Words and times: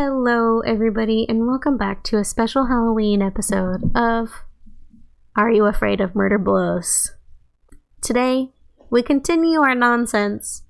Hello, 0.00 0.60
everybody, 0.60 1.26
and 1.28 1.48
welcome 1.48 1.76
back 1.76 2.04
to 2.04 2.18
a 2.18 2.24
special 2.24 2.66
Halloween 2.66 3.20
episode 3.20 3.90
of 3.96 4.30
Are 5.34 5.50
You 5.50 5.64
Afraid 5.64 6.00
of 6.00 6.14
Murder 6.14 6.38
Blows? 6.38 7.16
Today, 8.00 8.52
we 8.90 9.02
continue 9.02 9.58
our 9.58 9.74
nonsense 9.74 10.62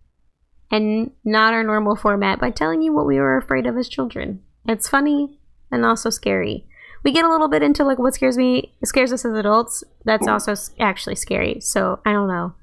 and 0.70 1.10
not 1.26 1.52
our 1.52 1.62
normal 1.62 1.94
format 1.94 2.40
by 2.40 2.50
telling 2.50 2.80
you 2.80 2.94
what 2.94 3.04
we 3.04 3.18
were 3.18 3.36
afraid 3.36 3.66
of 3.66 3.76
as 3.76 3.86
children. 3.86 4.42
It's 4.66 4.88
funny 4.88 5.38
and 5.70 5.84
also 5.84 6.08
scary. 6.08 6.66
We 7.04 7.12
get 7.12 7.26
a 7.26 7.30
little 7.30 7.48
bit 7.48 7.62
into 7.62 7.84
like 7.84 7.98
what 7.98 8.14
scares 8.14 8.38
me, 8.38 8.72
scares 8.82 9.12
us 9.12 9.26
as 9.26 9.36
adults. 9.36 9.84
That's 10.06 10.26
also 10.26 10.54
actually 10.80 11.16
scary. 11.16 11.60
So 11.60 12.00
I 12.06 12.14
don't 12.14 12.28
know. 12.28 12.54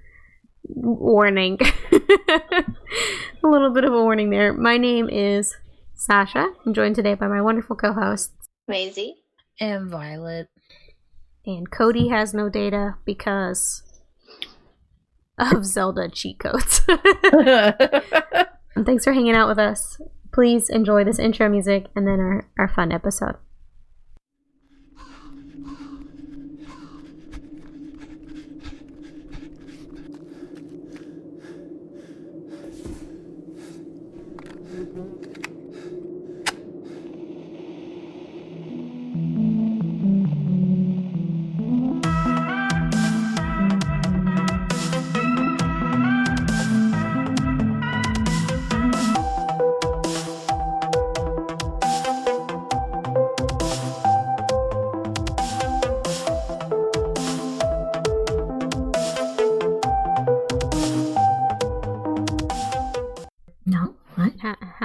Warning. 0.63 1.59
a 1.91 2.67
little 3.43 3.69
bit 3.69 3.83
of 3.83 3.93
a 3.93 4.01
warning 4.01 4.31
there. 4.31 4.51
My 4.51 4.77
name 4.77 5.07
is 5.11 5.55
Sasha. 5.95 6.47
I'm 6.65 6.73
joined 6.73 6.95
today 6.95 7.13
by 7.13 7.27
my 7.27 7.41
wonderful 7.41 7.75
co-hosts, 7.75 8.33
Maisie. 8.67 9.15
And 9.59 9.89
Violet. 9.89 10.49
and 11.45 11.71
Cody 11.71 12.09
has 12.09 12.33
no 12.33 12.49
data 12.49 12.95
because 13.05 13.81
of 15.39 15.65
Zelda 15.65 16.09
cheat 16.09 16.39
codes. 16.39 16.81
And 16.87 18.45
Thanks 18.85 19.05
for 19.05 19.13
hanging 19.13 19.35
out 19.35 19.47
with 19.47 19.59
us. 19.59 19.99
Please 20.33 20.69
enjoy 20.69 21.03
this 21.05 21.19
intro 21.19 21.47
music 21.49 21.85
and 21.95 22.05
then 22.05 22.19
our, 22.19 22.49
our 22.59 22.67
fun 22.67 22.91
episode. 22.91 23.35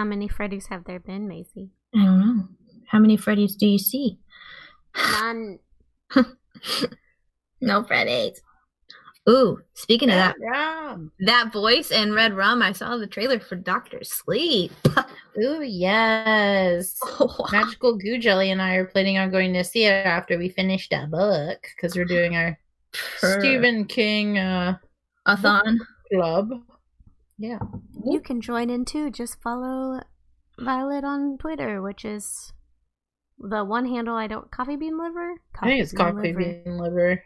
How, 0.01 0.05
how 0.05 0.09
many 0.09 0.29
Freddy's 0.29 0.67
have 0.69 0.85
there 0.85 0.99
been, 0.99 1.29
Maisie? 1.29 1.71
I 1.95 2.05
don't 2.05 2.21
know. 2.21 2.49
How 2.89 2.99
many 2.99 3.17
Freddy's 3.17 3.55
do 3.55 3.67
you 3.67 3.79
see? 3.79 4.19
None. 4.97 5.59
no 7.61 7.85
Freddy's. 7.85 8.41
Ooh, 9.29 9.61
speaking 9.75 10.09
of 10.09 10.17
that, 10.17 10.37
Rum. 10.41 11.13
that 11.21 11.53
voice 11.53 11.91
and 11.91 12.15
Red 12.15 12.35
Rum, 12.35 12.63
I 12.63 12.73
saw 12.73 12.97
the 12.97 13.07
trailer 13.07 13.39
for 13.39 13.57
Doctor 13.57 14.03
Sleep. 14.03 14.73
Ooh, 15.39 15.63
yes. 15.63 16.99
Magical 17.53 17.99
Goo 17.99 18.19
Jelly 18.19 18.51
and 18.51 18.63
I 18.63 18.77
are 18.77 18.87
planning 18.87 19.19
on 19.19 19.31
going 19.31 19.53
to 19.53 19.63
see 19.63 19.85
it 19.85 20.07
after 20.07 20.39
we 20.39 20.49
finish 20.49 20.89
that 20.89 21.11
book 21.11 21.59
because 21.77 21.95
we're 21.95 22.07
doing 22.07 22.35
our 22.35 22.59
Stephen 23.19 23.85
King 23.85 24.39
uh, 24.39 24.79
a 25.27 25.37
thon. 25.37 25.79
club. 26.11 26.51
Yeah. 27.41 27.59
You 28.05 28.21
can 28.21 28.41
join 28.43 28.69
in 28.69 28.85
too. 28.85 29.11
Just 29.11 29.41
follow 29.43 30.01
Violet 30.59 31.05
on 31.05 31.39
Twitter, 31.39 31.81
which 31.81 32.05
is 32.05 32.53
the 33.39 33.65
one 33.65 33.87
handle 33.87 34.15
I 34.15 34.27
don't 34.27 34.51
coffee 34.51 34.77
bean 34.77 34.99
liver. 34.99 35.41
I 35.59 35.67
think 35.67 35.81
it's 35.81 35.93
coffee 35.93 36.33
bean 36.33 36.77
liver. 36.77 37.25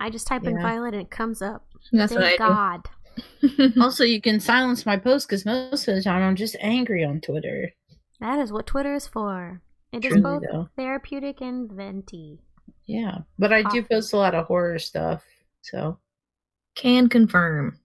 I 0.00 0.08
just 0.08 0.26
type 0.26 0.44
in 0.44 0.60
Violet 0.62 0.94
and 0.94 1.02
it 1.02 1.10
comes 1.10 1.42
up. 1.42 1.66
That's 1.92 2.12
Thank 2.14 2.40
what 2.40 2.48
I 2.48 2.48
God. 2.48 2.80
do. 2.84 3.72
Also, 3.80 4.04
you 4.04 4.20
can 4.20 4.40
silence 4.40 4.86
my 4.86 4.96
posts 4.96 5.26
because 5.26 5.44
most 5.44 5.88
of 5.88 5.94
the 5.96 6.02
time 6.02 6.22
I'm 6.22 6.36
just 6.36 6.56
angry 6.60 7.04
on 7.04 7.20
Twitter. 7.20 7.72
That 8.20 8.38
is 8.38 8.50
what 8.52 8.66
Twitter 8.66 8.94
is 8.94 9.06
for. 9.08 9.60
It 9.92 10.04
is 10.04 10.12
Truly, 10.12 10.22
both 10.22 10.42
though. 10.50 10.68
therapeutic 10.76 11.40
and 11.40 11.70
venti. 11.70 12.38
Yeah. 12.86 13.18
But 13.38 13.52
I 13.52 13.62
do 13.64 13.82
post 13.82 14.12
a 14.12 14.16
lot 14.16 14.34
of 14.34 14.46
horror 14.46 14.78
stuff. 14.78 15.22
So, 15.62 15.98
Can 16.76 17.08
confirm. 17.08 17.78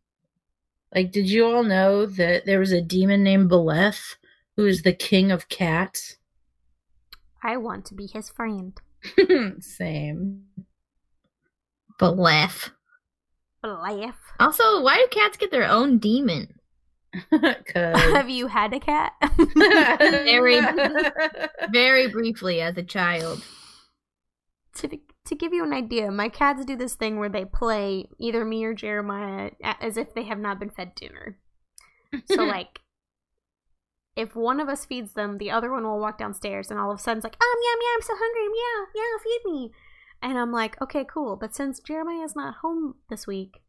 Like, 0.96 1.12
did 1.12 1.30
you 1.30 1.46
all 1.46 1.64
know 1.64 2.06
that 2.06 2.46
there 2.46 2.60
was 2.60 2.72
a 2.72 2.82
demon 2.82 3.24
named 3.24 3.50
Beleth 3.50 4.16
who 4.56 4.66
is 4.66 4.82
the 4.84 4.94
king 4.94 5.32
of 5.32 5.50
cats? 5.50 6.18
I 7.44 7.58
want 7.58 7.86
to 7.88 7.94
be 7.94 8.08
his 8.08 8.30
friend. 8.30 8.80
Same. 9.60 10.44
Laugh. 12.02 12.72
Laugh. 13.64 14.16
Also, 14.40 14.82
why 14.82 14.98
do 14.98 15.08
cats 15.10 15.38
get 15.38 15.52
their 15.52 15.68
own 15.70 15.98
demon? 15.98 16.54
Have 17.76 18.30
you 18.30 18.48
had 18.48 18.74
a 18.74 18.80
cat? 18.80 19.14
Very- 19.56 20.60
Very 21.72 22.10
briefly 22.10 22.60
as 22.62 22.76
a 22.78 22.84
child. 22.84 23.42
To 24.76 24.90
to 25.26 25.36
give 25.36 25.54
you 25.54 25.64
an 25.64 25.74
idea, 25.74 26.12
my 26.12 26.30
cats 26.30 26.66
do 26.66 26.76
this 26.76 26.96
thing 26.96 27.18
where 27.18 27.30
they 27.30 27.46
play 27.46 28.08
either 28.20 28.44
me 28.44 28.64
or 28.66 28.74
Jeremiah 28.74 29.52
as 29.64 29.98
if 29.98 30.14
they 30.14 30.24
have 30.24 30.40
not 30.40 30.60
been 30.60 30.70
fed 30.70 30.96
dinner. 30.96 31.38
So 32.26 32.44
like 32.44 32.80
if 34.16 34.36
one 34.36 34.60
of 34.60 34.70
us 34.70 34.86
feeds 34.86 35.14
them, 35.14 35.38
the 35.38 35.52
other 35.52 35.72
one 35.72 35.84
will 35.84 36.00
walk 36.00 36.18
downstairs 36.18 36.70
and 36.70 36.80
all 36.80 36.92
of 36.92 37.00
a 37.00 37.02
sudden 37.02 37.20
it's 37.20 37.24
like, 37.24 37.36
um, 37.36 37.60
yeah, 37.64 37.76
yeah, 37.82 37.96
I'm 37.96 38.02
so 38.02 38.14
hungry, 38.16 38.44
yeah, 38.56 38.86
yeah, 38.96 39.24
feed 39.24 39.52
me. 39.52 39.72
And 40.22 40.38
I'm 40.38 40.52
like, 40.52 40.82
okay, 40.82 41.06
cool. 41.06 41.36
But 41.36 41.54
since 41.54 41.80
Jeremiah's 41.80 42.36
not 42.36 42.56
home 42.62 42.96
this 43.10 43.28
week, 43.28 43.62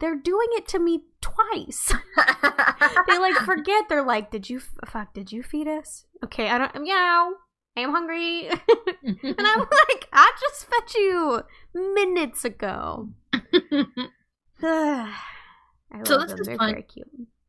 they're 0.00 0.16
doing 0.16 0.48
it 0.52 0.66
to 0.68 0.80
me 0.80 1.04
twice. 1.20 1.92
they 3.06 3.18
like 3.18 3.36
forget. 3.44 3.88
They're 3.88 4.04
like, 4.04 4.32
did 4.32 4.50
you 4.50 4.58
f- 4.58 4.90
fuck? 4.90 5.14
Did 5.14 5.30
you 5.30 5.44
feed 5.44 5.68
us? 5.68 6.06
Okay, 6.24 6.48
I 6.48 6.58
don't. 6.58 6.82
Meow. 6.82 7.34
I 7.76 7.80
am 7.80 7.90
hungry. 7.90 8.48
and 9.04 9.36
I'm 9.38 9.58
like, 9.58 10.08
I 10.12 10.32
just 10.40 10.66
fed 10.66 10.94
you 10.94 11.42
minutes 11.74 12.44
ago. 12.44 13.08
So 16.04 16.16
this 16.18 16.30
them. 16.30 16.40
is 16.40 16.46
They're 16.46 16.56
fun. 16.56 16.82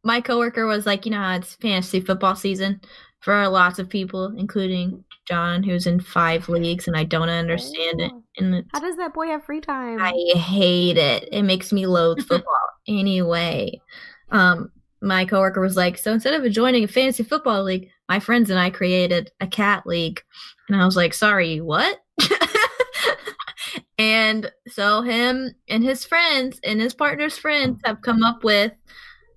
my 0.04 0.20
coworker 0.20 0.66
was 0.66 0.86
like, 0.86 1.06
you 1.06 1.12
know, 1.12 1.30
it's 1.32 1.56
fantasy 1.56 2.02
football 2.02 2.36
season 2.36 2.82
for 3.22 3.48
lots 3.48 3.80
of 3.80 3.88
people, 3.88 4.34
including 4.38 5.06
John, 5.26 5.64
who's 5.64 5.88
in 5.88 6.02
five 6.02 6.50
leagues, 6.50 6.88
and 6.88 6.98
I 6.98 7.06
don't 7.06 7.30
understand 7.30 8.02
it. 8.02 8.12
Oh. 8.14 8.24
And 8.38 8.66
How 8.74 8.82
does 8.82 8.98
that 8.98 9.14
boy 9.14 9.28
have 9.28 9.46
free 9.46 9.62
time? 9.62 10.02
I 10.02 10.12
hate 10.36 10.98
it. 10.98 11.30
It 11.32 11.44
makes 11.44 11.72
me 11.72 11.88
loathe 11.88 12.20
football 12.28 12.54
anyway. 12.86 13.80
Um, 14.30 14.72
my 15.02 15.24
coworker 15.24 15.62
was 15.62 15.78
like, 15.78 15.98
so 15.98 16.12
instead 16.12 16.34
of 16.34 16.52
joining 16.52 16.84
a 16.84 16.88
fantasy 16.88 17.24
football 17.24 17.64
league, 17.64 17.90
my 18.10 18.20
friends 18.20 18.50
and 18.50 18.60
I 18.60 18.70
created 18.70 19.32
a 19.40 19.48
cat 19.48 19.86
league, 19.86 20.22
and 20.68 20.82
I 20.82 20.86
was 20.86 20.96
like, 20.96 21.14
sorry, 21.14 21.62
what? 21.62 22.00
and 23.98 24.52
so 24.68 25.02
him 25.02 25.52
and 25.68 25.84
his 25.84 26.06
friends 26.06 26.60
and 26.64 26.80
his 26.80 26.94
partner's 26.94 27.38
friends 27.38 27.82
have 27.86 28.02
come 28.02 28.24
up 28.24 28.44
with 28.44 28.72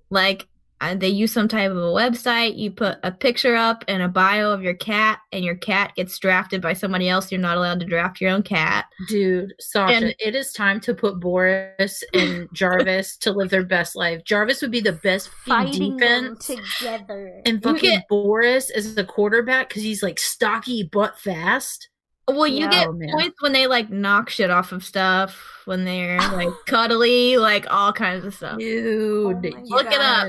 like 0.09 0.47
uh, 0.79 0.93
they 0.95 1.07
use 1.09 1.33
some 1.33 1.47
type 1.47 1.71
of 1.71 1.77
a 1.77 1.81
website 1.81 2.57
you 2.57 2.69
put 2.69 2.97
a 3.03 3.11
picture 3.11 3.55
up 3.55 3.83
and 3.87 4.03
a 4.03 4.07
bio 4.07 4.51
of 4.51 4.61
your 4.61 4.75
cat 4.75 5.19
and 5.31 5.43
your 5.43 5.55
cat 5.55 5.91
gets 5.95 6.17
drafted 6.19 6.61
by 6.61 6.73
somebody 6.73 7.09
else 7.09 7.31
you're 7.31 7.41
not 7.41 7.57
allowed 7.57 7.79
to 7.79 7.85
draft 7.85 8.21
your 8.21 8.29
own 8.31 8.43
cat 8.43 8.85
Dude, 9.09 9.53
Sasha, 9.59 9.93
And- 9.95 10.15
it 10.19 10.35
is 10.35 10.51
time 10.53 10.79
to 10.81 10.93
put 10.93 11.19
Boris 11.19 12.03
and 12.13 12.47
Jarvis 12.53 13.17
to 13.17 13.31
live 13.31 13.49
their 13.49 13.63
best 13.65 13.95
life. 13.95 14.23
Jarvis 14.23 14.61
would 14.61 14.71
be 14.71 14.81
the 14.81 14.93
best 14.93 15.29
fucking 15.45 15.73
Fighting 15.73 15.97
them 15.97 16.35
defense. 16.39 16.77
together. 16.77 17.41
And 17.45 17.61
fucking 17.63 17.89
get- 17.89 18.07
Boris 18.09 18.69
is 18.69 18.95
the 18.95 19.03
quarterback 19.03 19.69
because 19.69 19.83
he's 19.83 20.03
like 20.03 20.19
stocky 20.19 20.87
but 20.91 21.17
fast. 21.19 21.89
well 22.27 22.45
you 22.47 22.61
Yeah. 22.65 22.69
get 22.71 22.87
Oh, 22.87 22.93
man. 22.93 23.09
points 23.11 23.41
when 23.41 23.53
they 23.53 23.67
like 23.67 23.89
knock 23.89 24.29
shit 24.29 24.49
off 24.51 24.71
of 24.71 24.83
stuff 24.83 25.61
when 25.65 25.85
they're 25.85 26.17
like 26.17 26.49
cuddly 26.67 27.37
like 27.37 27.65
all 27.71 27.93
kinds 27.93 28.25
of 28.25 28.33
stuff 28.35 28.57
Dude, 28.59 29.41
my 29.43 29.61
Look 29.63 29.87
it 29.91 29.99
up. 30.01 30.27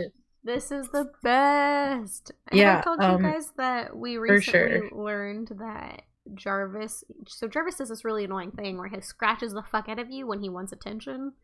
This 0.49 0.73
is 0.73 0.89
the 0.89 1.11
best. 1.23 2.33
Yeah, 2.51 2.79
I 2.79 2.81
told 2.81 3.01
um, 3.01 3.23
you 3.23 3.31
guys 3.31 3.53
that 3.59 3.95
we 3.95 4.17
recently 4.17 4.89
sure. 4.89 4.91
learned 4.93 5.53
that 5.59 6.05
Jarvis. 6.35 7.05
So 7.27 7.49
Jarvis 7.49 7.75
does 7.77 7.91
this 7.91 8.03
really 8.03 8.25
annoying 8.25 8.53
thing 8.53 8.79
where 8.79 8.89
he 8.89 8.99
scratches 9.03 9.53
the 9.53 9.63
fuck 9.63 9.91
out 9.91 9.99
of 9.99 10.11
you 10.11 10.27
when 10.27 10.41
he 10.41 10.49
wants 10.49 10.73
attention. 10.73 11.35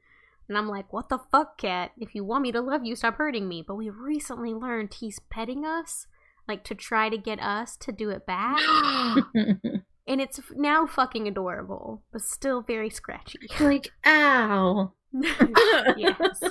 And 0.49 0.57
I'm 0.57 0.69
like, 0.69 0.91
what 0.91 1.11
the 1.11 1.19
fuck, 1.31 1.59
cat? 1.59 1.91
If 1.99 2.15
you 2.15 2.25
want 2.25 2.45
me 2.45 2.53
to 2.53 2.63
love 2.63 2.87
you, 2.87 2.97
stop 2.97 3.17
hurting 3.17 3.47
me. 3.47 3.63
But 3.67 3.75
we 3.75 3.91
recently 3.91 4.55
learned 4.55 4.95
he's 4.95 5.19
petting 5.31 5.67
us, 5.67 6.07
like 6.49 6.65
to 6.65 6.75
try 6.75 7.11
to 7.11 7.19
get 7.19 7.43
us 7.43 7.77
to 7.77 7.93
do 7.93 8.09
it 8.09 8.25
back. 8.25 8.59
and 9.35 9.83
it's 10.07 10.41
now 10.57 10.87
fucking 10.87 11.29
adorable, 11.29 12.05
but 12.11 12.23
still 12.23 12.63
very 12.63 12.89
scratchy. 12.89 13.39
like, 13.61 13.91
ow. 14.07 14.93
yes. 15.97 16.41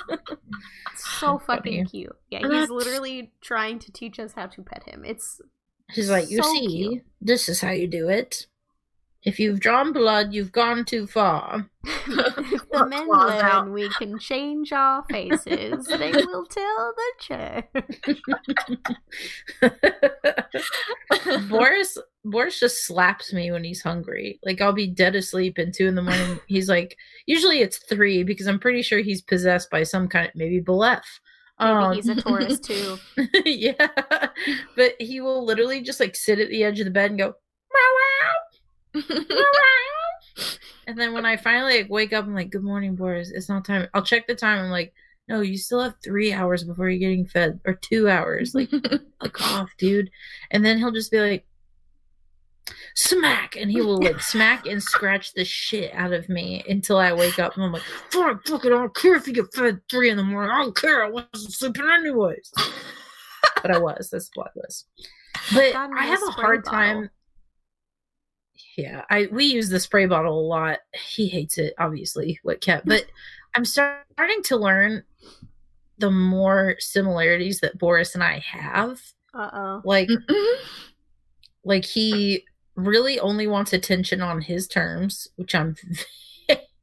So 1.19 1.37
fucking 1.39 1.85
Funny. 1.85 1.85
cute. 1.85 2.15
Yeah, 2.29 2.39
That's- 2.43 2.61
he's 2.61 2.69
literally 2.69 3.31
trying 3.41 3.79
to 3.79 3.91
teach 3.91 4.19
us 4.19 4.33
how 4.33 4.45
to 4.47 4.61
pet 4.61 4.83
him. 4.83 5.03
It's 5.05 5.39
He's 5.91 6.09
like, 6.09 6.29
you 6.29 6.41
So 6.41 6.51
see, 6.51 6.67
cute. 6.67 7.03
this 7.21 7.49
is 7.49 7.61
how 7.61 7.71
you 7.71 7.87
do 7.87 8.09
it. 8.09 8.47
If 9.25 9.39
you've 9.39 9.61
drawn 9.61 9.93
blood, 9.93 10.33
you've 10.33 10.51
gone 10.51 10.83
too 10.83 11.07
far. 11.07 11.65
if 11.85 12.69
the 12.71 12.85
men 12.87 13.07
learn 13.07 13.41
out. 13.41 13.69
we 13.69 13.87
can 13.91 14.19
change 14.19 14.73
our 14.73 15.03
faces, 15.09 15.85
they 15.85 16.11
will 16.13 16.45
tell 16.45 16.93
the 16.97 17.13
church. 17.19 18.21
Boris 21.49 21.97
Boris 22.25 22.59
just 22.59 22.85
slaps 22.85 23.31
me 23.33 23.51
when 23.51 23.63
he's 23.63 23.81
hungry. 23.81 24.39
Like 24.43 24.61
I'll 24.61 24.73
be 24.73 24.87
dead 24.87 25.15
asleep 25.15 25.57
and 25.57 25.73
two 25.73 25.87
in 25.87 25.95
the 25.95 26.01
morning. 26.01 26.39
He's 26.47 26.69
like, 26.69 26.97
usually 27.25 27.59
it's 27.61 27.77
three 27.89 28.23
because 28.23 28.47
I'm 28.47 28.59
pretty 28.59 28.81
sure 28.81 28.99
he's 28.99 29.21
possessed 29.21 29.69
by 29.69 29.83
some 29.83 30.07
kind 30.07 30.27
of 30.27 30.31
maybe 30.35 30.61
Beleth. 30.61 31.01
Maybe 31.59 31.71
Um, 31.71 31.93
he's 31.93 32.09
a 32.09 32.15
Taurus 32.15 32.59
too. 32.59 32.97
yeah, 33.45 33.87
but 34.75 34.95
he 34.99 35.21
will 35.21 35.45
literally 35.45 35.81
just 35.81 35.99
like 35.99 36.15
sit 36.15 36.39
at 36.39 36.49
the 36.49 36.63
edge 36.63 36.79
of 36.79 36.85
the 36.85 36.91
bed 36.91 37.11
and 37.11 37.19
go. 37.19 37.33
and 40.87 40.97
then 40.97 41.13
when 41.13 41.25
I 41.25 41.37
finally 41.37 41.81
like 41.81 41.89
wake 41.89 42.13
up, 42.13 42.25
I'm 42.25 42.35
like, 42.35 42.51
"Good 42.51 42.63
morning, 42.63 42.95
Boris. 42.95 43.31
It's 43.31 43.49
not 43.49 43.65
time." 43.65 43.87
I'll 43.93 44.03
check 44.03 44.27
the 44.27 44.35
time. 44.35 44.59
I'm 44.63 44.71
like, 44.71 44.93
"No, 45.27 45.41
you 45.41 45.57
still 45.57 45.81
have 45.81 45.95
three 46.03 46.33
hours 46.33 46.63
before 46.63 46.89
you're 46.89 46.99
getting 46.99 47.25
fed, 47.25 47.59
or 47.65 47.73
two 47.73 48.09
hours." 48.09 48.53
Like, 48.55 48.69
fuck 49.21 49.41
off, 49.41 49.69
dude. 49.77 50.09
And 50.51 50.65
then 50.65 50.77
he'll 50.77 50.91
just 50.91 51.11
be 51.11 51.19
like, 51.19 51.45
smack, 52.95 53.55
and 53.55 53.71
he 53.71 53.81
will 53.81 54.01
like 54.01 54.21
smack 54.21 54.65
and 54.65 54.81
scratch 54.81 55.33
the 55.33 55.45
shit 55.45 55.93
out 55.93 56.13
of 56.13 56.29
me 56.29 56.63
until 56.67 56.97
I 56.97 57.13
wake 57.13 57.39
up. 57.39 57.55
And 57.55 57.63
I'm 57.63 57.71
like, 57.71 57.83
fuck, 58.09 58.45
fuck 58.45 58.65
it, 58.65 58.67
I 58.67 58.75
don't 58.75 58.95
care 58.95 59.15
if 59.15 59.27
you 59.27 59.33
get 59.33 59.53
fed 59.53 59.65
at 59.65 59.79
three 59.89 60.09
in 60.09 60.17
the 60.17 60.23
morning. 60.23 60.51
I 60.51 60.61
don't 60.61 60.75
care. 60.75 61.03
I 61.03 61.09
wasn't 61.09 61.53
sleeping 61.53 61.89
anyways. 61.89 62.51
but 63.61 63.71
I 63.71 63.77
was. 63.79 64.09
That's 64.11 64.29
what 64.35 64.51
it 64.55 64.61
was. 64.61 64.85
But 65.53 65.75
I 65.75 66.05
have 66.05 66.21
a 66.23 66.31
hard 66.31 66.63
bottle. 66.63 66.79
time. 66.79 67.09
Yeah, 68.75 69.03
I 69.09 69.27
we 69.31 69.45
use 69.45 69.69
the 69.69 69.79
spray 69.79 70.05
bottle 70.05 70.39
a 70.39 70.47
lot. 70.47 70.79
He 70.93 71.27
hates 71.27 71.57
it, 71.57 71.73
obviously, 71.77 72.39
what 72.43 72.61
cat. 72.61 72.83
But 72.85 73.05
I'm 73.55 73.65
starting 73.65 74.43
to 74.45 74.57
learn 74.57 75.03
the 75.99 76.11
more 76.11 76.75
similarities 76.79 77.59
that 77.59 77.77
Boris 77.77 78.15
and 78.15 78.23
I 78.23 78.39
have. 78.39 79.01
Uh 79.33 79.49
oh. 79.53 79.81
Like 79.83 80.09
like 81.63 81.85
he 81.85 82.43
really 82.75 83.19
only 83.19 83.47
wants 83.47 83.73
attention 83.73 84.21
on 84.21 84.41
his 84.41 84.67
terms, 84.67 85.27
which 85.35 85.53
I'm 85.53 85.75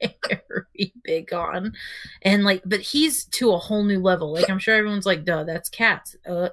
very 0.01 0.93
big 1.03 1.33
on. 1.33 1.75
And 2.23 2.45
like 2.45 2.63
but 2.65 2.81
he's 2.81 3.25
to 3.27 3.53
a 3.53 3.59
whole 3.59 3.85
new 3.85 4.01
level. 4.01 4.33
Like 4.33 4.49
I'm 4.49 4.59
sure 4.59 4.77
everyone's 4.77 5.07
like, 5.07 5.25
duh, 5.25 5.45
that's 5.45 5.69
cats. 5.69 6.17
Uh 6.27 6.51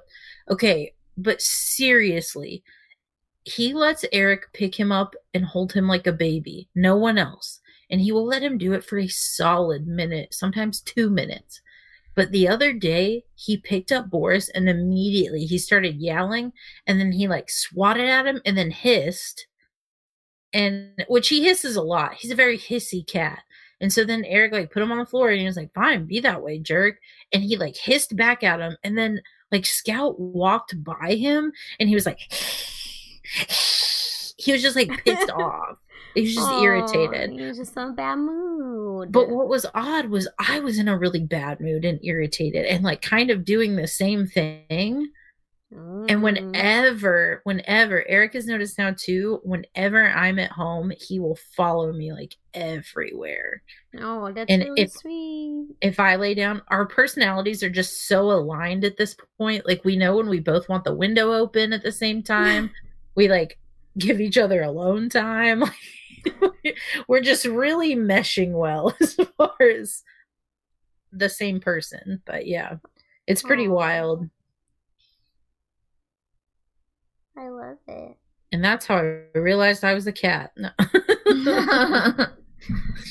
okay. 0.50 0.94
But 1.16 1.40
seriously, 1.40 2.62
he 3.48 3.72
lets 3.72 4.04
Eric 4.12 4.52
pick 4.52 4.78
him 4.78 4.92
up 4.92 5.14
and 5.32 5.44
hold 5.44 5.72
him 5.72 5.88
like 5.88 6.06
a 6.06 6.12
baby. 6.12 6.68
No 6.74 6.96
one 6.96 7.18
else. 7.18 7.60
And 7.90 8.00
he 8.00 8.12
will 8.12 8.26
let 8.26 8.42
him 8.42 8.58
do 8.58 8.74
it 8.74 8.84
for 8.84 8.98
a 8.98 9.08
solid 9.08 9.86
minute, 9.86 10.34
sometimes 10.34 10.80
two 10.80 11.08
minutes. 11.08 11.62
But 12.14 12.32
the 12.32 12.48
other 12.48 12.72
day, 12.72 13.24
he 13.36 13.56
picked 13.56 13.92
up 13.92 14.10
Boris 14.10 14.48
and 14.50 14.68
immediately 14.68 15.46
he 15.46 15.56
started 15.56 15.96
yelling 15.96 16.52
and 16.86 17.00
then 17.00 17.12
he 17.12 17.28
like 17.28 17.48
swatted 17.48 18.08
at 18.08 18.26
him 18.26 18.42
and 18.44 18.58
then 18.58 18.70
hissed. 18.70 19.46
And 20.52 21.04
which 21.08 21.28
he 21.28 21.44
hisses 21.44 21.76
a 21.76 21.82
lot. 21.82 22.14
He's 22.14 22.30
a 22.30 22.36
very 22.36 22.58
hissy 22.58 23.06
cat. 23.06 23.40
And 23.80 23.92
so 23.92 24.04
then 24.04 24.24
Eric 24.24 24.52
like 24.52 24.72
put 24.72 24.82
him 24.82 24.90
on 24.90 24.98
the 24.98 25.06
floor 25.06 25.30
and 25.30 25.38
he 25.40 25.46
was 25.46 25.56
like, 25.56 25.72
fine, 25.72 26.06
be 26.06 26.20
that 26.20 26.42
way, 26.42 26.58
jerk. 26.58 26.96
And 27.32 27.42
he 27.42 27.56
like 27.56 27.76
hissed 27.76 28.16
back 28.16 28.42
at 28.42 28.60
him. 28.60 28.76
And 28.82 28.98
then 28.98 29.22
like 29.52 29.64
Scout 29.64 30.18
walked 30.18 30.82
by 30.82 31.14
him 31.14 31.52
and 31.78 31.88
he 31.88 31.94
was 31.94 32.04
like, 32.04 32.20
he 34.36 34.52
was 34.52 34.62
just 34.62 34.76
like 34.76 35.04
pissed 35.04 35.30
off. 35.34 35.78
He 36.14 36.22
was 36.22 36.34
just 36.34 36.50
irritated. 36.62 37.30
He 37.32 37.42
was 37.42 37.58
just 37.58 37.76
in 37.76 37.82
a 37.82 37.92
bad 37.92 38.16
mood. 38.16 39.12
But 39.12 39.28
what 39.28 39.48
was 39.48 39.66
odd 39.74 40.06
was 40.06 40.26
I 40.38 40.58
was 40.60 40.78
in 40.78 40.88
a 40.88 40.98
really 40.98 41.20
bad 41.20 41.60
mood 41.60 41.84
and 41.84 42.00
irritated 42.02 42.64
and 42.64 42.82
like 42.82 43.02
kind 43.02 43.30
of 43.30 43.44
doing 43.44 43.76
the 43.76 43.86
same 43.86 44.26
thing. 44.26 45.08
And 45.70 46.08
Mm. 46.08 46.22
whenever, 46.22 47.42
whenever 47.44 48.02
Eric 48.08 48.32
has 48.32 48.46
noticed 48.46 48.78
now 48.78 48.94
too, 48.98 49.38
whenever 49.44 50.08
I'm 50.08 50.38
at 50.38 50.50
home, 50.50 50.90
he 50.98 51.20
will 51.20 51.36
follow 51.56 51.92
me 51.92 52.10
like 52.10 52.34
everywhere. 52.54 53.62
Oh, 54.00 54.32
that's 54.32 54.50
and 54.50 54.62
really 54.64 54.80
if- 54.80 54.92
sweet. 54.92 55.66
If 55.82 56.00
I 56.00 56.16
lay 56.16 56.32
down, 56.32 56.62
our 56.68 56.86
personalities 56.86 57.62
are 57.62 57.68
just 57.68 58.08
so 58.08 58.30
aligned 58.30 58.82
at 58.86 58.96
this 58.96 59.14
point. 59.36 59.66
Like 59.66 59.84
we 59.84 59.94
know 59.94 60.16
when 60.16 60.30
we 60.30 60.40
both 60.40 60.70
want 60.70 60.84
the 60.84 60.94
window 60.94 61.34
open 61.34 61.74
at 61.74 61.82
the 61.82 61.92
same 61.92 62.22
time. 62.24 62.70
We 63.18 63.28
like 63.28 63.58
give 63.98 64.20
each 64.20 64.38
other 64.38 64.62
alone 64.62 65.08
time. 65.08 65.64
We're 67.08 67.20
just 67.20 67.44
really 67.44 67.96
meshing 67.96 68.52
well 68.52 68.94
as 69.00 69.14
far 69.36 69.56
as 69.60 70.04
the 71.10 71.28
same 71.28 71.58
person. 71.58 72.22
But 72.24 72.46
yeah, 72.46 72.76
it's 73.26 73.42
pretty 73.42 73.66
Aw. 73.66 73.72
wild. 73.72 74.30
I 77.36 77.48
love 77.48 77.78
it. 77.88 78.16
And 78.52 78.64
that's 78.64 78.86
how 78.86 78.98
I 78.98 79.22
realized 79.34 79.82
I 79.82 79.94
was 79.94 80.06
a 80.06 80.12
cat. 80.12 80.52
No. 80.56 80.70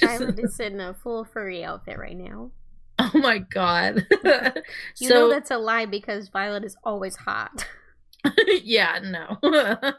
Violet 0.01 0.39
is 0.39 0.59
in 0.62 0.80
a 0.80 0.94
full 0.94 1.25
furry 1.25 1.65
outfit 1.65 1.98
right 1.98 2.15
now. 2.15 2.51
oh 3.00 3.12
my 3.13 3.39
god. 3.39 4.07
You 4.24 5.09
so 5.09 5.13
know 5.13 5.30
that's 5.30 5.51
a 5.51 5.57
lie 5.57 5.86
because 5.86 6.30
Violet 6.30 6.63
is 6.63 6.77
always 6.83 7.18
hot. 7.18 7.68
yeah, 8.63 8.99
no. 9.03 9.37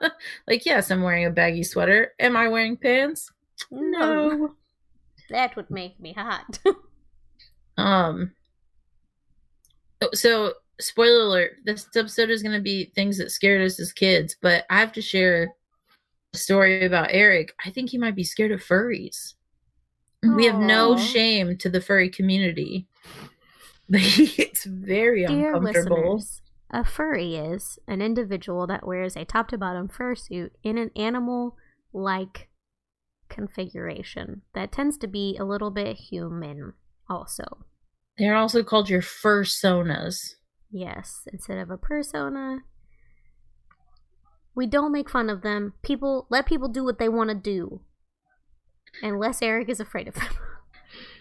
like 0.47 0.67
yes, 0.67 0.91
I'm 0.91 1.03
wearing 1.03 1.27
a 1.27 1.31
baggy 1.31 1.63
sweater. 1.63 2.13
Am 2.19 2.37
I 2.37 2.49
wearing 2.49 2.77
pants? 2.77 3.31
No. 3.71 4.55
That 5.31 5.57
would 5.57 5.71
make 5.71 5.99
me 6.01 6.13
hot. 6.13 6.59
Um. 7.79 8.33
So, 10.13 10.55
spoiler 10.81 11.21
alert: 11.21 11.53
this 11.65 11.87
episode 11.95 12.29
is 12.29 12.43
going 12.43 12.57
to 12.57 12.61
be 12.61 12.87
things 12.87 13.19
that 13.19 13.31
scared 13.31 13.65
us 13.65 13.79
as 13.79 13.93
kids. 13.93 14.37
But 14.43 14.65
I 14.69 14.81
have 14.81 14.91
to 14.95 15.01
share 15.01 15.55
a 16.35 16.37
story 16.37 16.85
about 16.85 17.11
Eric. 17.13 17.55
I 17.65 17.71
think 17.71 17.91
he 17.91 17.99
might 17.99 18.17
be 18.17 18.25
scared 18.25 18.51
of 18.51 18.61
furries. 18.65 19.35
We 20.25 20.47
have 20.47 20.59
no 20.59 20.97
shame 20.99 21.57
to 21.59 21.69
the 21.69 21.81
furry 21.81 22.09
community, 22.09 22.89
but 23.89 24.01
it's 24.03 24.65
very 24.65 25.25
Dear 25.25 25.55
uncomfortable. 25.55 26.17
listeners, 26.17 26.43
a 26.71 26.85
furry 26.85 27.37
is 27.37 27.79
an 27.87 28.03
individual 28.03 28.67
that 28.67 28.87
wears 28.87 29.17
a 29.17 29.25
top 29.25 29.49
to 29.49 29.59
bottom 29.59 29.89
fursuit 29.89 30.51
in 30.63 30.77
an 30.77 30.91
animal 30.97 31.57
like 31.93 32.49
configuration 33.29 34.43
that 34.55 34.73
tends 34.73 34.99
to 34.99 35.07
be 35.07 35.37
a 35.39 35.45
little 35.45 35.71
bit 35.71 35.97
human, 35.97 36.75
also. 37.09 37.65
They're 38.19 38.37
also 38.37 38.63
called 38.63 38.91
your 38.91 39.03
fursonas. 39.03 40.35
Yes, 40.71 41.23
instead 41.33 41.59
of 41.59 41.71
a 41.71 41.79
persona. 41.79 42.59
We 44.55 44.67
don't 44.67 44.93
make 44.93 45.09
fun 45.09 45.31
of 45.31 45.43
them. 45.43 45.75
People 45.83 46.27
let 46.31 46.47
people 46.47 46.69
do 46.69 46.85
what 46.85 46.99
they 46.99 47.09
want 47.09 47.31
to 47.31 47.37
do. 47.37 47.81
Unless 49.03 49.41
Eric 49.41 49.69
is 49.69 49.81
afraid 49.81 50.09
of 50.09 50.15
them. 50.15 50.29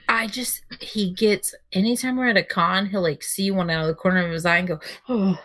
I 0.09 0.27
just 0.27 0.63
he 0.79 1.11
gets 1.13 1.53
anytime 1.73 2.15
we're 2.15 2.29
at 2.29 2.37
a 2.37 2.43
con, 2.43 2.85
he'll 2.85 3.01
like 3.01 3.23
see 3.23 3.51
one 3.51 3.69
out 3.69 3.81
of 3.81 3.87
the 3.87 3.95
corner 3.95 4.25
of 4.25 4.31
his 4.31 4.45
eye 4.45 4.57
and 4.57 4.67
go, 4.67 4.79
oh. 5.09 5.37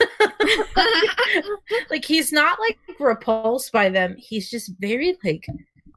like 1.90 2.04
he's 2.04 2.32
not 2.32 2.58
like 2.60 2.78
repulsed 2.98 3.72
by 3.72 3.88
them. 3.88 4.16
He's 4.18 4.50
just 4.50 4.72
very 4.78 5.16
like 5.24 5.46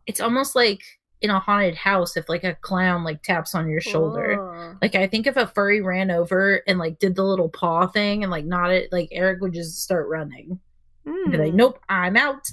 it's 0.05 0.19
almost 0.19 0.55
like 0.55 0.81
in 1.21 1.29
a 1.29 1.39
haunted 1.39 1.75
house 1.75 2.15
if 2.15 2.29
like 2.29 2.43
a 2.43 2.55
clown 2.55 3.03
like 3.03 3.21
taps 3.23 3.55
on 3.55 3.69
your 3.69 3.81
shoulder. 3.81 4.39
Oh. 4.39 4.77
Like 4.81 4.95
I 4.95 5.07
think 5.07 5.27
if 5.27 5.38
a 5.38 5.47
furry 5.47 5.81
ran 5.81 6.11
over 6.11 6.61
and 6.67 6.79
like 6.79 6.99
did 6.99 7.15
the 7.15 7.23
little 7.23 7.49
paw 7.49 7.88
thing 7.88 8.23
and 8.23 8.31
like 8.31 8.45
nodded, 8.45 8.89
like 8.91 9.09
Eric 9.11 9.41
would 9.41 9.53
just 9.53 9.81
start 9.83 10.07
running. 10.07 10.59
Be 11.05 11.38
like, 11.38 11.51
Hmm. 11.51 11.57
nope, 11.57 11.79
I'm 11.89 12.15
out. 12.15 12.47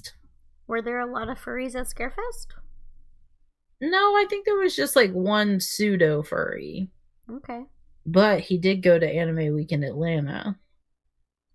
Were 0.66 0.80
there 0.82 1.00
a 1.00 1.06
lot 1.06 1.28
of 1.28 1.38
furries 1.38 1.75
at 1.75 1.87
Scarefest? 1.87 2.46
No, 3.80 4.16
I 4.16 4.25
think 4.28 4.47
there 4.47 4.56
was 4.56 4.75
just 4.75 4.97
like 4.97 5.12
one 5.12 5.61
pseudo 5.61 6.23
furry. 6.23 6.90
Okay. 7.30 7.64
But 8.06 8.40
he 8.40 8.56
did 8.56 8.83
go 8.83 8.99
to 8.99 9.09
Anime 9.09 9.54
Week 9.54 9.73
in 9.73 9.83
Atlanta, 9.83 10.56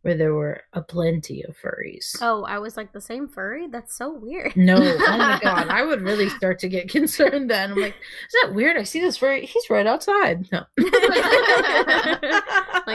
where 0.01 0.15
there 0.15 0.33
were 0.33 0.61
a 0.73 0.81
plenty 0.81 1.43
of 1.43 1.57
furries. 1.57 2.17
Oh, 2.21 2.43
I 2.43 2.59
was 2.59 2.77
like 2.77 2.93
the 2.93 3.01
same 3.01 3.27
furry? 3.27 3.67
That's 3.67 3.97
so 3.97 4.13
weird. 4.13 4.55
No, 4.55 4.75
oh 4.77 5.17
my 5.17 5.39
god, 5.43 5.67
I 5.69 5.83
would 5.83 6.01
really 6.01 6.29
start 6.29 6.59
to 6.59 6.69
get 6.69 6.89
concerned 6.89 7.49
then. 7.49 7.71
I'm 7.71 7.79
like, 7.79 7.95
is 7.95 8.35
that 8.43 8.53
weird? 8.53 8.77
I 8.77 8.83
see 8.83 9.01
this 9.01 9.17
furry. 9.17 9.45
He's 9.45 9.69
right 9.69 9.87
outside. 9.87 10.47
No. 10.51 10.63
like 10.77 10.91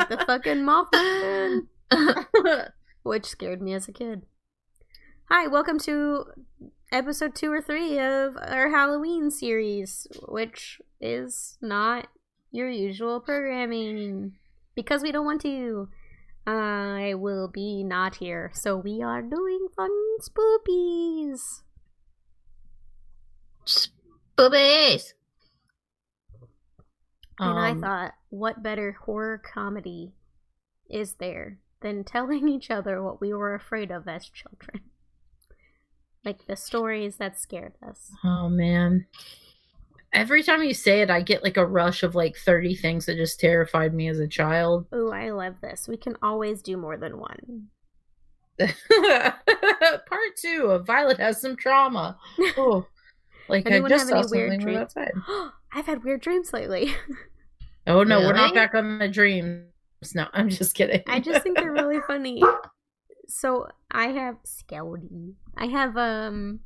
the 0.09 0.23
fucking 0.27 0.59
Mothman. 0.59 1.67
which 3.03 3.25
scared 3.25 3.63
me 3.63 3.75
as 3.75 3.89
a 3.89 3.93
kid. 3.93 4.23
Hi, 5.29 5.49
welcome 5.49 5.81
to 5.81 6.25
episode 6.93 7.35
two 7.35 7.51
or 7.53 7.61
three 7.61 7.99
of 7.99 8.37
our 8.41 8.71
Halloween 8.71 9.31
series, 9.31 10.07
which 10.29 10.81
is 11.01 11.59
not 11.61 12.09
your 12.51 12.69
usual 12.69 13.21
programming 13.21 14.37
because 14.75 15.03
we 15.03 15.13
don't 15.13 15.27
want 15.27 15.41
to. 15.43 15.89
I 16.47 17.15
will 17.17 17.49
be 17.49 17.83
not 17.83 18.17
here, 18.17 18.53
so 18.55 18.77
we 18.77 19.03
are 19.03 19.21
doing 19.21 19.67
fun 19.77 19.91
spoopies. 20.21 21.63
Boobies. 24.37 25.15
And 27.39 27.59
I 27.59 27.71
Um, 27.71 27.81
thought, 27.81 28.15
what 28.31 28.63
better 28.63 28.93
horror 28.93 29.39
comedy 29.39 30.15
is 30.89 31.15
there 31.15 31.59
than 31.81 32.05
telling 32.05 32.49
each 32.49 32.71
other 32.71 33.03
what 33.03 33.21
we 33.21 33.35
were 33.35 33.55
afraid 33.55 33.91
of 33.91 34.07
as 34.07 34.29
children? 34.29 34.83
Like 36.27 36.45
the 36.49 36.57
stories 36.57 37.19
that 37.19 37.39
scared 37.39 37.75
us. 37.89 38.11
Oh 38.25 38.49
man. 38.49 39.07
Every 40.13 40.43
time 40.43 40.65
you 40.65 40.75
say 40.75 41.01
it, 41.03 41.09
I 41.09 41.21
get 41.23 41.45
like 41.45 41.57
a 41.57 41.65
rush 41.65 42.03
of 42.03 42.17
like 42.17 42.37
30 42.37 42.75
things 42.75 43.07
that 43.07 43.17
just 43.17 43.39
terrified 43.39 43.95
me 43.95 44.09
as 44.09 44.19
a 44.19 44.27
child. 44.27 44.87
Oh, 44.93 45.13
I 45.13 45.31
love 45.31 45.61
this. 45.61 45.87
We 45.87 45.97
can 45.97 46.17
always 46.23 46.63
do 46.63 46.77
more 46.77 46.97
than 46.97 47.21
one. 47.21 47.69
Part 48.59 50.37
two 50.37 50.67
of 50.67 50.85
Violet 50.87 51.19
has 51.19 51.41
some 51.41 51.57
trauma. 51.57 52.19
Oh, 52.57 52.87
like 53.49 53.71
I 53.71 53.79
just 53.89 54.09
saw 54.09 54.23
something 54.23 54.59
dreams? 54.59 54.79
outside. 54.79 55.13
I've 55.73 55.87
had 55.87 56.03
weird 56.03 56.23
dreams 56.23 56.53
lately. 56.53 56.93
Oh 57.87 58.03
no, 58.03 58.19
we're 58.19 58.33
not 58.33 58.53
back 58.53 58.75
on 58.75 58.99
the 58.99 59.07
dreams. 59.07 59.69
No, 60.13 60.27
I'm 60.33 60.49
just 60.49 60.75
kidding. 60.75 61.05
I 61.07 61.21
just 61.21 61.45
think 61.45 61.57
they're 61.57 61.71
really 61.71 62.01
funny. 62.09 62.43
So 63.29 63.69
I 63.91 64.09
have 64.09 64.37
Skelly. 64.45 65.35
I 65.57 65.67
have 65.67 65.97
um 65.97 66.61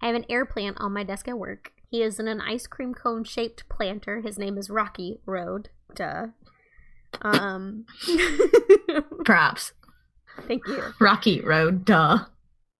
I 0.00 0.06
have 0.06 0.16
an 0.16 0.26
air 0.28 0.44
plant 0.44 0.76
on 0.80 0.92
my 0.92 1.04
desk 1.04 1.28
at 1.28 1.38
work. 1.38 1.72
He 1.88 2.02
is 2.02 2.18
in 2.18 2.28
an 2.28 2.40
ice 2.40 2.66
cream 2.66 2.94
cone 2.94 3.24
shaped 3.24 3.68
planter. 3.68 4.20
His 4.20 4.38
name 4.38 4.58
is 4.58 4.70
Rocky 4.70 5.20
Road. 5.24 5.70
Duh. 5.94 6.28
Um 7.22 7.86
Props. 9.24 9.72
thank 10.46 10.66
you. 10.66 10.82
Rocky 11.00 11.40
Road, 11.40 11.84
duh. 11.84 12.26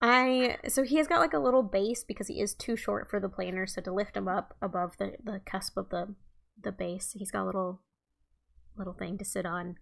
I 0.02 0.58
so 0.68 0.82
he 0.82 0.96
has 0.96 1.06
got 1.06 1.20
like 1.20 1.32
a 1.32 1.38
little 1.38 1.62
base 1.62 2.04
because 2.04 2.28
he 2.28 2.40
is 2.40 2.54
too 2.54 2.76
short 2.76 3.08
for 3.08 3.18
the 3.18 3.28
planter, 3.28 3.66
so 3.66 3.80
to 3.80 3.92
lift 3.92 4.16
him 4.16 4.28
up 4.28 4.54
above 4.61 4.96
the, 4.99 5.12
the 5.25 5.40
cusp 5.46 5.76
of 5.76 5.88
the 5.88 6.14
the 6.62 6.73
base, 6.73 7.12
he's 7.12 7.30
got 7.30 7.44
a 7.44 7.46
little 7.46 7.80
little 8.76 8.92
thing 8.92 9.16
to 9.18 9.25
sit 9.25 9.46
on. 9.46 9.76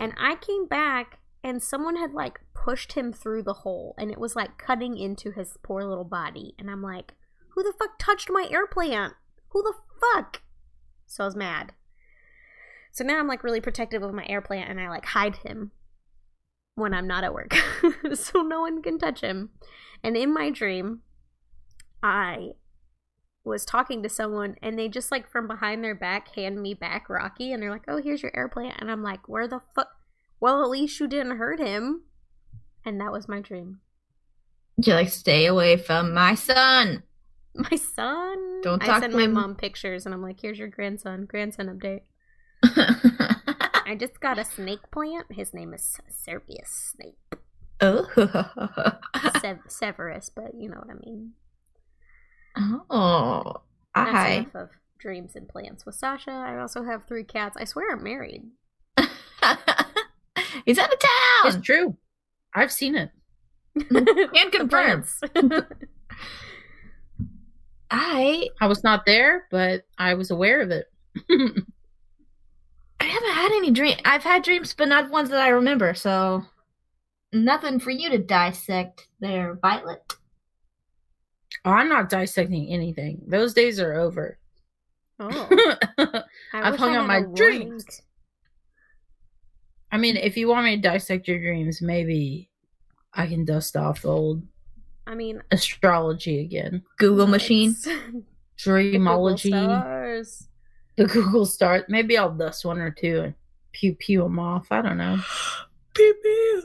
And 0.00 0.12
I 0.18 0.36
came 0.36 0.66
back 0.66 1.18
and 1.46 1.62
someone 1.62 1.94
had 1.94 2.12
like 2.12 2.40
pushed 2.54 2.94
him 2.94 3.12
through 3.12 3.44
the 3.44 3.52
hole 3.52 3.94
and 3.96 4.10
it 4.10 4.18
was 4.18 4.34
like 4.34 4.58
cutting 4.58 4.98
into 4.98 5.30
his 5.30 5.56
poor 5.62 5.84
little 5.84 6.04
body 6.04 6.56
and 6.58 6.68
I'm 6.68 6.82
like, 6.82 7.14
"Who 7.50 7.62
the 7.62 7.72
fuck 7.78 8.00
touched 8.00 8.28
my 8.28 8.48
air 8.50 8.66
plant? 8.66 9.14
Who 9.50 9.62
the 9.62 9.74
fuck?" 10.00 10.42
So 11.06 11.22
I 11.22 11.26
was 11.28 11.36
mad. 11.36 11.72
So 12.90 13.04
now 13.04 13.20
I'm 13.20 13.28
like 13.28 13.44
really 13.44 13.60
protective 13.60 14.02
of 14.02 14.12
my 14.12 14.26
air 14.28 14.40
plant 14.40 14.68
and 14.68 14.80
I 14.80 14.88
like 14.88 15.04
hide 15.04 15.36
him 15.36 15.70
when 16.74 16.92
I'm 16.92 17.06
not 17.06 17.22
at 17.22 17.32
work. 17.32 17.54
so 18.14 18.42
no 18.42 18.62
one 18.62 18.82
can 18.82 18.98
touch 18.98 19.20
him. 19.20 19.50
And 20.02 20.16
in 20.16 20.34
my 20.34 20.50
dream, 20.50 21.02
I 22.02 22.54
was 23.44 23.64
talking 23.64 24.02
to 24.02 24.08
someone 24.08 24.56
and 24.62 24.76
they 24.76 24.88
just 24.88 25.12
like 25.12 25.30
from 25.30 25.46
behind 25.46 25.84
their 25.84 25.94
back 25.94 26.34
hand 26.34 26.60
me 26.60 26.74
back 26.74 27.08
Rocky 27.08 27.52
and 27.52 27.62
they're 27.62 27.70
like, 27.70 27.84
"Oh, 27.86 28.02
here's 28.02 28.24
your 28.24 28.36
air 28.36 28.48
plant." 28.48 28.74
And 28.80 28.90
I'm 28.90 29.04
like, 29.04 29.28
"Where 29.28 29.46
the 29.46 29.60
fuck? 29.76 29.95
Well, 30.40 30.62
at 30.62 30.70
least 30.70 30.98
you 31.00 31.06
didn't 31.08 31.38
hurt 31.38 31.58
him." 31.60 32.02
And 32.84 33.00
that 33.00 33.12
was 33.12 33.28
my 33.28 33.40
dream. 33.40 33.80
You're 34.76 34.96
like, 34.96 35.08
stay 35.08 35.46
away 35.46 35.76
from 35.76 36.12
my 36.14 36.34
son. 36.34 37.02
My 37.54 37.76
son. 37.76 38.60
Don't 38.62 38.82
I 38.82 38.86
talk 38.86 39.00
send 39.00 39.12
to 39.12 39.18
my 39.18 39.24
him. 39.24 39.32
mom 39.32 39.56
pictures 39.56 40.04
and 40.04 40.14
I'm 40.14 40.22
like, 40.22 40.40
"Here's 40.40 40.58
your 40.58 40.68
grandson. 40.68 41.24
Grandson 41.24 41.66
update." 41.68 42.02
I 43.86 43.96
just 43.98 44.20
got 44.20 44.38
a 44.38 44.44
snake 44.44 44.90
plant. 44.90 45.26
His 45.30 45.54
name 45.54 45.72
is 45.72 45.98
Servius 46.10 46.92
Snake. 46.96 47.40
oh. 47.80 48.06
Sev- 49.40 49.60
Severus, 49.68 50.30
but 50.34 50.52
you 50.58 50.68
know 50.68 50.78
what 50.84 50.90
I 50.90 50.98
mean. 51.06 51.32
oh. 52.90 53.62
That's 53.94 54.14
I. 54.14 54.28
enough 54.28 54.54
of 54.54 54.68
dreams 54.98 55.34
and 55.36 55.48
plants 55.48 55.86
with 55.86 55.94
Sasha. 55.94 56.30
I 56.32 56.58
also 56.60 56.82
have 56.84 57.04
three 57.06 57.24
cats. 57.24 57.56
I 57.58 57.64
swear 57.64 57.92
I'm 57.92 58.02
married. 58.02 58.42
He's 60.64 60.78
out 60.78 60.92
of 60.92 60.98
town. 60.98 61.10
It's 61.44 61.56
town. 61.56 61.62
true. 61.62 61.96
I've 62.54 62.72
seen 62.72 62.94
it. 62.96 63.10
and 63.90 64.52
confirm. 64.52 65.04
Plants. 65.04 65.20
I 67.90 68.48
I 68.60 68.66
was 68.66 68.82
not 68.82 69.06
there, 69.06 69.46
but 69.50 69.84
I 69.98 70.14
was 70.14 70.30
aware 70.30 70.60
of 70.60 70.70
it. 70.70 70.86
I 73.00 73.04
haven't 73.04 73.32
had 73.32 73.52
any 73.52 73.70
dream. 73.70 73.96
I've 74.04 74.24
had 74.24 74.42
dreams, 74.42 74.74
but 74.74 74.88
not 74.88 75.10
ones 75.10 75.30
that 75.30 75.40
I 75.40 75.48
remember. 75.48 75.94
So 75.94 76.44
nothing 77.32 77.78
for 77.78 77.90
you 77.90 78.10
to 78.10 78.18
dissect 78.18 79.06
there, 79.20 79.54
Violet. 79.60 80.14
Oh, 81.64 81.70
I'm 81.70 81.88
not 81.88 82.08
dissecting 82.08 82.68
anything. 82.68 83.22
Those 83.26 83.54
days 83.54 83.78
are 83.80 83.94
over. 83.94 84.38
oh, 85.20 85.48
I 85.98 86.24
I 86.52 86.68
I've 86.68 86.76
hung 86.76 86.96
I 86.96 86.96
out 86.96 87.06
my 87.06 87.18
a 87.18 87.26
dreams. 87.26 88.02
Rank. 89.96 90.14
mean, 90.14 90.16
if 90.16 90.36
you 90.36 90.48
want 90.48 90.64
me 90.64 90.76
to 90.76 90.82
dissect 90.82 91.28
your 91.28 91.38
dreams, 91.38 91.80
maybe 91.82 92.48
I 93.14 93.26
can 93.26 93.44
dust 93.44 93.76
off 93.76 94.02
the 94.02 94.08
old 94.08 94.42
I 95.06 95.14
mean, 95.14 95.42
astrology 95.50 96.40
again. 96.40 96.82
Google 96.98 97.26
machine. 97.26 97.74
Dreamology. 98.58 99.50
Google 99.50 99.76
stars. 99.80 100.48
the 100.96 101.04
Google 101.06 101.46
start. 101.46 101.88
Maybe 101.88 102.16
I'll 102.18 102.34
dust 102.34 102.64
one 102.64 102.78
or 102.78 102.90
two 102.90 103.20
and 103.20 103.34
pew 103.72 103.94
pew 103.94 104.22
them 104.22 104.38
off. 104.38 104.66
I 104.70 104.82
don't 104.82 104.96
know. 104.98 105.18
Pew 105.94 106.14
pew. 106.22 106.62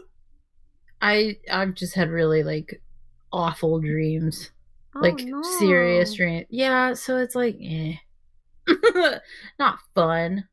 I 1.01 1.37
I've 1.49 1.73
just 1.73 1.95
had 1.95 2.09
really 2.09 2.43
like 2.43 2.81
awful 3.31 3.79
dreams, 3.79 4.51
Oh, 4.95 4.99
like 4.99 5.19
no. 5.21 5.41
serious 5.41 6.13
dreams. 6.15 6.47
Yeah, 6.49 6.93
so 6.93 7.15
it's 7.17 7.33
like, 7.35 7.57
eh, 7.61 7.93
not 9.59 9.79
fun. 9.95 10.47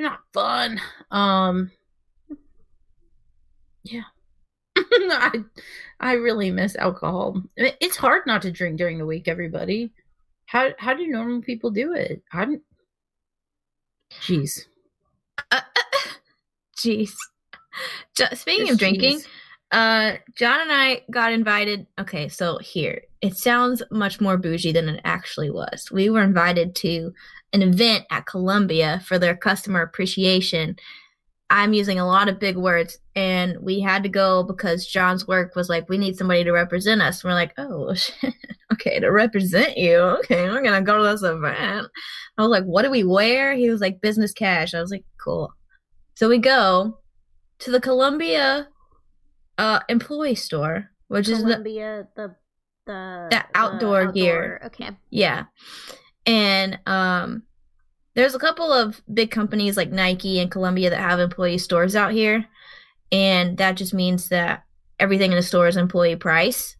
Not 0.00 0.20
fun. 0.32 0.80
Um, 1.10 1.70
yeah. 3.82 4.04
I 4.76 5.44
I 6.00 6.12
really 6.14 6.50
miss 6.50 6.74
alcohol. 6.76 7.42
It's 7.56 7.96
hard 7.96 8.22
not 8.26 8.40
to 8.42 8.50
drink 8.50 8.78
during 8.78 8.96
the 8.96 9.04
week. 9.04 9.28
Everybody, 9.28 9.92
how 10.46 10.70
how 10.78 10.94
do 10.94 11.06
normal 11.06 11.42
people 11.42 11.70
do 11.70 11.92
it? 11.92 12.22
I'm. 12.32 12.62
Jeez. 14.22 14.64
Jeez. 16.78 17.10
Jo- 18.16 18.24
Speaking 18.32 18.66
Just 18.68 18.72
of 18.72 18.78
drinking, 18.78 19.18
jeez. 19.18 19.26
uh, 19.72 20.16
John 20.34 20.60
and 20.62 20.72
I 20.72 21.02
got 21.10 21.32
invited. 21.32 21.86
Okay, 21.98 22.28
so 22.28 22.56
here 22.58 23.02
it 23.20 23.36
sounds 23.36 23.82
much 23.90 24.18
more 24.18 24.38
bougie 24.38 24.72
than 24.72 24.88
it 24.88 25.00
actually 25.04 25.50
was. 25.50 25.90
We 25.92 26.08
were 26.08 26.22
invited 26.22 26.74
to 26.76 27.12
an 27.52 27.62
event 27.62 28.04
at 28.10 28.26
Columbia 28.26 29.00
for 29.04 29.18
their 29.18 29.36
customer 29.36 29.82
appreciation. 29.82 30.76
I'm 31.50 31.72
using 31.72 31.98
a 31.98 32.06
lot 32.06 32.28
of 32.28 32.38
big 32.38 32.56
words, 32.56 32.98
and 33.16 33.56
we 33.60 33.80
had 33.80 34.04
to 34.04 34.08
go 34.08 34.44
because 34.44 34.86
John's 34.86 35.26
work 35.26 35.56
was 35.56 35.68
like, 35.68 35.88
we 35.88 35.98
need 35.98 36.16
somebody 36.16 36.44
to 36.44 36.52
represent 36.52 37.02
us. 37.02 37.24
we're 37.24 37.34
like, 37.34 37.52
oh, 37.58 37.92
shit. 37.94 38.34
okay, 38.72 39.00
to 39.00 39.08
represent 39.10 39.76
you. 39.76 39.96
Okay, 39.96 40.48
we're 40.48 40.62
gonna 40.62 40.82
go 40.82 40.98
to 40.98 41.10
this 41.10 41.22
event. 41.22 41.88
I 42.38 42.42
was 42.42 42.50
like, 42.50 42.64
what 42.64 42.82
do 42.82 42.90
we 42.90 43.02
wear? 43.02 43.54
He 43.54 43.68
was 43.68 43.80
like, 43.80 44.00
business 44.00 44.32
cash. 44.32 44.74
I 44.74 44.80
was 44.80 44.92
like, 44.92 45.04
cool. 45.18 45.52
So 46.14 46.28
we 46.28 46.38
go 46.38 46.98
to 47.60 47.70
the 47.70 47.80
Columbia 47.80 48.68
uh, 49.58 49.80
employee 49.88 50.34
store, 50.36 50.90
which 51.08 51.28
is 51.28 51.38
the 51.38 51.44
Columbia, 51.44 52.08
the 52.14 52.34
the 52.86 53.28
The 53.30 53.44
outdoor 53.54 54.12
gear. 54.12 54.60
Okay. 54.66 54.90
yeah, 55.10 55.44
and 56.30 56.78
um, 56.86 57.42
there's 58.14 58.34
a 58.34 58.38
couple 58.38 58.72
of 58.72 59.00
big 59.12 59.30
companies 59.30 59.76
like 59.76 59.90
Nike 59.90 60.38
and 60.40 60.50
Columbia 60.50 60.90
that 60.90 61.00
have 61.00 61.18
employee 61.20 61.58
stores 61.58 61.96
out 61.96 62.12
here, 62.12 62.46
and 63.12 63.56
that 63.58 63.76
just 63.76 63.92
means 63.94 64.28
that 64.28 64.64
everything 64.98 65.32
in 65.32 65.36
the 65.36 65.42
store 65.42 65.66
is 65.68 65.76
employee 65.76 66.16
price, 66.16 66.76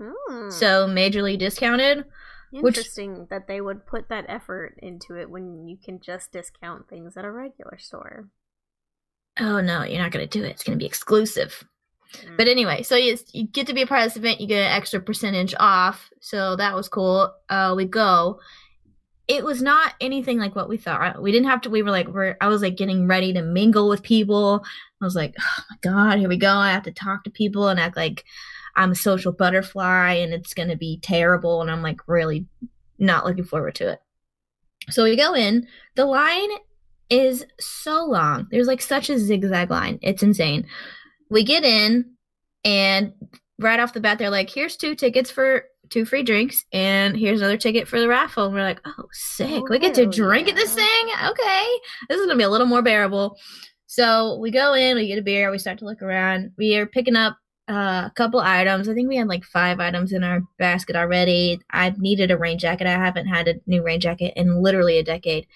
Hmm. 0.00 0.50
so 0.50 0.86
majorly 0.88 1.38
discounted. 1.38 2.04
which- 2.52 2.78
Interesting 2.78 3.26
that 3.28 3.48
they 3.48 3.60
would 3.60 3.86
put 3.86 4.08
that 4.08 4.24
effort 4.28 4.78
into 4.80 5.16
it 5.20 5.28
when 5.28 5.66
you 5.66 5.76
can 5.76 6.00
just 6.00 6.30
discount 6.32 6.88
things 6.88 7.16
at 7.16 7.24
a 7.24 7.30
regular 7.30 7.76
store. 7.76 8.28
Oh 9.38 9.60
no, 9.60 9.82
you're 9.82 10.00
not 10.02 10.12
gonna 10.12 10.26
do 10.28 10.42
it. 10.44 10.50
It's 10.52 10.62
gonna 10.62 10.78
be 10.78 10.86
exclusive. 10.86 11.64
Mm. 12.14 12.36
But 12.38 12.46
anyway, 12.48 12.82
so 12.82 12.94
you, 12.96 13.18
you 13.32 13.46
get 13.48 13.66
to 13.66 13.74
be 13.74 13.82
a 13.82 13.86
part 13.86 14.00
of 14.02 14.06
this 14.06 14.16
event, 14.16 14.40
you 14.40 14.46
get 14.46 14.64
an 14.64 14.72
extra 14.72 15.00
percentage 15.00 15.54
off. 15.58 16.08
So 16.20 16.56
that 16.56 16.74
was 16.74 16.88
cool. 16.88 17.34
Uh, 17.48 17.74
we 17.76 17.84
go. 17.84 18.40
It 19.28 19.44
was 19.44 19.60
not 19.60 19.94
anything 20.00 20.38
like 20.38 20.54
what 20.54 20.68
we 20.68 20.76
thought. 20.76 21.20
We 21.20 21.32
didn't 21.32 21.48
have 21.48 21.60
to. 21.62 21.70
We 21.70 21.82
were 21.82 21.90
like, 21.90 22.06
we're. 22.08 22.36
I 22.40 22.46
was 22.46 22.62
like 22.62 22.76
getting 22.76 23.08
ready 23.08 23.32
to 23.32 23.42
mingle 23.42 23.88
with 23.88 24.02
people. 24.02 24.64
I 25.00 25.04
was 25.04 25.16
like, 25.16 25.34
oh 25.40 25.62
my 25.70 25.76
god, 25.82 26.18
here 26.18 26.28
we 26.28 26.36
go. 26.36 26.54
I 26.54 26.70
have 26.70 26.84
to 26.84 26.92
talk 26.92 27.24
to 27.24 27.30
people 27.30 27.68
and 27.68 27.80
act 27.80 27.96
like 27.96 28.24
I'm 28.76 28.92
a 28.92 28.96
social 28.96 29.32
butterfly, 29.32 30.12
and 30.14 30.32
it's 30.32 30.54
gonna 30.54 30.76
be 30.76 31.00
terrible. 31.02 31.60
And 31.60 31.70
I'm 31.70 31.82
like 31.82 32.06
really 32.06 32.46
not 32.98 33.26
looking 33.26 33.44
forward 33.44 33.74
to 33.76 33.92
it. 33.92 34.00
So 34.90 35.02
we 35.02 35.16
go 35.16 35.34
in. 35.34 35.66
The 35.96 36.06
line 36.06 36.50
is 37.10 37.44
so 37.58 38.04
long. 38.04 38.46
There's 38.50 38.68
like 38.68 38.80
such 38.82 39.10
a 39.10 39.18
zigzag 39.18 39.70
line. 39.70 39.98
It's 40.02 40.22
insane. 40.22 40.66
We 41.30 41.42
get 41.42 41.64
in, 41.64 42.12
and 42.64 43.12
right 43.58 43.80
off 43.80 43.92
the 43.92 44.00
bat, 44.00 44.18
they're 44.18 44.30
like, 44.30 44.50
here's 44.50 44.76
two 44.76 44.94
tickets 44.94 45.30
for 45.30 45.64
two 45.90 46.04
free 46.04 46.22
drinks, 46.22 46.64
and 46.72 47.16
here's 47.16 47.40
another 47.40 47.56
ticket 47.56 47.88
for 47.88 48.00
the 48.00 48.08
raffle. 48.08 48.46
And 48.46 48.54
we're 48.54 48.62
like, 48.62 48.80
oh, 48.84 49.04
sick. 49.12 49.50
Oh, 49.50 49.66
we 49.68 49.78
get 49.78 49.94
to 49.94 50.02
hell 50.02 50.10
drink 50.10 50.48
at 50.48 50.56
this 50.56 50.74
thing? 50.74 51.08
Okay. 51.24 51.64
This 52.08 52.18
is 52.18 52.26
going 52.26 52.36
to 52.36 52.36
be 52.36 52.44
a 52.44 52.50
little 52.50 52.66
more 52.66 52.82
bearable. 52.82 53.36
So 53.86 54.36
we 54.38 54.50
go 54.50 54.74
in, 54.74 54.96
we 54.96 55.06
get 55.06 55.18
a 55.18 55.22
beer, 55.22 55.50
we 55.50 55.58
start 55.58 55.78
to 55.78 55.84
look 55.84 56.02
around. 56.02 56.50
We 56.58 56.76
are 56.76 56.86
picking 56.86 57.16
up 57.16 57.36
uh, 57.68 58.04
a 58.06 58.12
couple 58.14 58.40
items. 58.40 58.88
I 58.88 58.94
think 58.94 59.08
we 59.08 59.16
had 59.16 59.28
like 59.28 59.44
five 59.44 59.80
items 59.80 60.12
in 60.12 60.22
our 60.22 60.42
basket 60.58 60.96
already. 60.96 61.60
I 61.70 61.94
needed 61.96 62.30
a 62.30 62.38
rain 62.38 62.58
jacket. 62.58 62.86
I 62.86 62.92
haven't 62.92 63.26
had 63.26 63.48
a 63.48 63.54
new 63.66 63.82
rain 63.82 64.00
jacket 64.00 64.34
in 64.36 64.62
literally 64.62 64.98
a 64.98 65.04
decade. 65.04 65.46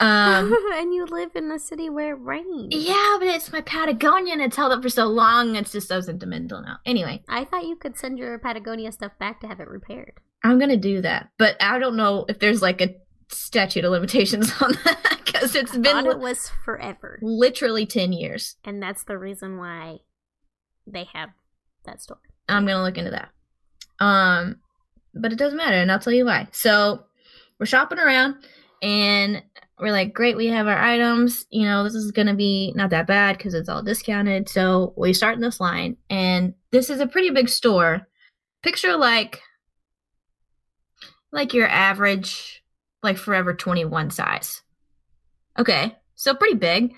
Um, 0.00 0.54
and 0.74 0.94
you 0.94 1.06
live 1.06 1.30
in 1.34 1.50
a 1.50 1.58
city 1.58 1.90
where 1.90 2.14
it 2.14 2.20
rains. 2.20 2.68
yeah, 2.70 3.16
but 3.18 3.28
it's 3.28 3.50
my 3.52 3.60
Patagonia 3.60 4.32
and 4.32 4.42
it's 4.42 4.56
held 4.56 4.72
up 4.72 4.82
for 4.82 4.88
so 4.88 5.06
long. 5.06 5.56
It's 5.56 5.72
just 5.72 5.88
so 5.88 6.00
sentimental 6.00 6.62
now. 6.62 6.78
Anyway, 6.86 7.22
I 7.28 7.44
thought 7.44 7.66
you 7.66 7.76
could 7.76 7.96
send 7.98 8.18
your 8.18 8.38
Patagonia 8.38 8.92
stuff 8.92 9.12
back 9.18 9.40
to 9.40 9.48
have 9.48 9.58
it 9.60 9.68
repaired. 9.68 10.14
I'm 10.44 10.58
gonna 10.60 10.76
do 10.76 11.00
that, 11.02 11.30
but 11.36 11.56
I 11.60 11.78
don't 11.80 11.96
know 11.96 12.24
if 12.28 12.38
there's 12.38 12.62
like 12.62 12.80
a 12.80 12.94
statute 13.28 13.84
of 13.84 13.90
limitations 13.90 14.52
on 14.62 14.72
that 14.84 15.20
because 15.24 15.56
it's 15.56 15.74
I 15.74 15.78
been 15.78 16.06
it 16.06 16.18
was 16.20 16.50
forever, 16.64 17.18
literally 17.20 17.84
ten 17.84 18.12
years. 18.12 18.54
and 18.64 18.80
that's 18.80 19.02
the 19.04 19.18
reason 19.18 19.58
why 19.58 19.98
they 20.86 21.08
have 21.12 21.30
that 21.86 22.00
store. 22.00 22.20
I'm 22.48 22.66
gonna 22.66 22.84
look 22.84 22.98
into 22.98 23.10
that. 23.10 23.30
Um, 23.98 24.60
but 25.12 25.32
it 25.32 25.38
doesn't 25.38 25.58
matter, 25.58 25.74
and 25.76 25.90
I'll 25.90 25.98
tell 25.98 26.12
you 26.12 26.26
why. 26.26 26.46
So 26.52 27.02
we're 27.58 27.66
shopping 27.66 27.98
around, 27.98 28.36
and 28.80 29.42
we're 29.80 29.92
like, 29.92 30.12
great, 30.12 30.36
we 30.36 30.46
have 30.48 30.66
our 30.66 30.78
items. 30.78 31.46
You 31.50 31.64
know, 31.64 31.84
this 31.84 31.94
is 31.94 32.10
gonna 32.10 32.34
be 32.34 32.72
not 32.74 32.90
that 32.90 33.06
bad 33.06 33.36
because 33.36 33.54
it's 33.54 33.68
all 33.68 33.82
discounted. 33.82 34.48
So 34.48 34.92
we 34.96 35.12
start 35.12 35.34
in 35.34 35.40
this 35.40 35.60
line, 35.60 35.96
and 36.10 36.54
this 36.70 36.90
is 36.90 37.00
a 37.00 37.06
pretty 37.06 37.30
big 37.30 37.48
store. 37.48 38.06
Picture 38.62 38.96
like, 38.96 39.40
like 41.32 41.54
your 41.54 41.68
average, 41.68 42.62
like 43.02 43.16
Forever 43.16 43.54
21 43.54 44.10
size. 44.10 44.62
Okay, 45.58 45.96
so 46.14 46.34
pretty 46.34 46.56
big, 46.56 46.94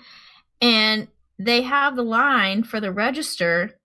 and 0.61 1.07
they 1.37 1.61
have 1.61 1.95
the 1.95 2.03
line 2.03 2.63
for 2.63 2.79
the 2.79 2.91
register 2.91 3.79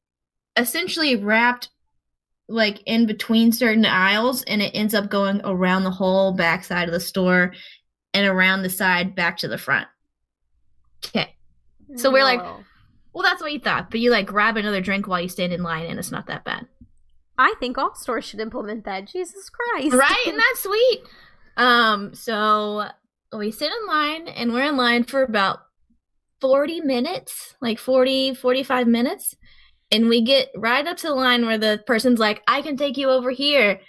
essentially 0.56 1.16
wrapped 1.16 1.70
like 2.48 2.82
in 2.86 3.06
between 3.06 3.50
certain 3.50 3.84
aisles 3.84 4.42
and 4.44 4.62
it 4.62 4.70
ends 4.74 4.94
up 4.94 5.10
going 5.10 5.40
around 5.44 5.84
the 5.84 5.90
whole 5.90 6.32
back 6.32 6.64
side 6.64 6.88
of 6.88 6.92
the 6.92 7.00
store 7.00 7.52
and 8.16 8.26
around 8.26 8.62
the 8.62 8.70
side 8.70 9.14
back 9.14 9.36
to 9.38 9.48
the 9.48 9.58
front. 9.58 9.86
Okay. 11.06 11.34
So 11.96 12.10
we're 12.10 12.24
like- 12.24 12.40
Well, 13.12 13.22
that's 13.22 13.40
what 13.40 13.52
you 13.52 13.60
thought, 13.60 13.90
but 13.90 14.00
you 14.00 14.10
like 14.10 14.26
grab 14.26 14.56
another 14.56 14.80
drink 14.80 15.06
while 15.06 15.20
you 15.20 15.28
stand 15.28 15.52
in 15.52 15.62
line 15.62 15.86
and 15.86 15.98
it's 15.98 16.10
not 16.10 16.26
that 16.26 16.44
bad. 16.44 16.66
I 17.38 17.54
think 17.60 17.78
all 17.78 17.94
stores 17.94 18.24
should 18.24 18.40
implement 18.40 18.84
that. 18.84 19.06
Jesus 19.06 19.50
Christ! 19.50 19.94
Right? 19.94 20.16
Isn't 20.26 20.36
that 20.36 20.54
sweet? 20.60 21.00
Um, 21.56 22.14
so 22.14 22.88
we 23.36 23.50
sit 23.50 23.70
in 23.72 23.86
line 23.86 24.28
and 24.28 24.52
we're 24.52 24.64
in 24.68 24.76
line 24.76 25.04
for 25.04 25.22
about 25.22 25.58
40 26.40 26.80
minutes, 26.80 27.54
like 27.60 27.78
40, 27.78 28.34
45 28.34 28.86
minutes. 28.86 29.34
And 29.90 30.08
we 30.08 30.20
get 30.22 30.48
right 30.56 30.86
up 30.86 30.96
to 30.98 31.06
the 31.08 31.14
line 31.14 31.46
where 31.46 31.58
the 31.58 31.82
person's 31.86 32.18
like, 32.18 32.42
I 32.48 32.60
can 32.62 32.76
take 32.76 32.96
you 32.96 33.08
over 33.10 33.30
here. 33.30 33.80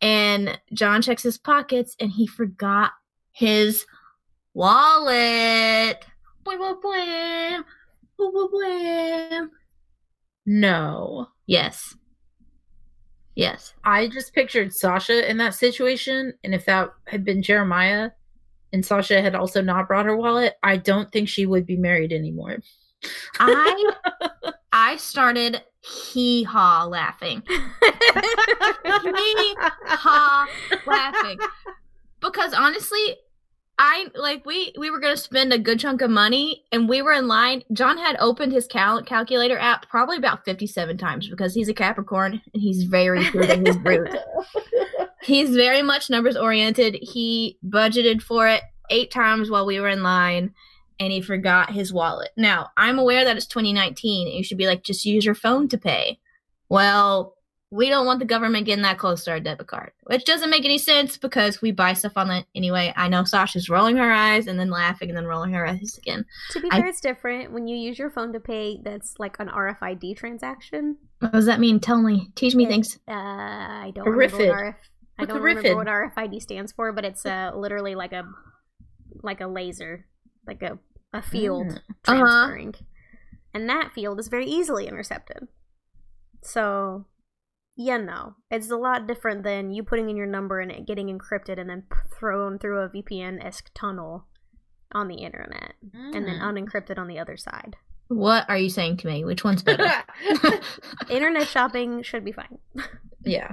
And 0.00 0.58
John 0.72 1.02
checks 1.02 1.22
his 1.22 1.38
pockets 1.38 1.96
and 1.98 2.10
he 2.10 2.26
forgot 2.26 2.92
his 3.32 3.84
wallet. 4.54 6.04
No. 10.46 11.28
Yes. 11.46 11.94
Yes. 13.34 13.74
I 13.84 14.08
just 14.08 14.34
pictured 14.34 14.74
Sasha 14.74 15.28
in 15.28 15.36
that 15.38 15.54
situation, 15.54 16.34
and 16.44 16.54
if 16.54 16.64
that 16.66 16.90
had 17.06 17.24
been 17.24 17.42
Jeremiah 17.42 18.10
and 18.72 18.84
Sasha 18.84 19.20
had 19.20 19.34
also 19.34 19.62
not 19.62 19.88
brought 19.88 20.06
her 20.06 20.16
wallet, 20.16 20.54
I 20.62 20.76
don't 20.76 21.10
think 21.12 21.28
she 21.28 21.46
would 21.46 21.66
be 21.66 21.76
married 21.76 22.12
anymore. 22.12 22.58
I 23.38 23.92
I 24.72 24.96
started 24.96 25.62
hee 25.80 26.44
haw 26.44 26.86
laughing. 26.86 27.42
Hee 29.02 29.54
haw 29.84 30.46
laughing. 30.86 31.38
Because 32.22 32.54
honestly, 32.54 33.16
I 33.78 34.06
like 34.14 34.46
we 34.46 34.72
we 34.78 34.90
were 34.90 35.00
gonna 35.00 35.16
spend 35.16 35.52
a 35.52 35.58
good 35.58 35.80
chunk 35.80 36.02
of 36.02 36.10
money 36.10 36.64
and 36.72 36.88
we 36.88 37.02
were 37.02 37.12
in 37.12 37.28
line. 37.28 37.62
John 37.72 37.98
had 37.98 38.16
opened 38.20 38.52
his 38.52 38.66
cal- 38.66 39.02
calculator 39.02 39.58
app 39.58 39.88
probably 39.88 40.16
about 40.16 40.44
fifty 40.44 40.66
seven 40.66 40.96
times 40.96 41.28
because 41.28 41.54
he's 41.54 41.68
a 41.68 41.74
Capricorn 41.74 42.40
and 42.54 42.62
he's 42.62 42.84
very 42.84 43.28
good 43.30 43.50
at 43.50 43.66
his 43.66 43.76
root. 43.78 44.08
He's 45.24 45.54
very 45.54 45.82
much 45.82 46.10
numbers 46.10 46.36
oriented. 46.36 46.98
He 47.00 47.56
budgeted 47.64 48.20
for 48.20 48.48
it 48.48 48.62
eight 48.90 49.12
times 49.12 49.50
while 49.50 49.64
we 49.64 49.78
were 49.78 49.88
in 49.88 50.02
line 50.02 50.52
and 50.98 51.12
he 51.12 51.20
forgot 51.20 51.70
his 51.70 51.92
wallet. 51.92 52.30
Now, 52.36 52.70
I'm 52.76 52.98
aware 52.98 53.24
that 53.24 53.36
it's 53.36 53.46
2019 53.46 54.26
and 54.26 54.36
you 54.36 54.42
should 54.42 54.58
be 54.58 54.66
like, 54.66 54.82
just 54.82 55.04
use 55.04 55.24
your 55.24 55.36
phone 55.36 55.68
to 55.68 55.78
pay. 55.78 56.18
Well, 56.68 57.36
we 57.72 57.88
don't 57.88 58.04
want 58.04 58.18
the 58.20 58.26
government 58.26 58.66
getting 58.66 58.82
that 58.82 58.98
close 58.98 59.24
to 59.24 59.30
our 59.30 59.40
debit 59.40 59.66
card, 59.66 59.92
which 60.04 60.24
doesn't 60.26 60.50
make 60.50 60.64
any 60.66 60.76
sense 60.76 61.16
because 61.16 61.62
we 61.62 61.72
buy 61.72 61.94
stuff 61.94 62.12
on 62.16 62.28
that 62.28 62.44
anyway. 62.54 62.92
I 62.96 63.08
know 63.08 63.24
Sasha's 63.24 63.70
rolling 63.70 63.96
her 63.96 64.12
eyes 64.12 64.46
and 64.46 64.58
then 64.60 64.68
laughing 64.68 65.08
and 65.08 65.16
then 65.16 65.24
rolling 65.26 65.54
her 65.54 65.66
eyes 65.66 65.96
again. 65.96 66.26
To 66.50 66.60
be 66.60 66.68
I- 66.70 66.80
fair, 66.80 66.88
it's 66.88 67.00
different 67.00 67.50
when 67.50 67.66
you 67.66 67.76
use 67.76 67.98
your 67.98 68.10
phone 68.10 68.32
to 68.34 68.40
pay. 68.40 68.78
That's 68.84 69.14
like 69.18 69.36
an 69.40 69.48
RFID 69.48 70.16
transaction. 70.16 70.98
What 71.20 71.32
does 71.32 71.46
that 71.46 71.60
mean? 71.60 71.80
Tell 71.80 72.02
me. 72.02 72.30
Teach 72.34 72.54
me 72.54 72.64
It- 72.64 72.68
things. 72.68 72.98
Uh, 73.08 73.12
I 73.14 73.92
don't 73.94 74.06
A 74.06 74.10
remember 74.10 74.36
what 74.36 74.46
RFID. 74.48 74.52
RF. 74.54 74.74
I 75.18 75.24
don't 75.24 75.40
remember 75.42 75.76
what 75.76 75.86
RFID 75.88 76.42
stands 76.42 76.72
for, 76.72 76.92
but 76.92 77.04
it's 77.06 77.24
uh 77.24 77.52
literally 77.54 77.94
like 77.94 78.12
a 78.12 78.24
like 79.22 79.40
a 79.40 79.46
laser, 79.46 80.06
like 80.46 80.62
a 80.62 80.78
a 81.14 81.22
field 81.22 81.68
Mm. 81.68 81.76
Uh-huh. 81.76 82.14
transferring, 82.16 82.74
and 83.54 83.68
that 83.68 83.92
field 83.94 84.18
is 84.20 84.28
very 84.28 84.46
easily 84.46 84.86
intercepted. 84.88 85.48
So, 86.42 87.06
yeah, 87.82 87.96
no, 87.98 88.34
it's 88.50 88.70
a 88.70 88.76
lot 88.76 89.06
different 89.06 89.42
than 89.42 89.70
you 89.72 89.82
putting 89.82 90.08
in 90.10 90.16
your 90.16 90.26
number 90.26 90.60
and 90.60 90.70
it 90.70 90.86
getting 90.86 91.08
encrypted 91.08 91.58
and 91.58 91.68
then 91.68 91.84
thrown 92.18 92.58
through 92.58 92.80
a 92.80 92.88
VPN 92.88 93.44
esque 93.44 93.70
tunnel 93.74 94.26
on 94.92 95.08
the 95.08 95.16
internet 95.16 95.74
and 95.92 96.26
then 96.26 96.38
Mm. 96.38 96.42
unencrypted 96.68 96.98
on 96.98 97.08
the 97.08 97.18
other 97.18 97.36
side. 97.36 97.76
What 98.08 98.44
are 98.48 98.58
you 98.58 98.68
saying 98.68 98.98
to 98.98 99.06
me? 99.06 99.24
Which 99.24 99.42
one's 99.42 99.62
better? 99.62 99.88
Internet 101.10 101.48
shopping 101.48 102.02
should 102.02 102.24
be 102.24 102.32
fine. 102.32 102.58
yeah. 103.24 103.52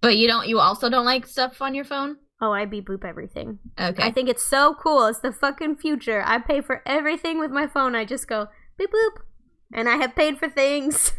but 0.00 0.16
you 0.16 0.26
don't. 0.26 0.48
You 0.48 0.58
also 0.58 0.88
don't 0.88 1.04
like 1.04 1.26
stuff 1.26 1.60
on 1.60 1.74
your 1.74 1.84
phone. 1.84 2.16
Oh, 2.40 2.52
I 2.52 2.64
beep 2.66 2.86
boop 2.86 3.04
everything. 3.04 3.58
Okay. 3.78 4.02
I 4.02 4.10
think 4.12 4.28
it's 4.28 4.46
so 4.46 4.74
cool. 4.74 5.04
It's 5.06 5.20
the 5.20 5.32
fucking 5.32 5.76
future. 5.76 6.22
I 6.24 6.38
pay 6.38 6.60
for 6.60 6.82
everything 6.86 7.38
with 7.40 7.50
my 7.50 7.66
phone. 7.66 7.94
I 7.94 8.04
just 8.04 8.26
go 8.28 8.46
beep 8.78 8.90
boop, 8.90 9.22
and 9.74 9.88
I 9.88 9.96
have 9.96 10.14
paid 10.14 10.38
for 10.38 10.48
things. 10.48 11.12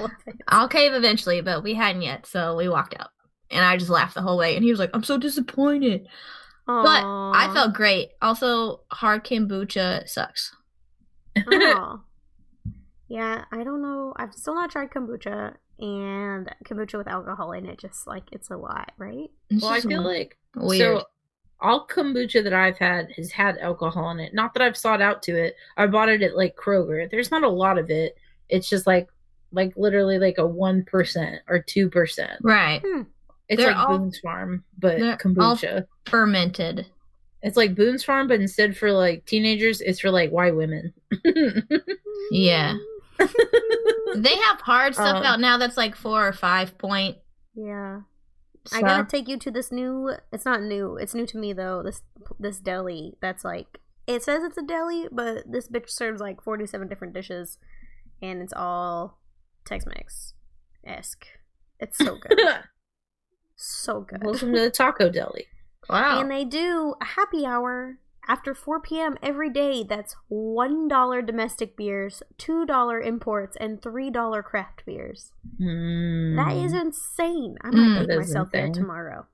Love 0.00 0.10
it. 0.26 0.36
I'll 0.48 0.68
cave 0.68 0.92
eventually, 0.92 1.40
but 1.40 1.62
we 1.62 1.74
hadn't 1.74 2.02
yet, 2.02 2.26
so 2.26 2.56
we 2.56 2.68
walked 2.68 2.94
out. 2.98 3.10
And 3.50 3.64
I 3.64 3.76
just 3.76 3.90
laughed 3.90 4.14
the 4.14 4.22
whole 4.22 4.36
way. 4.36 4.56
And 4.56 4.64
he 4.64 4.70
was 4.70 4.80
like, 4.80 4.90
I'm 4.92 5.04
so 5.04 5.18
disappointed. 5.18 6.08
But 6.66 7.04
I 7.04 7.50
felt 7.54 7.74
great. 7.74 8.10
Also, 8.20 8.80
hard 8.90 9.24
kombucha 9.24 10.08
sucks. 10.08 10.52
Aw. 11.36 12.00
yeah, 13.08 13.44
I 13.52 13.62
don't 13.62 13.82
know. 13.82 14.12
I've 14.16 14.34
still 14.34 14.54
not 14.54 14.70
tried 14.70 14.90
kombucha, 14.90 15.54
and 15.78 16.50
kombucha 16.64 16.98
with 16.98 17.06
alcohol 17.06 17.52
in 17.52 17.66
it. 17.66 17.78
Just 17.78 18.06
like 18.08 18.24
it's 18.32 18.50
a 18.50 18.56
lot, 18.56 18.90
right? 18.98 19.30
It's 19.48 19.62
Well, 19.62 19.72
I 19.72 19.76
just 19.76 19.88
feel 19.88 20.02
like 20.02 20.36
weird. 20.56 21.00
So, 21.00 21.06
all 21.60 21.86
kombucha 21.86 22.42
that 22.42 22.52
I've 22.52 22.78
had 22.78 23.12
has 23.12 23.30
had 23.30 23.58
alcohol 23.58 24.10
in 24.10 24.18
it. 24.18 24.34
Not 24.34 24.52
that 24.54 24.62
I've 24.62 24.76
sought 24.76 25.00
out 25.00 25.22
to 25.24 25.36
it. 25.36 25.54
I 25.76 25.86
bought 25.86 26.08
it 26.08 26.22
at 26.22 26.36
like 26.36 26.56
Kroger. 26.56 27.08
There's 27.08 27.30
not 27.30 27.44
a 27.44 27.48
lot 27.48 27.78
of 27.78 27.90
it. 27.90 28.16
It's 28.48 28.68
just 28.68 28.88
like 28.88 29.08
like 29.56 29.76
literally 29.76 30.18
like 30.20 30.38
a 30.38 30.46
one 30.46 30.84
percent 30.84 31.40
or 31.48 31.58
two 31.58 31.90
percent. 31.90 32.38
right. 32.42 32.80
It's 33.48 33.60
They're 33.62 33.72
like 33.72 33.76
all- 33.88 33.98
Boone's 33.98 34.18
Farm, 34.20 34.62
but 34.78 34.98
they're 34.98 35.10
all- 35.12 35.16
kombucha. 35.18 35.86
Fermented. 36.06 36.86
It's 37.42 37.56
like 37.56 37.74
Boone's 37.74 38.02
Farm, 38.04 38.26
but 38.28 38.40
instead 38.40 38.76
for 38.76 38.90
like 38.92 39.24
teenagers, 39.24 39.80
it's 39.80 40.00
for 40.00 40.10
like 40.10 40.30
white 40.30 40.54
women. 40.56 40.92
Yeah. 42.30 42.76
They 44.14 44.34
have 44.34 44.60
hard 44.62 44.94
stuff 44.94 45.16
Um, 45.16 45.22
out 45.24 45.40
now 45.40 45.58
that's 45.58 45.76
like 45.76 45.94
four 45.94 46.26
or 46.26 46.32
five 46.32 46.78
point. 46.78 47.18
Yeah. 47.54 48.00
stuff. 48.64 48.78
I 48.78 48.82
gotta 48.86 49.04
take 49.04 49.28
you 49.28 49.36
to 49.38 49.50
this 49.50 49.70
new. 49.70 50.12
It's 50.32 50.44
not 50.46 50.62
new. 50.62 50.96
It's 50.96 51.14
new 51.14 51.26
to 51.26 51.36
me 51.36 51.52
though. 51.52 51.82
This 51.82 52.02
this 52.38 52.58
deli 52.58 53.14
that's 53.20 53.44
like 53.44 53.78
it 54.06 54.22
says 54.22 54.42
it's 54.42 54.56
a 54.56 54.62
deli, 54.62 55.08
but 55.12 55.50
this 55.50 55.68
bitch 55.68 55.90
serves 55.90 56.20
like 56.20 56.40
forty 56.40 56.66
seven 56.66 56.88
different 56.88 57.12
dishes, 57.12 57.58
and 58.22 58.40
it's 58.40 58.54
all 58.56 59.18
Tex 59.66 59.84
Mex 59.86 60.32
esque. 60.86 61.26
It's 61.78 61.98
so 61.98 62.16
good, 62.16 62.38
so 63.56 64.00
good. 64.00 64.24
Welcome 64.24 64.54
to 64.54 64.60
the 64.60 64.70
Taco 64.70 65.10
Deli. 65.10 65.46
wow. 65.90 66.20
And 66.20 66.30
they 66.30 66.44
do 66.44 66.94
a 67.00 67.04
happy 67.04 67.44
hour 67.44 67.98
after 68.28 68.54
4 68.54 68.80
p.m. 68.80 69.16
every 69.22 69.50
day, 69.50 69.84
that's 69.88 70.16
$1 70.32 71.26
domestic 71.26 71.76
beers, 71.76 72.24
$2 72.38 73.06
imports, 73.06 73.56
and 73.60 73.80
$3 73.80 74.42
craft 74.44 74.84
beers. 74.84 75.30
Mm. 75.62 76.34
That 76.36 76.56
is 76.56 76.72
insane. 76.72 77.56
I 77.62 77.68
Mm, 77.68 77.72
might 77.74 77.98
take 78.00 78.08
that 78.08 78.18
is 78.18 78.28
myself 78.28 78.48
there 78.52 78.68
tomorrow. 78.70 79.26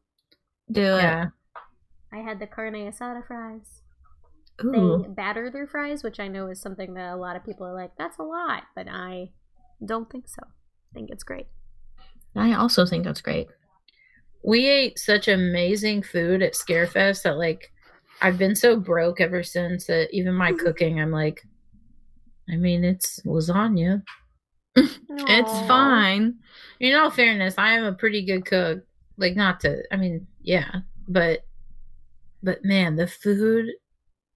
Do 0.71 0.83
it. 0.83 1.03
yeah. 1.03 1.27
I 2.13 2.19
had 2.19 2.39
the 2.39 2.47
carne 2.47 2.75
asada 2.75 3.27
fries. 3.27 3.81
Ooh. 4.63 5.03
They 5.03 5.09
batter 5.09 5.51
their 5.51 5.67
fries, 5.67 6.03
which 6.05 6.21
I 6.21 6.29
know 6.29 6.49
is 6.49 6.61
something 6.61 6.93
that 6.93 7.15
a 7.15 7.17
lot 7.17 7.37
of 7.37 7.45
people 7.47 7.67
are 7.67 7.75
like, 7.75 7.93
that's 7.97 8.19
a 8.19 8.23
lot, 8.23 8.65
but 8.77 8.89
I 8.91 9.31
don't 9.85 10.11
think 10.11 10.29
so. 10.29 10.43
I 10.45 10.95
think 10.95 11.11
it's 11.11 11.25
great. 11.25 11.47
I 12.35 12.55
also 12.55 12.87
think 12.87 13.05
that's 13.05 13.21
great. 13.21 13.49
We 14.45 14.67
ate 14.67 14.99
such 14.99 15.29
amazing 15.29 16.03
food 16.03 16.43
at 16.43 16.55
Scarefest 16.55 17.23
that 17.23 17.39
like 17.39 17.73
I've 18.21 18.39
been 18.39 18.55
so 18.55 18.77
broke 18.77 19.21
ever 19.21 19.43
since 19.43 19.87
that 19.87 20.09
even 20.13 20.35
my 20.35 20.53
cooking, 20.59 21.01
I'm 21.01 21.11
like, 21.11 21.45
I 22.51 22.57
mean, 22.57 22.85
it's 22.85 23.21
lasagna. 23.21 24.03
It's 25.15 25.69
fine. 25.69 26.37
In 26.81 26.95
all 26.95 27.11
fairness, 27.11 27.57
I 27.59 27.73
am 27.73 27.85
a 27.85 27.93
pretty 27.93 28.25
good 28.25 28.47
cook. 28.47 28.83
Like, 29.19 29.37
not 29.37 29.61
to, 29.61 29.83
I 29.93 29.97
mean, 29.97 30.27
yeah, 30.41 30.77
but, 31.07 31.45
but 32.43 32.65
man, 32.65 32.97
the 32.97 33.07
food 33.07 33.69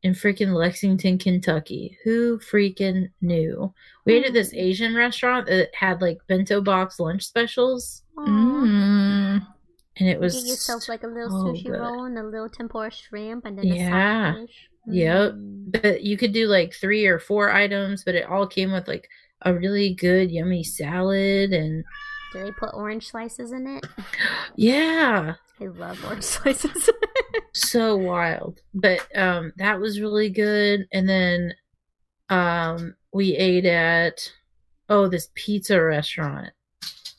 in 0.07 0.13
freaking 0.15 0.55
Lexington, 0.55 1.19
Kentucky, 1.19 1.99
who 2.05 2.39
freaking 2.39 3.11
knew? 3.21 3.73
We 4.05 4.15
ate 4.15 4.27
at 4.27 4.33
this 4.33 4.53
Mm. 4.55 4.59
Asian 4.59 4.95
restaurant 4.95 5.47
that 5.49 5.75
had 5.75 6.01
like 6.01 6.19
bento 6.29 6.61
box 6.61 7.01
lunch 7.01 7.25
specials, 7.27 8.03
Mm. 8.17 9.45
and 9.99 10.09
it 10.09 10.21
was 10.21 10.35
Get 10.35 10.49
yourself 10.51 10.89
like 10.89 11.03
a 11.03 11.09
little 11.09 11.31
so 11.31 11.53
sushi 11.53 11.65
good. 11.65 11.81
roll 11.81 12.05
and 12.05 12.17
a 12.19 12.23
little 12.23 12.49
tempura 12.49 12.91
shrimp 12.91 13.45
and 13.47 13.59
then 13.59 13.67
Yeah. 13.67 14.37
a. 14.37 14.47
Yep. 14.89 15.33
Mm. 15.33 15.73
but 15.83 16.03
you 16.05 16.17
could 16.17 16.33
do 16.33 16.47
like 16.47 16.73
three 16.73 17.07
or 17.07 17.19
four 17.19 17.51
items, 17.51 18.05
but 18.05 18.15
it 18.15 18.27
all 18.27 18.47
came 18.47 18.71
with 18.71 18.87
like 18.87 19.09
a 19.43 19.53
really 19.53 19.93
good, 19.95 20.31
yummy 20.31 20.63
salad 20.63 21.53
and 21.53 21.85
Do 22.33 22.45
they 22.45 22.53
put 22.53 22.71
orange 22.75 23.09
slices 23.09 23.51
in 23.51 23.67
it? 23.67 23.85
yeah, 24.57 25.35
I 25.61 25.67
love 25.67 26.05
orange 26.05 26.25
slices. 26.25 26.91
so 27.55 27.97
wild. 27.97 28.61
But 28.75 29.01
um 29.17 29.53
that 29.57 29.81
was 29.81 30.01
really 30.01 30.31
good. 30.31 30.87
And 30.93 31.09
then 31.09 31.55
um 32.29 32.95
we 33.13 33.35
ate 33.37 33.65
at 33.65 34.33
oh 34.89 35.09
this 35.09 35.29
pizza 35.35 35.81
restaurant. 35.83 36.51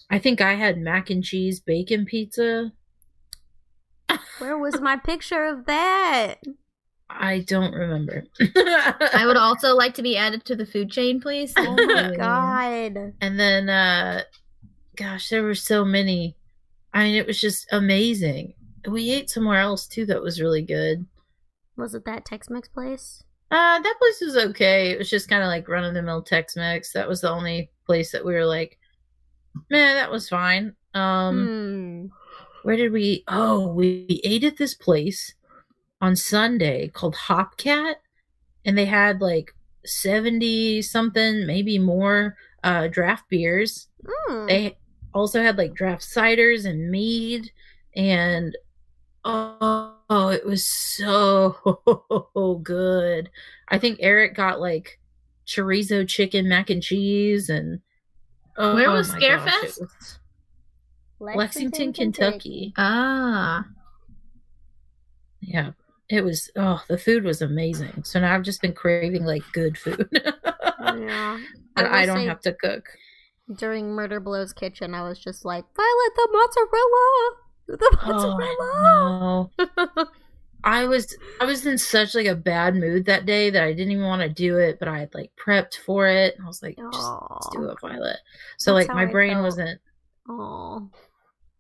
I 0.10 0.20
think 0.20 0.40
I 0.40 0.54
had 0.54 0.78
mac 0.78 1.10
and 1.10 1.24
cheese 1.24 1.60
bacon 1.60 2.06
pizza. 2.06 2.72
Where 4.40 4.58
was 4.58 4.80
my 4.80 4.96
picture 4.96 5.46
of 5.46 5.66
that? 5.66 6.36
I 7.10 7.40
don't 7.40 7.74
remember. 7.74 8.24
I 8.40 9.24
would 9.26 9.38
also 9.38 9.76
like 9.76 9.96
to 9.96 10.02
be 10.02 10.16
added 10.16 10.46
to 10.46 10.56
the 10.56 10.66
food 10.66 10.92
chain, 10.92 11.20
please. 11.20 11.54
Oh 11.58 11.76
my 11.76 12.16
god. 12.18 13.14
And 13.20 13.40
then, 13.40 13.70
uh, 13.70 14.22
gosh, 14.96 15.30
there 15.30 15.44
were 15.44 15.56
so 15.56 15.84
many. 15.84 16.37
I 16.98 17.04
mean, 17.04 17.16
it 17.16 17.28
was 17.28 17.40
just 17.40 17.68
amazing. 17.72 18.56
We 18.88 19.12
ate 19.12 19.30
somewhere 19.30 19.60
else 19.60 19.88
too 19.88 20.08
that 20.08 20.22
was 20.22 20.42
really 20.42 20.64
good. 20.64 21.06
Was 21.76 21.94
it 21.94 22.06
that 22.06 22.26
Tex 22.26 22.50
Mex 22.50 22.68
place? 22.68 23.24
Uh, 23.52 23.80
that 23.80 23.96
place 24.00 24.20
was 24.20 24.36
okay. 24.50 24.90
It 24.90 24.98
was 24.98 25.08
just 25.10 25.30
kind 25.30 25.44
of 25.44 25.48
like 25.48 25.68
run 25.70 25.84
of 25.84 25.94
the 25.94 26.02
mill 26.02 26.24
Tex 26.24 26.56
Mex. 26.56 26.92
That 26.94 27.08
was 27.08 27.22
the 27.22 27.30
only 27.30 27.70
place 27.86 28.12
that 28.12 28.26
we 28.26 28.34
were 28.34 28.46
like, 28.46 28.80
man, 29.70 29.96
that 29.96 30.12
was 30.12 30.28
fine. 30.28 30.76
Um, 30.96 31.46
Hmm. 31.46 32.06
where 32.64 32.76
did 32.76 32.92
we? 32.92 33.24
Oh, 33.28 33.68
we 33.68 34.20
ate 34.24 34.44
at 34.44 34.58
this 34.58 34.74
place 34.74 35.36
on 36.02 36.16
Sunday 36.16 36.88
called 36.88 37.14
Hopcat, 37.16 37.98
and 38.66 38.76
they 38.76 38.86
had 38.86 39.22
like 39.22 39.54
seventy 39.86 40.82
something, 40.82 41.46
maybe 41.46 41.78
more, 41.78 42.36
uh, 42.64 42.88
draft 42.88 43.30
beers. 43.30 43.88
Hmm. 44.04 44.48
They 44.48 44.78
also 45.18 45.42
had 45.42 45.58
like 45.58 45.74
draft 45.74 46.04
ciders 46.04 46.66
and 46.66 46.90
mead, 46.92 47.52
and 47.96 48.56
oh, 49.26 49.96
oh, 50.10 50.30
it 50.30 50.46
was 50.46 50.64
so 50.66 52.60
good. 52.64 53.30
I 53.70 53.78
think 53.78 54.00
Eric 54.02 54.36
got 54.36 54.60
like 54.60 55.00
chorizo 55.46 56.08
chicken 56.08 56.48
mac 56.48 56.70
and 56.70 56.82
cheese, 56.84 57.50
and 57.50 57.80
oh, 58.58 58.76
Where 58.76 58.92
was 58.92 59.12
my 59.12 59.20
gosh, 59.20 59.40
Scarefest? 59.50 59.82
was 59.82 60.20
Lexington, 61.20 61.94
Kentucky. 61.94 62.74
Ah. 62.78 63.66
Yeah, 65.42 65.72
it 66.10 66.24
was. 66.24 66.50
Oh, 66.56 66.84
the 66.88 66.98
food 66.98 67.24
was 67.24 67.42
amazing. 67.42 68.04
So 68.04 68.20
now 68.20 68.36
I've 68.36 68.44
just 68.44 68.62
been 68.62 68.74
craving 68.74 69.24
like 69.26 69.44
good 69.54 69.78
food, 69.78 70.08
Yeah. 70.14 71.40
and 71.76 71.88
I 71.88 72.06
don't 72.06 72.18
say 72.18 72.26
have 72.26 72.42
to 72.42 72.54
cook. 72.54 72.88
During 73.56 73.92
Murder 73.92 74.20
Blow's 74.20 74.52
kitchen, 74.54 74.94
I 74.94 75.08
was 75.08 75.20
just 75.20 75.46
like, 75.46 75.64
Violet, 75.76 76.16
the 76.16 76.30
mozzarella! 76.32 77.36
The 77.68 77.98
Oh, 78.02 79.50
mozzarella! 79.52 79.52
no. 79.78 80.06
I 80.64 80.86
was 80.86 81.16
I 81.40 81.46
was 81.46 81.66
in 81.66 81.78
such 81.78 82.16
like 82.16 82.26
a 82.26 82.36
bad 82.36 82.76
mood 82.76 83.06
that 83.06 83.26
day 83.26 83.50
that 83.50 83.64
I 83.64 83.74
didn't 83.74 83.92
even 83.92 84.06
want 84.06 84.22
to 84.24 84.30
do 84.30 84.58
it, 84.58 84.80
but 84.80 84.88
I 84.88 85.00
had 85.00 85.14
like 85.14 85.32
prepped 85.38 85.78
for 85.78 86.08
it. 86.08 86.36
I 86.44 86.46
was 86.48 86.62
like, 86.64 86.80
just 86.92 87.16
let's 87.30 87.48
do 87.50 87.66
it, 87.70 87.78
Violet. 87.80 88.18
So 88.58 88.74
That's 88.74 88.88
like 88.88 88.94
my 88.94 89.06
I 89.06 89.06
brain 89.06 89.42
felt. 89.42 89.44
wasn't. 89.44 89.80
Oh. 90.28 90.90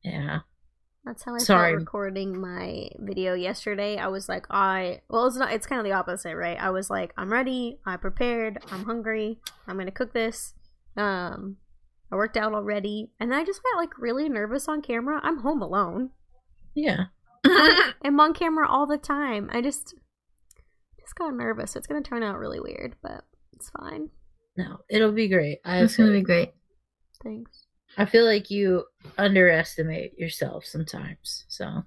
Yeah. 0.04 0.40
That's 1.06 1.24
how 1.24 1.36
I 1.36 1.38
Sorry. 1.38 1.72
felt 1.72 1.80
recording 1.80 2.40
my 2.40 2.90
video 2.98 3.34
yesterday. 3.34 3.98
I 3.98 4.08
was 4.08 4.28
like, 4.28 4.46
I 4.50 5.02
well, 5.10 5.28
it's 5.28 5.38
not. 5.38 5.54
It's 5.54 5.68
kind 5.68 5.80
of 5.80 5.86
the 5.86 5.94
opposite, 5.94 6.36
right? 6.36 6.58
I 6.60 6.70
was 6.72 6.90
like, 6.90 7.14
I'm 7.18 7.32
ready. 7.32 7.80
I 7.86 7.96
prepared. 7.98 8.60
I'm 8.72 8.84
hungry. 8.86 9.40
I'm 9.68 9.78
gonna 9.78 9.92
cook 9.92 10.12
this. 10.14 10.54
Um, 10.98 11.58
I 12.12 12.16
worked 12.16 12.38
out 12.38 12.54
already, 12.54 13.10
and 13.20 13.32
then 13.32 13.40
I 13.40 13.44
just 13.44 13.62
got 13.64 13.78
like 13.80 13.98
really 13.98 14.30
nervous 14.30 14.68
on 14.68 14.82
camera. 14.82 15.20
I'm 15.24 15.40
home 15.40 15.62
alone. 15.62 16.12
Yeah. 16.74 17.06
I'm 17.46 18.20
on 18.20 18.34
camera 18.34 18.68
all 18.70 18.86
the 18.86 18.98
time. 18.98 19.50
I 19.52 19.62
just 19.62 19.96
just 21.00 21.16
got 21.16 21.34
nervous. 21.34 21.76
It's 21.76 21.88
gonna 21.88 22.02
turn 22.02 22.24
out 22.24 22.38
really 22.40 22.60
weird, 22.60 22.96
but 23.02 23.24
it's 23.54 23.70
fine. 23.70 24.10
No, 24.56 24.80
it'll 24.90 25.12
be 25.12 25.28
great. 25.28 25.60
I 25.66 25.78
have 25.78 25.84
That's 25.84 25.98
gonna 25.98 26.12
be 26.12 26.22
great. 26.22 26.54
Thanks. 27.24 27.66
I 27.98 28.06
feel 28.06 28.26
like 28.26 28.52
you 28.52 28.86
underestimate 29.18 30.18
yourself 30.20 30.66
sometimes. 30.66 31.46
So 31.48 31.84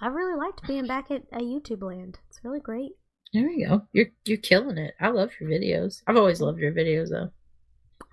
I 0.00 0.06
really 0.08 0.36
liked 0.38 0.66
being 0.66 0.86
back 0.86 1.10
at, 1.10 1.22
at 1.32 1.42
YouTube 1.42 1.82
Land. 1.82 2.18
It's 2.28 2.40
really 2.44 2.60
great. 2.60 2.92
there 3.32 3.48
you 3.50 3.66
go. 3.68 3.82
You're 3.92 4.06
you're 4.24 4.38
killing 4.38 4.78
it. 4.78 4.94
I 5.00 5.08
love 5.08 5.30
your 5.40 5.48
videos. 5.50 6.02
I've 6.06 6.16
always 6.16 6.40
loved 6.40 6.58
your 6.58 6.72
videos 6.72 7.10
though. 7.10 7.30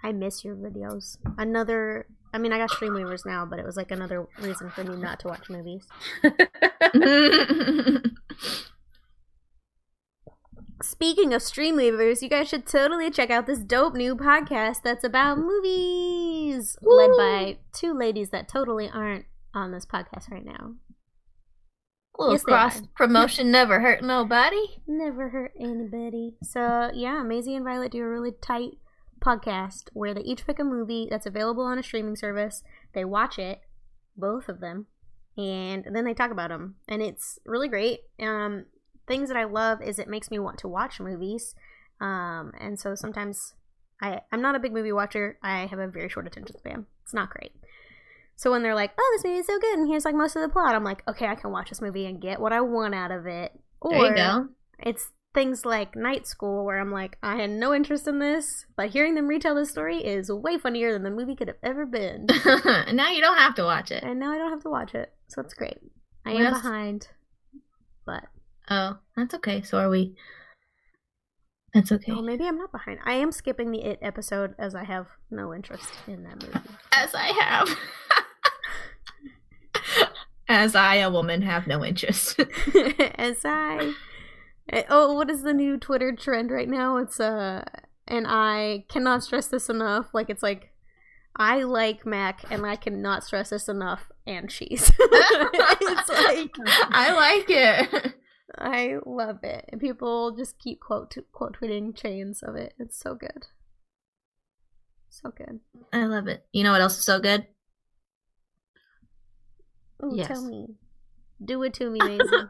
I 0.04 0.12
miss 0.12 0.43
your 0.43 0.56
videos. 0.56 1.17
Another. 1.38 2.08
I 2.34 2.39
mean, 2.39 2.52
I 2.52 2.58
got 2.58 2.72
Stream 2.72 2.93
Weavers 2.93 3.26
now, 3.26 3.46
but 3.46 3.60
it 3.60 3.65
was 3.65 3.78
like 3.78 3.91
another 3.91 4.28
reason 4.41 4.69
for 4.72 4.84
me 4.84 4.96
not 4.96 5.19
to 5.19 5.28
watch 5.28 5.50
movies. 5.50 5.88
Speaking 10.82 11.34
of 11.34 11.41
Stream 11.41 11.78
Weavers, 11.78 12.22
you 12.22 12.30
guys 12.30 12.50
should 12.50 12.65
totally 12.65 13.10
check 13.10 13.30
out 13.30 13.46
this 13.46 13.60
dope 13.60 13.93
new 13.93 14.15
podcast 14.15 14.82
that's 14.84 15.04
about 15.04 15.38
movies, 15.38 16.76
led 16.82 17.12
by 17.17 17.58
two 17.72 17.93
ladies 17.93 18.32
that 18.32 18.50
totally 18.50 18.89
aren't 18.89 19.26
on 19.54 19.72
this 19.72 19.86
podcast 19.86 20.30
right 20.30 20.43
now. 20.43 20.74
little 22.17 22.34
Yes, 22.34 22.43
cross 22.43 22.82
promotion 22.96 23.50
never 23.50 23.80
hurt 23.80 24.04
nobody. 24.04 24.82
Never 24.86 25.30
hurt 25.30 25.54
anybody. 25.58 26.36
So 26.43 26.91
yeah, 26.93 27.24
Maisie 27.24 27.56
and 27.56 27.63
Violet 27.63 27.91
do 27.91 28.04
a 28.04 28.10
really 28.10 28.34
tight 28.41 28.74
podcast 29.23 29.89
where 29.93 30.13
they 30.13 30.21
each 30.21 30.45
pick 30.45 30.59
a 30.59 30.63
movie 30.63 31.07
that's 31.09 31.25
available 31.25 31.63
on 31.63 31.79
a 31.79 31.83
streaming 31.83 32.15
service. 32.15 32.63
They 32.93 33.05
watch 33.05 33.39
it, 33.39 33.62
both 34.17 34.49
of 34.49 34.59
them, 34.59 34.88
and 35.38 35.86
then 35.91 36.05
they 36.05 36.13
talk 36.13 36.31
about 36.31 36.49
them, 36.49 36.75
and 36.88 37.01
it's 37.01 37.39
really 37.45 37.67
great. 37.67 38.01
Um, 38.19 38.65
things 39.07 39.29
that 39.29 39.38
I 39.38 39.45
love 39.45 39.81
is 39.81 39.99
it 39.99 40.07
makes 40.07 40.29
me 40.29 40.39
want 40.39 40.57
to 40.59 40.67
watch 40.67 40.99
movies, 40.99 41.55
um, 41.99 42.51
and 42.59 42.79
so 42.79 42.95
sometimes 42.95 43.53
I 44.01 44.21
I'm 44.31 44.41
not 44.41 44.55
a 44.55 44.59
big 44.59 44.73
movie 44.73 44.91
watcher. 44.91 45.38
I 45.41 45.65
have 45.65 45.79
a 45.79 45.88
very 45.88 46.09
short 46.09 46.27
attention 46.27 46.57
span. 46.57 46.86
It's 47.03 47.13
not 47.13 47.29
great. 47.29 47.53
So 48.36 48.51
when 48.51 48.63
they're 48.63 48.75
like, 48.75 48.91
"Oh, 48.99 49.13
this 49.15 49.23
movie 49.23 49.39
is 49.39 49.47
so 49.47 49.59
good," 49.59 49.77
and 49.79 49.88
here's 49.88 50.05
like 50.05 50.15
most 50.15 50.36
of 50.36 50.41
the 50.41 50.49
plot, 50.49 50.75
I'm 50.75 50.83
like, 50.83 51.03
"Okay, 51.07 51.27
I 51.27 51.36
can 51.36 51.51
watch 51.51 51.69
this 51.69 51.81
movie 51.81 52.05
and 52.05 52.19
get 52.21 52.39
what 52.41 52.51
I 52.51 52.62
want 52.62 52.93
out 52.95 53.12
of 53.12 53.25
it." 53.25 53.51
Or 53.79 53.91
There 53.91 54.09
you 54.09 54.15
go. 54.15 54.47
it's 54.79 55.12
things 55.34 55.65
like 55.65 55.96
Night 55.96 56.28
School 56.28 56.63
where 56.65 56.80
I'm 56.80 56.91
like, 56.91 57.17
I 57.24 57.38
had 57.38 57.50
no 57.50 57.74
interest 57.74 58.08
in 58.08 58.19
this, 58.19 58.65
but 58.78 58.89
hearing 58.89 59.15
them 59.15 59.28
retell 59.28 59.56
this 59.56 59.69
story 59.72 59.98
is 59.98 60.32
way 60.32 60.58
funnier 60.58 60.93
than 60.93 61.04
the 61.04 61.10
movie 61.10 61.36
could 61.36 61.48
have 61.48 61.58
ever 61.63 61.86
been. 61.86 62.28
now 62.93 63.10
you 63.10 63.22
don't 63.22 63.38
have 63.38 63.56
to 63.56 63.63
watch 63.63 63.89
it. 63.91 64.04
and 64.04 64.19
now 64.19 64.32
I 64.32 64.38
don't 64.38 64.52
have 64.52 64.63
to 64.63 64.69
watch 64.69 64.93
it, 64.93 65.12
so 65.28 65.41
it's 65.41 65.54
great. 65.54 65.80
I 66.26 66.34
What 66.34 66.41
am 66.41 66.54
else? 66.54 66.62
behind, 66.62 67.08
but 68.06 68.24
Oh, 68.69 68.98
that's 69.17 69.34
okay. 69.36 69.62
So 69.62 69.78
are 69.80 69.89
we. 69.89 70.15
That's 71.74 71.91
okay. 71.91 72.12
well, 72.12 72.22
maybe 72.22 72.46
I'm 72.46 72.58
not 72.58 72.72
behind. 72.72 73.00
I 73.04 73.13
am 73.13 73.32
skipping 73.32 73.72
the 73.72 73.84
It 73.84 74.00
episode 74.02 74.54
as 74.60 74.76
I 74.76 74.84
have 74.84 75.08
no 75.32 75.54
interest 75.54 75.89
in 76.08 76.24
that 76.24 76.41
movie. 76.41 76.60
As 76.91 77.13
I 77.15 77.28
have. 77.41 77.69
As 80.50 80.76
I, 80.76 80.96
a 80.98 81.10
woman, 81.10 81.41
have 81.41 81.67
no 81.67 81.84
interest. 81.84 82.38
as 83.15 83.38
I 83.46 83.93
Oh, 84.89 85.13
what 85.13 85.30
is 85.30 85.43
the 85.43 85.54
new 85.54 85.78
Twitter 85.78 86.15
trend 86.15 86.52
right 86.52 86.69
now? 86.69 86.97
It's 86.97 87.19
uh, 87.19 87.65
and 88.08 88.26
I 88.28 88.86
cannot 88.89 89.23
stress 89.23 89.47
this 89.47 89.69
enough. 89.69 90.08
Like 90.13 90.30
it's 90.30 90.43
like, 90.43 90.71
I 91.36 91.63
like 91.63 92.06
mac, 92.06 92.49
and 92.49 92.65
I 92.65 92.76
cannot 92.76 93.23
stress 93.23 93.49
this 93.49 93.67
enough. 93.67 94.10
And 94.26 94.49
cheese. 94.49 94.89
it's 94.99 96.10
like 96.10 96.56
I 96.91 97.13
like 97.13 97.45
it. 97.49 98.13
I 98.58 98.95
love 99.06 99.39
it, 99.43 99.65
and 99.69 99.82
people 99.82 100.32
just 100.36 100.60
keep 100.60 100.80
quote 100.80 101.13
quote 101.34 101.58
tweeting 101.60 101.93
chains 101.95 102.41
of 102.41 102.56
it. 102.56 102.73
It's 102.80 102.97
so 102.97 103.15
good, 103.15 103.47
so 105.10 105.32
good. 105.36 105.60
I 105.91 106.06
love 106.06 106.28
it. 106.28 106.45
You 106.54 106.63
know 106.63 106.71
what 106.71 106.80
else 106.82 106.97
is 106.97 107.04
so 107.04 107.19
good? 107.19 107.47
Ooh, 110.04 110.12
Yes. 110.15 110.28
tell 110.28 110.45
me, 110.45 110.76
do 111.43 111.63
it 111.63 111.73
to 111.76 111.89
me, 111.89 111.99
Maisie. 112.04 112.47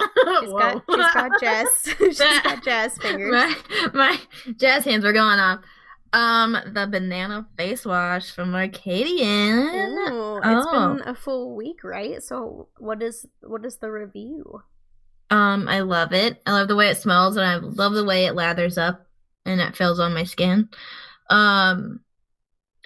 She's 0.40 0.52
got 0.52 0.82
she's 0.88 1.12
got 1.14 1.40
jazz. 1.40 1.68
she's 1.98 2.18
got 2.44 2.64
jazz 2.64 2.96
fingers. 2.98 3.32
my, 3.32 3.54
my 3.94 4.18
jazz 4.56 4.84
hands 4.84 5.04
are 5.04 5.12
going 5.12 5.38
off. 5.38 5.60
Um, 6.12 6.52
the 6.72 6.86
banana 6.86 7.46
face 7.56 7.84
wash 7.84 8.30
from 8.30 8.54
Arcadian. 8.54 9.68
Ooh, 10.08 10.36
it's 10.38 10.66
Oh. 10.68 10.94
been 10.94 11.06
a 11.08 11.14
full 11.14 11.54
week, 11.56 11.82
right? 11.84 12.22
So 12.22 12.68
what 12.78 13.02
is 13.02 13.26
what 13.42 13.64
is 13.66 13.78
the 13.78 13.90
review? 13.90 14.62
Um, 15.30 15.68
I 15.68 15.80
love 15.80 16.12
it. 16.12 16.40
I 16.46 16.52
love 16.52 16.68
the 16.68 16.76
way 16.76 16.88
it 16.88 16.96
smells, 16.96 17.36
and 17.36 17.44
I 17.46 17.56
love 17.56 17.92
the 17.92 18.04
way 18.04 18.24
it 18.26 18.34
lathers 18.34 18.78
up 18.78 19.06
and 19.44 19.60
it 19.60 19.76
feels 19.76 20.00
on 20.00 20.14
my 20.14 20.24
skin. 20.24 20.68
Um, 21.28 22.00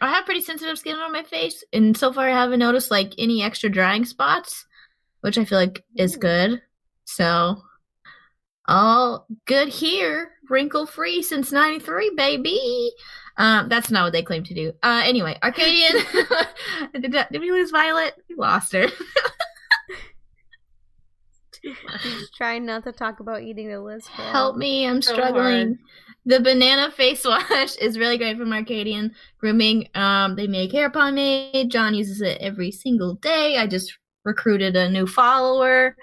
I 0.00 0.08
have 0.08 0.24
pretty 0.24 0.40
sensitive 0.40 0.78
skin 0.78 0.96
on 0.96 1.12
my 1.12 1.22
face, 1.22 1.62
and 1.72 1.96
so 1.96 2.12
far 2.12 2.28
I 2.28 2.32
haven't 2.32 2.58
noticed 2.58 2.90
like 2.90 3.12
any 3.18 3.42
extra 3.42 3.68
drying 3.70 4.04
spots, 4.04 4.66
which 5.20 5.38
I 5.38 5.44
feel 5.44 5.58
like 5.58 5.84
is 5.96 6.16
Ooh. 6.16 6.20
good. 6.20 6.62
So, 7.04 7.62
all 8.66 9.26
good 9.46 9.68
here, 9.68 10.32
wrinkle 10.48 10.86
free 10.86 11.22
since 11.22 11.52
'93, 11.52 12.12
baby. 12.16 12.92
Um, 13.38 13.68
that's 13.68 13.90
not 13.90 14.04
what 14.04 14.12
they 14.12 14.22
claim 14.22 14.44
to 14.44 14.54
do. 14.54 14.72
Uh, 14.82 15.02
anyway, 15.04 15.38
Arcadian. 15.42 16.04
did, 16.92 17.12
did 17.12 17.40
we 17.40 17.50
lose 17.50 17.70
Violet? 17.70 18.14
We 18.28 18.34
lost 18.36 18.72
her. 18.72 18.88
She's 22.02 22.30
trying 22.36 22.66
not 22.66 22.82
to 22.84 22.92
talk 22.92 23.20
about 23.20 23.42
eating 23.42 23.68
the 23.70 23.80
list. 23.80 24.08
Help 24.08 24.56
me, 24.56 24.86
I'm 24.86 25.00
So 25.00 25.12
struggling. 25.14 25.42
hard. 25.44 25.78
The 26.26 26.40
banana 26.40 26.90
face 26.90 27.24
wash 27.24 27.76
is 27.76 27.98
really 27.98 28.18
great 28.18 28.36
from 28.36 28.52
Arcadian 28.52 29.14
Grooming. 29.38 29.88
Um, 29.94 30.34
they 30.36 30.46
make 30.46 30.72
hair 30.72 30.90
pomade. 30.90 31.70
John 31.70 31.94
uses 31.94 32.20
it 32.20 32.38
every 32.40 32.70
single 32.70 33.14
day. 33.14 33.56
I 33.58 33.66
just 33.66 33.96
recruited 34.24 34.76
a 34.76 34.88
new 34.88 35.06
follower 35.06 35.96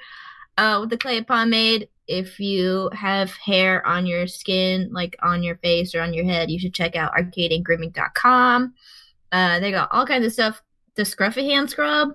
uh, 0.59 0.79
with 0.81 0.89
the 0.89 0.97
clay 0.97 1.23
pomade. 1.23 1.87
If 2.07 2.39
you 2.39 2.89
have 2.93 3.31
hair 3.31 3.85
on 3.85 4.05
your 4.05 4.27
skin, 4.27 4.89
like 4.91 5.15
on 5.21 5.43
your 5.43 5.55
face 5.55 5.93
or 5.93 6.01
on 6.01 6.13
your 6.13 6.25
head, 6.25 6.49
you 6.49 6.59
should 6.59 6.73
check 6.73 6.95
out 6.95 7.13
arcadiangrooming.com. 7.13 8.73
Uh, 9.31 9.59
they 9.59 9.71
got 9.71 9.89
all 9.91 10.05
kinds 10.05 10.25
of 10.25 10.33
stuff. 10.33 10.61
The 10.95 11.03
scruffy 11.03 11.45
hand 11.49 11.69
scrub, 11.69 12.09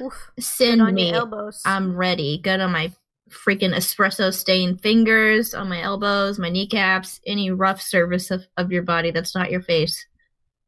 Oof, 0.00 0.30
send 0.38 0.82
on 0.82 0.94
me. 0.94 1.08
your 1.08 1.20
elbows. 1.20 1.62
I'm 1.64 1.96
ready. 1.96 2.38
Good 2.38 2.60
on 2.60 2.72
my 2.72 2.92
freaking 3.30 3.74
espresso 3.74 4.32
stained 4.32 4.82
fingers, 4.82 5.54
on 5.54 5.68
my 5.68 5.80
elbows, 5.80 6.38
my 6.38 6.50
kneecaps, 6.50 7.20
any 7.26 7.50
rough 7.50 7.80
surface 7.80 8.30
of, 8.30 8.46
of 8.58 8.70
your 8.70 8.82
body 8.82 9.10
that's 9.10 9.34
not 9.34 9.50
your 9.50 9.62
face. 9.62 10.06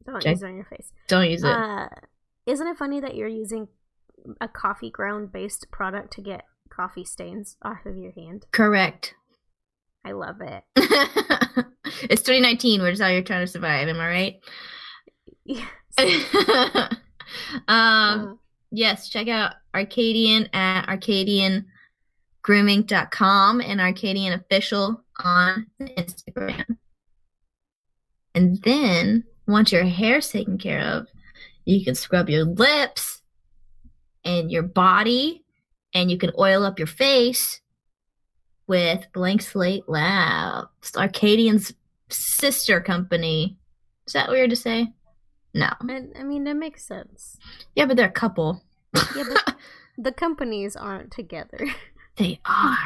Don't 0.07 0.23
check- 0.23 0.33
use 0.33 0.43
it 0.43 0.47
on 0.47 0.57
your 0.57 0.65
face. 0.65 0.91
Don't 1.07 1.31
use 1.31 1.45
it. 1.45 1.51
Uh, 1.51 1.89
isn't 2.47 2.67
it 2.67 2.79
funny 2.79 3.01
that 3.01 3.15
you're 3.15 3.29
using 3.29 3.69
a 4.41 4.49
coffee 4.49 4.91
ground 4.91 5.31
based 5.31 5.71
product 5.71 6.15
to 6.15 6.23
get 6.23 6.45
coffee 6.75 7.05
stains 7.05 7.57
off 7.63 7.85
of 7.87 7.97
your 7.97 8.13
hand? 8.13 8.47
Correct. 8.53 9.15
I 10.05 10.13
love 10.13 10.41
it. 10.41 10.63
it's 10.77 12.23
2019. 12.23 12.83
We're 12.83 12.93
just 12.93 13.01
you're 13.01 13.23
trying 13.23 13.47
to 13.47 13.51
survive. 13.51 13.89
Am 13.89 14.01
I 14.01 14.09
right? 14.09 14.41
Yes. 15.45 15.69
um, 17.69 17.69
Uh, 17.69 18.35
yes, 18.71 19.09
check 19.09 19.29
out 19.29 19.55
Arcadian 19.75 20.49
at 20.53 20.87
arcadiangrooming.com 20.87 23.61
and 23.61 23.81
Arcadian 23.81 24.33
Official 24.35 25.03
on 25.23 25.67
Instagram. 25.81 26.77
And 28.35 28.61
then, 28.63 29.25
once 29.47 29.71
your 29.73 29.85
hair's 29.85 30.31
taken 30.31 30.59
care 30.59 30.81
of, 30.81 31.07
you 31.65 31.85
can 31.85 31.95
scrub 31.95 32.29
your 32.29 32.45
lips 32.45 33.23
and 34.25 34.51
your 34.51 34.65
body, 34.65 35.44
and 35.95 36.11
you 36.11 36.19
can 36.19 36.33
oil 36.39 36.65
up 36.65 36.79
your 36.79 36.87
face 36.89 37.61
with 38.67 39.07
Blank 39.13 39.43
Slate 39.43 39.89
Labs, 39.89 40.97
Arcadian's 40.97 41.73
sister 42.09 42.81
company. 42.81 43.57
Is 44.07 44.13
that 44.15 44.29
weird 44.31 44.51
to 44.51 44.57
say? 44.57 44.93
No. 45.55 45.69
I, 45.89 46.01
I 46.19 46.23
mean, 46.25 46.45
that 46.45 46.57
makes 46.57 46.85
sense. 46.87 47.39
Yeah, 47.77 47.87
but 47.87 47.97
they're 47.97 48.09
a 48.09 48.13
couple. 48.13 48.63
Yeah, 49.17 49.25
but 49.33 49.55
the 49.99 50.13
companies 50.13 50.77
aren't 50.77 51.11
together. 51.13 51.67
They 52.17 52.39
are. 52.47 52.77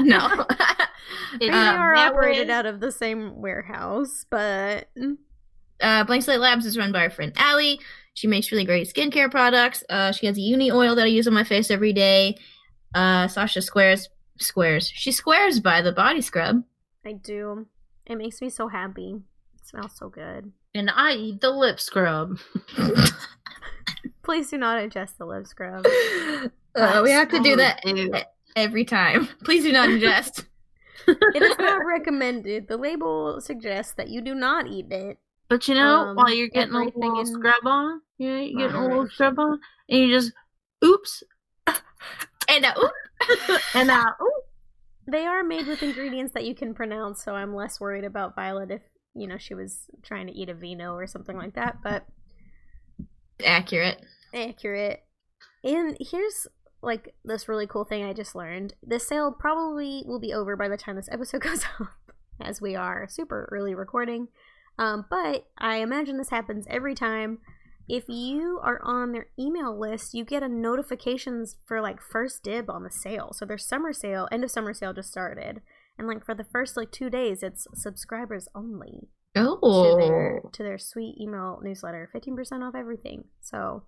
no. 0.00 0.46
they 1.40 1.48
Um, 1.48 1.54
are 1.76 1.92
operated 1.96 2.46
was- 2.46 2.54
out 2.54 2.66
of 2.66 2.78
the 2.78 2.92
same 2.92 3.42
warehouse, 3.42 4.24
but 4.30 4.88
uh, 5.80 6.04
Blank 6.04 6.22
Slate 6.22 6.38
Labs 6.38 6.64
is 6.64 6.78
run 6.78 6.92
by 6.92 7.00
our 7.02 7.10
friend 7.10 7.32
Allie. 7.34 7.80
She 8.14 8.28
makes 8.28 8.52
really 8.52 8.64
great 8.64 8.86
skincare 8.88 9.28
products. 9.28 9.82
Uh, 9.90 10.12
she 10.12 10.26
has 10.26 10.38
a 10.38 10.40
uni 10.40 10.70
oil 10.70 10.94
that 10.94 11.02
I 11.02 11.08
use 11.08 11.26
on 11.26 11.34
my 11.34 11.42
face 11.42 11.68
every 11.72 11.92
day. 11.92 12.36
Uh, 12.96 13.28
Sasha 13.28 13.60
squares 13.60 14.08
squares. 14.38 14.90
She 14.94 15.12
squares 15.12 15.60
by 15.60 15.82
the 15.82 15.92
body 15.92 16.22
scrub. 16.22 16.64
I 17.04 17.12
do. 17.12 17.66
It 18.06 18.16
makes 18.16 18.40
me 18.40 18.48
so 18.48 18.68
happy. 18.68 19.20
It 19.60 19.66
smells 19.68 19.96
so 19.96 20.08
good. 20.08 20.50
And 20.74 20.90
I 20.90 21.12
eat 21.12 21.40
the 21.42 21.50
lip 21.50 21.78
scrub. 21.78 22.38
Please 24.22 24.50
do 24.50 24.58
not 24.58 24.78
ingest 24.82 25.18
the 25.18 25.26
lip 25.26 25.46
scrub. 25.46 25.86
Uh, 26.76 27.00
we 27.02 27.10
have 27.10 27.30
to 27.30 27.40
do 27.40 27.56
that 27.56 27.80
every 28.54 28.84
time. 28.84 29.26
Please 29.44 29.62
do 29.64 29.72
not 29.72 29.88
ingest. 29.88 30.44
It 31.08 31.42
is 31.42 31.56
not 31.58 31.86
recommended. 31.86 32.68
The 32.68 32.76
label 32.76 33.40
suggests 33.40 33.94
that 33.94 34.10
you 34.10 34.20
do 34.20 34.34
not 34.34 34.66
eat 34.66 34.92
it. 34.92 35.16
But 35.48 35.68
you 35.68 35.74
know, 35.74 36.08
Um, 36.08 36.16
while 36.16 36.28
you're 36.28 36.48
getting 36.48 36.74
a 36.74 36.80
everything 36.80 37.00
little 37.00 37.20
in 37.20 37.26
scrub 37.26 37.64
on, 37.64 38.02
yeah, 38.18 38.40
you 38.40 38.58
getting 38.58 38.76
a 38.76 38.86
little 38.86 39.08
scrub 39.08 39.38
on, 39.38 39.58
and 39.88 40.00
you 40.00 40.12
just, 40.12 40.32
oops, 40.84 41.22
And 42.48 42.64
uh, 42.64 42.74
oop, 42.82 43.60
and 43.74 43.88
now, 43.88 44.14
ooh. 44.20 44.42
They 45.08 45.24
are 45.24 45.44
made 45.44 45.68
with 45.68 45.84
ingredients 45.84 46.34
that 46.34 46.44
you 46.44 46.54
can 46.54 46.74
pronounce, 46.74 47.22
so 47.22 47.32
I'm 47.32 47.54
less 47.54 47.78
worried 47.78 48.02
about 48.02 48.34
Violet 48.34 48.72
if, 48.72 48.82
you 49.14 49.28
know, 49.28 49.38
she 49.38 49.54
was 49.54 49.84
trying 50.02 50.26
to 50.26 50.32
eat 50.32 50.48
a 50.48 50.54
vino 50.54 50.94
or 50.94 51.06
something 51.06 51.36
like 51.36 51.54
that, 51.54 51.76
but 51.80 52.06
accurate. 53.44 54.04
accurate. 54.34 55.04
And 55.62 55.96
here's 56.00 56.48
like 56.82 57.14
this 57.24 57.48
really 57.48 57.68
cool 57.68 57.84
thing 57.84 58.04
I 58.04 58.12
just 58.12 58.34
learned. 58.34 58.74
This 58.82 59.06
sale 59.06 59.30
probably 59.30 60.02
will 60.06 60.18
be 60.18 60.32
over 60.32 60.56
by 60.56 60.68
the 60.68 60.76
time 60.76 60.96
this 60.96 61.08
episode 61.12 61.40
goes 61.42 61.64
up, 61.78 61.88
as 62.40 62.60
we 62.60 62.74
are 62.74 63.06
super 63.08 63.48
early 63.52 63.76
recording. 63.76 64.26
Um, 64.78 65.06
but 65.08 65.46
I 65.56 65.76
imagine 65.76 66.18
this 66.18 66.30
happens 66.30 66.66
every 66.68 66.94
time. 66.94 67.38
If 67.88 68.04
you 68.08 68.58
are 68.62 68.80
on 68.82 69.12
their 69.12 69.28
email 69.38 69.78
list, 69.78 70.12
you 70.14 70.24
get 70.24 70.42
a 70.42 70.48
notifications 70.48 71.56
for 71.66 71.80
like 71.80 72.00
first 72.00 72.42
dib 72.42 72.68
on 72.68 72.82
the 72.82 72.90
sale. 72.90 73.32
So 73.32 73.44
their 73.46 73.58
summer 73.58 73.92
sale, 73.92 74.28
end 74.32 74.42
of 74.44 74.50
summer 74.50 74.74
sale 74.74 74.92
just 74.92 75.10
started. 75.10 75.60
And 75.98 76.08
like 76.08 76.24
for 76.24 76.34
the 76.34 76.44
first 76.44 76.76
like 76.76 76.90
two 76.90 77.08
days, 77.10 77.42
it's 77.42 77.66
subscribers 77.74 78.48
only 78.54 79.08
to 79.34 79.40
their 79.98 80.40
Oh, 80.44 80.50
to 80.52 80.62
their 80.62 80.78
sweet 80.78 81.16
email 81.20 81.60
newsletter. 81.62 82.08
Fifteen 82.12 82.34
percent 82.36 82.62
off 82.64 82.74
everything. 82.74 83.24
So 83.40 83.84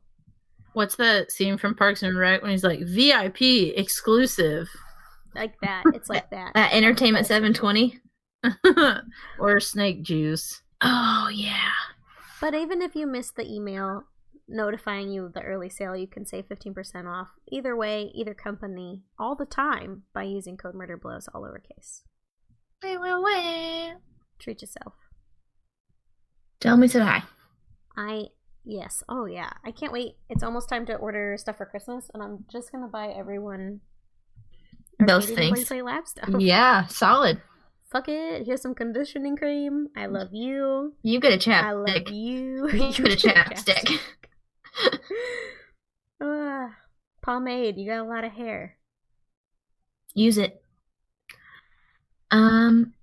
What's 0.75 0.97
that 0.97 1.33
scene 1.33 1.57
from 1.59 1.75
Parks 1.75 2.03
and 2.03 2.17
Rec 2.17 2.43
when 2.43 2.53
he's 2.53 2.63
like 2.63 2.81
VIP 2.87 3.41
exclusive, 3.77 4.69
like 5.35 5.55
that. 5.63 5.83
It's 5.95 6.09
like 6.09 6.31
that. 6.31 6.53
uh, 6.55 6.69
Entertainment 6.71 7.27
720. 7.27 7.99
or 9.41 9.59
snake 9.59 10.03
juice? 10.03 10.63
Oh 10.81 11.29
yeah. 11.33 11.73
But 12.41 12.55
even 12.55 12.83
if 12.83 12.95
you 12.95 13.07
miss 13.07 13.31
the 13.31 13.47
email 13.47 14.05
notifying 14.49 15.11
you 15.11 15.25
of 15.27 15.35
the 15.35 15.43
early 15.43 15.69
sale, 15.69 15.97
you 15.97 16.07
can 16.07 16.25
save 16.25 16.49
15% 16.49 17.07
off 17.07 17.29
either 17.51 17.77
way, 17.77 18.11
either 18.15 18.35
company, 18.35 19.03
all 19.19 19.35
the 19.35 19.45
time 19.45 20.05
by 20.15 20.23
using 20.23 20.57
code 20.57 20.75
MurderBlows, 20.75 21.29
all 21.35 21.43
lowercase. 21.43 22.03
Wait, 22.83 22.99
wait, 23.01 23.23
wait. 23.23 23.95
Treat 24.39 24.63
yourself. 24.63 24.95
Tell 26.61 26.77
me 26.77 26.89
said 26.89 27.03
hi. 27.03 27.23
I, 27.97 28.27
yes, 28.65 29.03
oh 29.09 29.27
yeah. 29.27 29.51
I 29.65 29.71
can't 29.73 29.93
wait. 29.93 30.15
It's 30.29 30.43
almost 30.43 30.69
time 30.69 30.87
to 30.87 30.95
order 30.95 31.37
stuff 31.37 31.57
for 31.57 31.67
Christmas, 31.67 32.09
and 32.15 32.23
I'm 32.23 32.45
just 32.51 32.73
going 32.73 32.85
to 32.85 32.91
buy 32.91 33.09
everyone 33.09 33.81
Those 35.01 35.29
Arcadian 35.31 35.55
things. 35.55 35.69
Play 35.69 35.83
Lab 35.83 36.07
stuff. 36.07 36.29
Yeah, 36.39 36.87
solid. 36.87 37.41
Fuck 37.91 38.09
it. 38.09 38.47
Here's 38.47 38.63
some 38.63 38.75
conditioning 38.75 39.37
cream. 39.37 39.89
I 39.97 40.07
love 40.07 40.33
you. 40.33 40.95
You 41.03 41.21
get 41.21 41.33
a 41.47 41.51
I 41.61 41.73
love 41.73 42.05
chapstick. 42.05 42.09
I 42.09 42.11
love 42.11 42.11
you. 42.11 42.69
You 42.69 42.93
get 42.93 43.13
a 43.13 43.17
chapstick. 43.29 43.99
Ah, 46.21 46.77
pomade. 47.23 47.77
You 47.77 47.87
got 47.87 48.05
a 48.05 48.09
lot 48.09 48.25
of 48.25 48.33
hair. 48.33 48.77
Use 50.15 50.39
it. 50.39 50.63
Um, 52.31 52.95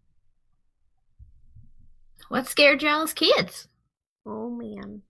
what 2.29 2.47
scared 2.47 2.83
y'all 2.83 3.07
kids? 3.07 3.67
Oh 4.25 4.49
man. 4.49 5.01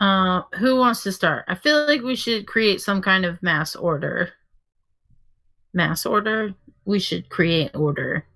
Uh, 0.00 0.42
who 0.58 0.76
wants 0.76 1.02
to 1.02 1.12
start? 1.12 1.44
I 1.48 1.54
feel 1.54 1.86
like 1.86 2.02
we 2.02 2.16
should 2.16 2.46
create 2.46 2.80
some 2.80 3.02
kind 3.02 3.24
of 3.24 3.42
mass 3.42 3.76
order. 3.76 4.32
Mass 5.74 6.06
order. 6.06 6.54
We 6.86 6.98
should 7.00 7.28
create 7.28 7.74
order 7.74 8.26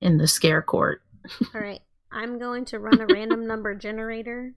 in 0.00 0.18
the 0.18 0.26
scare 0.28 0.62
court. 0.62 1.02
All 1.54 1.60
right. 1.60 1.80
I'm 2.10 2.38
going 2.38 2.64
to 2.66 2.78
run 2.78 3.00
a 3.00 3.06
random 3.06 3.46
number 3.46 3.74
generator 3.74 4.54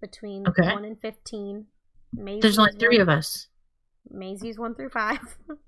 between 0.00 0.46
Okay. 0.46 0.62
1 0.72 0.84
and 0.84 1.00
15. 1.00 1.66
Maisie's 2.12 2.42
There's 2.42 2.58
only 2.58 2.72
three 2.78 2.98
one- 2.98 3.02
of 3.02 3.08
us. 3.08 3.48
Maisie's 4.10 4.58
1 4.58 4.74
through 4.76 4.90
5. 4.90 5.18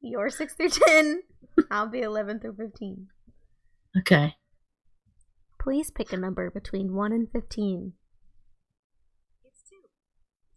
You're 0.00 0.30
6 0.30 0.54
through 0.54 0.68
10. 0.68 1.22
I'll 1.70 1.88
be 1.88 2.00
11 2.02 2.40
through 2.40 2.54
15. 2.56 3.08
Okay. 3.98 4.34
Please 5.60 5.90
pick 5.90 6.12
a 6.12 6.16
number 6.16 6.50
between 6.50 6.94
1 6.94 7.12
and 7.12 7.28
15. 7.32 7.94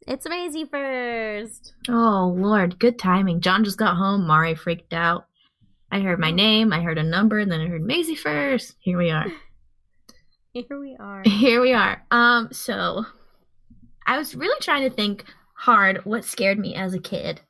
It's 0.09 0.27
Maisie 0.27 0.65
first. 0.65 1.73
Oh 1.87 2.33
Lord, 2.35 2.79
good 2.79 2.97
timing. 2.97 3.41
John 3.41 3.63
just 3.63 3.77
got 3.77 3.95
home. 3.95 4.25
Mari 4.25 4.55
freaked 4.55 4.91
out. 4.91 5.27
I 5.91 5.99
heard 5.99 6.17
my 6.17 6.31
name. 6.31 6.73
I 6.73 6.81
heard 6.81 6.97
a 6.97 7.03
number, 7.03 7.37
and 7.37 7.51
then 7.51 7.61
I 7.61 7.67
heard 7.67 7.83
Maisie 7.83 8.15
first. 8.15 8.75
Here 8.79 8.97
we 8.97 9.11
are. 9.11 9.27
Here 10.53 10.79
we 10.79 10.97
are. 10.99 11.21
Here 11.25 11.61
we 11.61 11.73
are. 11.73 12.03
Um, 12.09 12.49
so 12.51 13.05
I 14.07 14.17
was 14.17 14.33
really 14.33 14.59
trying 14.61 14.81
to 14.81 14.95
think 14.95 15.25
hard 15.53 16.03
what 16.05 16.25
scared 16.25 16.57
me 16.57 16.73
as 16.73 16.95
a 16.95 16.99
kid. 16.99 17.41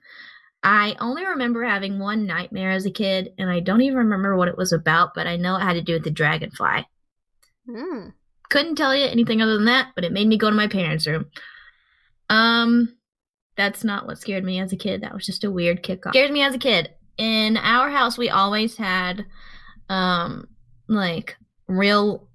I 0.62 0.98
only 1.00 1.26
remember 1.26 1.64
having 1.64 1.98
one 1.98 2.26
nightmare 2.26 2.72
as 2.72 2.86
a 2.86 2.92
kid, 2.92 3.32
and 3.38 3.50
I 3.50 3.62
don't 3.62 3.84
even 3.84 4.00
remember 4.00 4.36
what 4.36 4.50
it 4.50 4.58
was 4.58 4.74
about, 4.74 5.14
but 5.16 5.28
I 5.28 5.38
know 5.38 5.56
it 5.56 5.62
had 5.62 5.74
to 5.76 5.82
do 5.82 5.94
with 5.94 6.04
the 6.04 6.12
dragonfly. 6.12 6.86
Hmm. 7.66 8.10
Couldn't 8.50 8.76
tell 8.76 8.94
you 8.94 9.06
anything 9.06 9.42
other 9.42 9.56
than 9.56 9.66
that, 9.66 9.94
but 9.96 10.04
it 10.04 10.12
made 10.12 10.28
me 10.28 10.38
go 10.38 10.50
to 10.50 10.56
my 10.58 10.68
parents' 10.68 11.08
room. 11.08 11.28
Um, 12.30 12.96
that's 13.56 13.84
not 13.84 14.08
what 14.08 14.18
scared 14.18 14.44
me 14.44 14.60
as 14.60 14.72
a 14.72 14.78
kid. 14.78 15.02
That 15.02 15.14
was 15.14 15.26
just 15.26 15.44
a 15.44 15.52
weird 15.52 15.84
kickoff. 15.84 16.12
Scared 16.12 16.32
me 16.32 16.42
as 16.44 16.54
a 16.54 16.60
kid. 16.60 16.92
In 17.18 17.58
our 17.58 17.90
house, 17.90 18.18
we 18.18 18.30
always 18.30 18.78
had, 18.78 19.26
um, 19.90 20.48
like 20.88 21.36
real, 21.68 22.30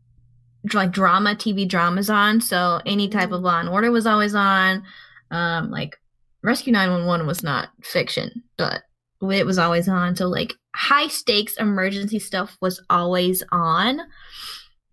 like 0.72 0.90
drama 0.90 1.34
TV 1.34 1.66
dramas 1.66 2.10
on. 2.10 2.40
So 2.40 2.80
any 2.84 3.08
type 3.08 3.32
of 3.32 3.40
Law 3.40 3.60
and 3.60 3.68
Order 3.68 3.90
was 3.90 4.06
always 4.06 4.34
on. 4.34 4.82
Um, 5.30 5.70
like 5.70 5.96
Rescue 6.42 6.72
Nine 6.72 6.90
One 6.90 7.06
One 7.06 7.26
was 7.26 7.42
not 7.42 7.70
fiction, 7.82 8.42
but 8.58 8.82
it 9.22 9.46
was 9.46 9.58
always 9.58 9.88
on. 9.88 10.16
So 10.16 10.28
like 10.28 10.54
high 10.74 11.08
stakes 11.08 11.56
emergency 11.56 12.18
stuff 12.18 12.56
was 12.60 12.82
always 12.90 13.42
on. 13.50 14.00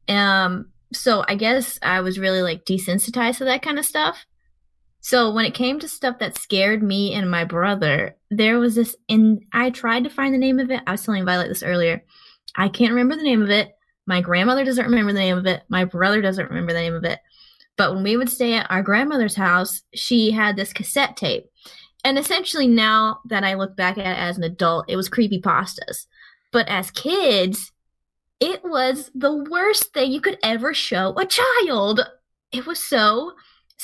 Um, 0.07 0.71
so 0.93 1.23
I 1.27 1.35
guess 1.35 1.79
I 1.81 2.01
was 2.01 2.19
really 2.19 2.41
like 2.41 2.65
desensitized 2.65 3.37
to 3.37 3.45
that 3.45 3.61
kind 3.61 3.79
of 3.79 3.85
stuff. 3.85 4.25
So 5.01 5.31
when 5.31 5.45
it 5.45 5.55
came 5.55 5.79
to 5.79 5.87
stuff 5.87 6.19
that 6.19 6.37
scared 6.37 6.83
me 6.83 7.13
and 7.13 7.29
my 7.29 7.43
brother, 7.43 8.15
there 8.29 8.59
was 8.59 8.75
this 8.75 8.95
and 9.09 9.43
I 9.51 9.71
tried 9.71 10.03
to 10.03 10.09
find 10.09 10.33
the 10.33 10.37
name 10.39 10.59
of 10.59 10.69
it. 10.69 10.81
I 10.85 10.91
was 10.91 11.03
telling 11.03 11.25
Violet 11.25 11.49
this 11.49 11.63
earlier. 11.63 12.03
I 12.55 12.69
can't 12.69 12.91
remember 12.93 13.15
the 13.15 13.23
name 13.23 13.41
of 13.41 13.49
it. 13.49 13.71
My 14.05 14.21
grandmother 14.21 14.63
doesn't 14.63 14.85
remember 14.85 15.11
the 15.11 15.19
name 15.19 15.37
of 15.37 15.47
it. 15.47 15.63
My 15.69 15.85
brother 15.85 16.21
doesn't 16.21 16.49
remember 16.49 16.71
the 16.71 16.79
name 16.79 16.93
of 16.93 17.03
it. 17.03 17.19
But 17.77 17.95
when 17.95 18.03
we 18.03 18.15
would 18.15 18.29
stay 18.29 18.53
at 18.53 18.69
our 18.69 18.83
grandmother's 18.83 19.35
house, 19.35 19.81
she 19.93 20.29
had 20.29 20.55
this 20.55 20.73
cassette 20.73 21.17
tape. 21.17 21.45
And 22.03 22.19
essentially 22.19 22.67
now 22.67 23.19
that 23.25 23.43
I 23.43 23.55
look 23.55 23.75
back 23.75 23.97
at 23.97 24.05
it 24.05 24.19
as 24.19 24.37
an 24.37 24.43
adult, 24.43 24.85
it 24.87 24.97
was 24.97 25.09
creepy 25.09 25.41
pastas. 25.41 26.05
But 26.51 26.67
as 26.67 26.91
kids, 26.91 27.71
it 28.39 28.63
was 28.63 29.09
the 29.15 29.33
worst 29.49 29.93
thing 29.93 30.11
you 30.11 30.21
could 30.21 30.37
ever 30.43 30.73
show 30.73 31.15
a 31.17 31.25
child. 31.25 32.01
It 32.51 32.65
was 32.65 32.79
so 32.79 33.33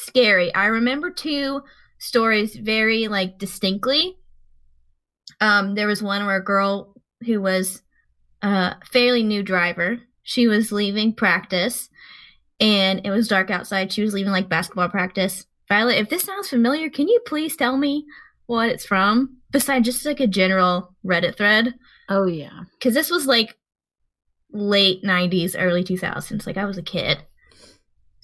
scary. 0.05 0.53
I 0.53 0.65
remember 0.67 1.09
two 1.09 1.61
stories 1.99 2.55
very 2.55 3.07
like 3.07 3.37
distinctly. 3.39 4.17
Um, 5.41 5.75
there 5.75 5.87
was 5.87 6.01
one 6.01 6.25
where 6.25 6.37
a 6.37 6.43
girl 6.43 6.93
who 7.25 7.41
was 7.41 7.81
a 8.41 8.75
fairly 8.91 9.23
new 9.23 9.43
driver. 9.43 9.99
She 10.23 10.47
was 10.47 10.71
leaving 10.71 11.13
practice, 11.13 11.89
and 12.59 13.01
it 13.05 13.11
was 13.11 13.27
dark 13.27 13.49
outside. 13.49 13.91
She 13.91 14.01
was 14.01 14.13
leaving 14.13 14.31
like 14.31 14.49
basketball 14.49 14.89
practice. 14.89 15.45
Violet, 15.69 15.97
if 15.97 16.09
this 16.09 16.23
sounds 16.23 16.49
familiar, 16.49 16.89
can 16.89 17.07
you 17.07 17.19
please 17.25 17.55
tell 17.55 17.77
me 17.77 18.05
what 18.45 18.69
it's 18.69 18.85
from? 18.85 19.37
Besides 19.51 19.85
just 19.85 20.05
like 20.05 20.19
a 20.19 20.27
general 20.27 20.95
Reddit 21.05 21.35
thread, 21.37 21.73
Oh 22.09 22.25
yeah. 22.25 22.61
because 22.77 22.93
this 22.93 23.09
was 23.11 23.25
like 23.27 23.55
late 24.51 25.03
90s, 25.03 25.55
early 25.57 25.83
2000s. 25.83 26.45
Like 26.47 26.57
I 26.57 26.65
was 26.65 26.77
a 26.77 26.81
kid. 26.83 27.19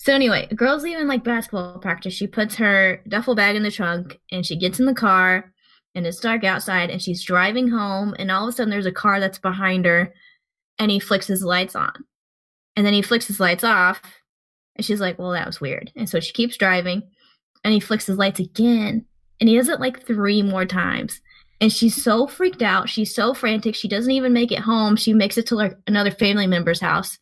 So 0.04 0.14
anyway, 0.14 0.50
a 0.52 0.56
girl's 0.56 0.84
leaving 0.84 1.08
like 1.08 1.24
basketball 1.24 1.80
practice. 1.80 2.14
She 2.14 2.28
puts 2.28 2.56
her 2.56 3.02
duffel 3.08 3.36
bag 3.36 3.56
in 3.56 3.64
the 3.64 3.72
trunk 3.72 4.20
and 4.34 4.46
she 4.46 4.58
gets 4.58 4.78
in 4.78 4.86
the 4.86 4.94
car 4.94 5.54
and 5.96 6.06
it's 6.06 6.20
dark 6.20 6.44
outside 6.44 6.90
and 6.90 7.02
she's 7.02 7.24
driving 7.24 7.70
home 7.70 8.14
and 8.20 8.30
all 8.30 8.44
of 8.44 8.50
a 8.50 8.52
sudden 8.52 8.70
there's 8.70 8.86
a 8.86 8.92
car 8.92 9.22
that's 9.22 9.40
behind 9.40 9.86
her 9.86 10.14
and 10.78 10.92
he 10.92 11.00
flicks 11.00 11.26
his 11.28 11.42
lights 11.42 11.74
on. 11.74 11.94
And 12.76 12.86
then 12.86 12.94
he 12.94 13.02
flicks 13.02 13.28
his 13.28 13.40
lights 13.40 13.64
off 13.64 14.02
and 14.76 14.86
she's 14.86 15.00
like, 15.00 15.18
"Well, 15.18 15.32
that 15.32 15.48
was 15.48 15.62
weird." 15.62 15.90
And 15.96 16.10
so 16.10 16.20
she 16.20 16.34
keeps 16.34 16.58
driving 16.58 17.04
and 17.64 17.74
he 17.74 17.80
flicks 17.80 18.08
his 18.08 18.18
lights 18.18 18.42
again 18.42 19.06
and 19.40 19.48
he 19.48 19.56
does 19.56 19.70
it 19.70 19.80
like 19.80 20.06
3 20.06 20.42
more 20.42 20.66
times. 20.66 21.22
And 21.62 21.72
she's 21.72 22.04
so 22.04 22.28
freaked 22.28 22.62
out. 22.62 22.90
She's 22.90 23.16
so 23.16 23.34
frantic. 23.34 23.74
She 23.74 23.88
doesn't 23.88 24.12
even 24.12 24.34
make 24.34 24.52
it 24.52 24.60
home. 24.60 24.98
She 24.98 25.14
makes 25.14 25.38
it 25.38 25.48
to 25.48 25.56
like 25.56 25.78
another 25.88 26.12
family 26.12 26.46
member's 26.46 26.82
house. 26.82 27.18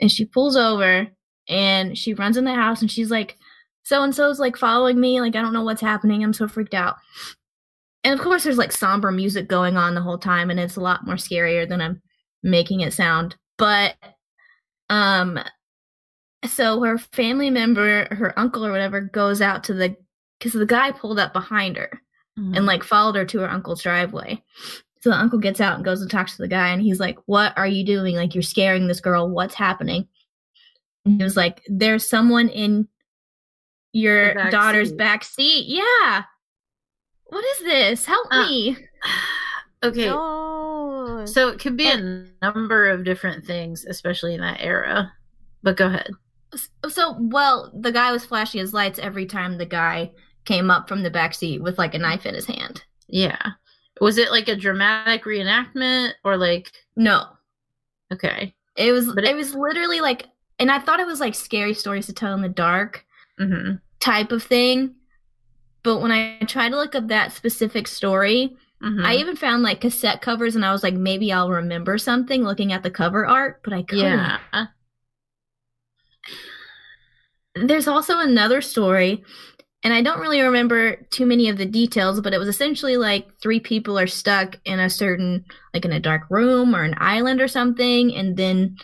And 0.00 0.12
she 0.12 0.24
pulls 0.24 0.56
over 0.56 1.08
and 1.48 1.96
she 1.96 2.14
runs 2.14 2.36
in 2.36 2.44
the 2.44 2.54
house 2.54 2.80
and 2.80 2.90
she's 2.90 3.10
like, 3.10 3.36
so 3.82 4.02
and 4.02 4.14
so's 4.14 4.40
like 4.40 4.56
following 4.56 4.98
me. 4.98 5.20
Like, 5.20 5.36
I 5.36 5.42
don't 5.42 5.52
know 5.52 5.62
what's 5.62 5.80
happening. 5.80 6.24
I'm 6.24 6.32
so 6.32 6.48
freaked 6.48 6.74
out. 6.74 6.96
And 8.02 8.12
of 8.12 8.20
course, 8.20 8.44
there's 8.44 8.58
like 8.58 8.72
somber 8.72 9.10
music 9.10 9.48
going 9.48 9.76
on 9.76 9.94
the 9.94 10.02
whole 10.02 10.18
time, 10.18 10.50
and 10.50 10.60
it's 10.60 10.76
a 10.76 10.80
lot 10.80 11.06
more 11.06 11.16
scarier 11.16 11.68
than 11.68 11.80
I'm 11.80 12.02
making 12.42 12.80
it 12.80 12.92
sound. 12.92 13.36
But, 13.56 13.94
um, 14.90 15.38
so 16.46 16.82
her 16.82 16.98
family 16.98 17.48
member, 17.50 18.06
her 18.14 18.38
uncle 18.38 18.66
or 18.66 18.70
whatever, 18.70 19.00
goes 19.00 19.40
out 19.40 19.64
to 19.64 19.74
the 19.74 19.96
because 20.38 20.52
the 20.52 20.66
guy 20.66 20.92
pulled 20.92 21.18
up 21.18 21.32
behind 21.32 21.76
her 21.76 22.02
and 22.36 22.66
like 22.66 22.82
followed 22.82 23.16
her 23.16 23.24
to 23.24 23.38
her 23.40 23.48
uncle's 23.48 23.82
driveway. 23.82 24.42
So 25.00 25.10
the 25.10 25.16
uncle 25.16 25.38
gets 25.38 25.60
out 25.60 25.76
and 25.76 25.84
goes 25.84 26.02
and 26.02 26.10
talks 26.10 26.36
to 26.36 26.42
the 26.42 26.48
guy, 26.48 26.68
and 26.70 26.82
he's 26.82 27.00
like, 27.00 27.18
"What 27.26 27.56
are 27.56 27.66
you 27.66 27.84
doing? 27.84 28.16
Like, 28.16 28.34
you're 28.34 28.42
scaring 28.42 28.86
this 28.86 29.00
girl. 29.00 29.30
What's 29.30 29.54
happening?" 29.54 30.08
And 31.04 31.18
he 31.18 31.24
was 31.24 31.36
like, 31.36 31.62
"There's 31.68 32.08
someone 32.08 32.48
in 32.48 32.88
your 33.92 34.34
back 34.34 34.50
daughter's 34.50 34.88
seat." 34.90 34.98
back 34.98 35.24
seat." 35.24 35.64
Yeah. 35.66 36.24
What 37.24 37.44
is 37.44 37.58
this? 37.60 38.04
Help 38.06 38.26
Uh, 38.30 38.46
me. 38.46 38.76
okay. 39.84 40.06
No. 40.06 41.24
So 41.26 41.48
it 41.48 41.58
could 41.58 41.76
be 41.76 41.88
a 41.90 42.26
number 42.42 42.88
of 42.88 43.04
different 43.04 43.44
things, 43.44 43.84
especially 43.84 44.34
in 44.34 44.40
that 44.40 44.60
era. 44.60 45.12
But 45.62 45.76
go 45.76 45.86
ahead. 45.86 46.10
So, 46.88 47.16
well, 47.18 47.72
the 47.80 47.90
guy 47.92 48.12
was 48.12 48.24
flashing 48.24 48.60
his 48.60 48.72
lights 48.72 48.98
every 48.98 49.26
time 49.26 49.58
the 49.58 49.66
guy 49.66 50.12
came 50.44 50.70
up 50.70 50.88
from 50.88 51.02
the 51.02 51.10
back 51.10 51.34
seat 51.34 51.62
with 51.62 51.78
like 51.78 51.94
a 51.94 51.98
knife 51.98 52.26
in 52.26 52.34
his 52.34 52.46
hand. 52.46 52.84
Yeah. 53.08 53.40
Was 54.00 54.18
it 54.18 54.30
like 54.30 54.48
a 54.48 54.56
dramatic 54.56 55.24
reenactment 55.24 56.12
or 56.24 56.36
like 56.36 56.70
No, 56.96 57.26
okay. 58.12 58.54
it 58.76 58.92
was. 58.92 59.12
But 59.14 59.24
it, 59.24 59.30
it- 59.30 59.36
was 59.36 59.54
literally 59.54 60.00
like, 60.00 60.26
and 60.58 60.70
I 60.70 60.78
thought 60.78 61.00
it 61.00 61.06
was 61.06 61.20
like 61.20 61.34
scary 61.34 61.74
stories 61.74 62.06
to 62.06 62.12
tell 62.12 62.34
in 62.34 62.42
the 62.42 62.48
dark. 62.48 63.04
Mm-hmm. 63.40 63.78
type 63.98 64.30
of 64.30 64.44
thing. 64.44 64.94
But 65.82 66.00
when 66.00 66.12
I 66.12 66.38
tried 66.46 66.68
to 66.68 66.76
look 66.76 66.94
up 66.94 67.08
that 67.08 67.32
specific 67.32 67.88
story, 67.88 68.56
mm-hmm. 68.80 69.04
I 69.04 69.16
even 69.16 69.34
found 69.34 69.64
like 69.64 69.80
cassette 69.80 70.22
covers 70.22 70.54
and 70.54 70.64
I 70.64 70.70
was 70.70 70.84
like, 70.84 70.94
maybe 70.94 71.32
I'll 71.32 71.50
remember 71.50 71.98
something 71.98 72.44
looking 72.44 72.72
at 72.72 72.84
the 72.84 72.92
cover 72.92 73.26
art, 73.26 73.60
but 73.64 73.72
I 73.72 73.82
couldn't. 73.82 74.04
yeah. 74.04 74.66
There's 77.56 77.88
also 77.88 78.20
another 78.20 78.60
story, 78.60 79.24
and 79.82 79.92
I 79.92 80.00
don't 80.00 80.20
really 80.20 80.40
remember 80.40 80.96
too 81.10 81.26
many 81.26 81.48
of 81.48 81.58
the 81.58 81.66
details, 81.66 82.20
but 82.20 82.34
it 82.34 82.38
was 82.38 82.48
essentially 82.48 82.96
like 82.96 83.26
three 83.42 83.60
people 83.60 83.98
are 83.98 84.06
stuck 84.06 84.60
in 84.64 84.78
a 84.78 84.88
certain, 84.88 85.44
like 85.72 85.84
in 85.84 85.92
a 85.92 86.00
dark 86.00 86.22
room 86.30 86.74
or 86.74 86.84
an 86.84 86.94
island 86.98 87.40
or 87.40 87.48
something, 87.48 88.14
and 88.14 88.36
then 88.36 88.76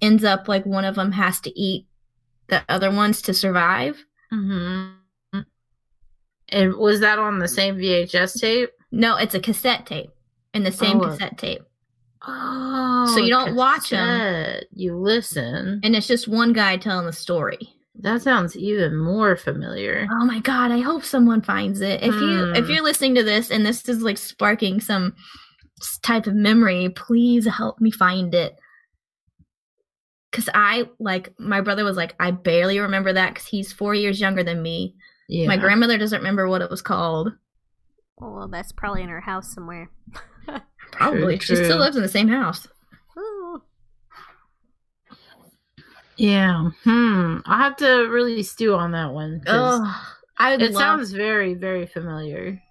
ends 0.00 0.24
up 0.24 0.48
like 0.48 0.64
one 0.66 0.84
of 0.84 0.94
them 0.96 1.12
has 1.12 1.40
to 1.40 1.58
eat 1.58 1.86
the 2.48 2.62
other 2.68 2.90
ones 2.90 3.22
to 3.22 3.34
survive. 3.34 4.04
Mm-hmm. 4.32 5.40
And 6.50 6.74
was 6.76 7.00
that 7.00 7.18
on 7.18 7.38
the 7.38 7.48
same 7.48 7.76
VHS 7.76 8.40
tape? 8.40 8.70
No, 8.92 9.16
it's 9.16 9.34
a 9.34 9.40
cassette 9.40 9.86
tape 9.86 10.10
in 10.54 10.62
the 10.62 10.72
same 10.72 10.98
Oh. 11.00 11.04
cassette 11.08 11.38
tape. 11.38 11.62
Oh, 12.26 13.12
So 13.14 13.20
you 13.20 13.30
don't 13.30 13.54
watch 13.56 13.90
cassette. 13.90 14.64
You 14.72 14.96
listen. 14.96 15.80
and 15.82 15.94
it's 15.96 16.06
just 16.06 16.28
one 16.28 16.52
guy 16.52 16.76
telling 16.76 17.06
the 17.06 17.12
story 17.12 17.58
That 18.00 18.22
sounds 18.22 18.56
even 18.56 18.96
more 18.96 19.36
familiar. 19.36 20.06
Oh 20.10 20.24
my 20.24 20.38
god, 20.40 20.70
I 20.70 20.80
hope 20.80 21.02
someone 21.04 21.40
finds 21.42 21.80
it. 21.80 22.02
If 22.02 22.14
you 22.14 22.52
if 22.54 22.66
Hmm. 22.66 22.70
you're 22.72 22.82
listening 22.84 23.14
to 23.16 23.22
this 23.22 23.50
and 23.50 23.64
this 23.66 23.88
is 23.88 24.02
like 24.02 24.18
sparking 24.18 24.80
some 24.80 25.14
type 26.02 26.26
of 26.26 26.34
memory, 26.34 26.88
please 26.90 27.46
help 27.46 27.80
me 27.80 27.90
find 27.90 28.34
it. 28.34 28.56
Cuz 30.36 30.50
I 30.52 30.88
like 30.98 31.32
my 31.38 31.62
brother 31.62 31.82
was 31.82 31.96
like 31.96 32.14
I 32.20 32.30
barely 32.30 32.78
remember 32.78 33.12
that 33.14 33.34
cuz 33.36 33.46
he's 33.46 33.72
4 33.72 33.94
years 33.94 34.20
younger 34.20 34.44
than 34.44 34.62
me. 34.62 34.94
Yeah. 35.28 35.48
My 35.48 35.56
grandmother 35.56 35.96
doesn't 35.96 36.18
remember 36.18 36.46
what 36.46 36.60
it 36.60 36.70
was 36.70 36.82
called. 36.82 37.32
Well, 38.18 38.48
that's 38.48 38.70
probably 38.72 39.02
in 39.02 39.08
her 39.08 39.20
house 39.20 39.54
somewhere. 39.54 39.90
Probably. 40.92 41.38
She 41.38 41.54
true. 41.54 41.64
still 41.64 41.78
lives 41.78 41.96
in 41.96 42.02
the 42.02 42.08
same 42.08 42.28
house. 42.28 42.68
Ooh. 43.18 43.62
Yeah. 46.16 46.70
Hmm. 46.84 47.38
I'll 47.46 47.58
have 47.58 47.76
to 47.76 48.08
really 48.08 48.42
stew 48.42 48.74
on 48.74 48.92
that 48.92 49.12
one. 49.12 49.42
Oh, 49.46 50.06
I 50.38 50.54
It 50.54 50.72
love 50.72 50.74
sounds 50.74 51.12
very, 51.12 51.54
very 51.54 51.86
familiar. 51.86 52.62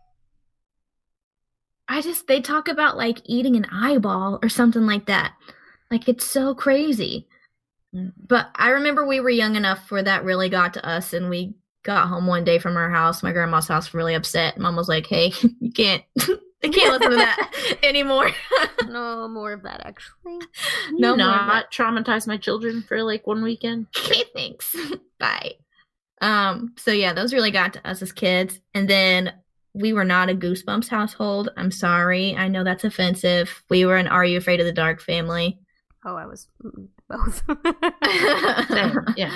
I 1.88 2.02
just 2.02 2.28
they 2.28 2.42
talk 2.42 2.68
about 2.68 2.98
like 2.98 3.22
eating 3.26 3.56
an 3.56 3.66
eyeball 3.72 4.40
or 4.42 4.50
something 4.50 4.86
like 4.86 5.06
that. 5.06 5.34
Like 5.92 6.08
it's 6.10 6.26
so 6.26 6.56
crazy. 6.56 7.28
But 8.28 8.50
I 8.56 8.70
remember 8.70 9.06
we 9.06 9.20
were 9.20 9.30
young 9.30 9.56
enough 9.56 9.92
where 9.92 10.04
that 10.04 10.24
really 10.24 10.50
got 10.50 10.74
to 10.76 10.86
us 10.86 11.14
and 11.14 11.30
we 11.30 11.54
got 11.84 12.08
home 12.08 12.28
one 12.28 12.44
day 12.44 12.60
from 12.60 12.78
our 12.78 12.90
house, 12.90 13.24
my 13.24 13.32
grandma's 13.32 13.68
house, 13.68 13.94
really 13.94 14.16
upset. 14.16 14.58
Mom 14.58 14.76
was 14.76 14.90
like, 14.90 15.08
Hey, 15.08 15.32
you 15.60 15.72
can't 15.72 16.04
I 16.64 16.70
can't 16.70 16.94
listen 16.94 17.12
to 17.12 17.18
that 17.18 17.78
anymore. 17.84 18.32
No 18.88 19.28
more 19.28 19.54
of 19.54 19.62
that, 19.64 19.86
actually. 19.86 20.40
No 20.94 21.16
no, 21.16 21.28
more 21.28 21.36
not 21.36 21.72
traumatize 21.72 22.28
my 22.28 22.38
children 22.38 22.82
for 22.82 23.04
like 23.04 23.28
one 23.28 23.44
weekend. 23.44 23.88
okay, 23.98 24.24
thanks. 24.34 24.76
Bye. 25.20 25.54
Um, 26.22 26.74
so 26.78 26.92
yeah, 26.92 27.14
those 27.14 27.34
really 27.34 27.52
got 27.52 27.74
to 27.74 27.88
us 27.88 28.02
as 28.02 28.12
kids. 28.12 28.60
And 28.74 28.90
then 28.90 29.34
we 29.74 29.94
were 29.94 30.06
not 30.06 30.30
a 30.30 30.34
Goosebumps 30.34 30.88
household. 30.88 31.50
I'm 31.58 31.70
sorry. 31.70 32.36
I 32.36 32.48
know 32.48 32.64
that's 32.64 32.86
offensive. 32.86 33.64
We 33.70 33.86
were 33.86 33.98
an 33.98 34.08
Are 34.08 34.26
You 34.26 34.38
Afraid 34.38 34.60
of 34.60 34.66
the 34.66 34.72
Dark 34.72 35.02
family. 35.02 35.60
Oh, 36.04 36.16
I 36.16 36.26
was 36.26 36.48
both. 37.10 37.44
Yeah. 39.18 39.32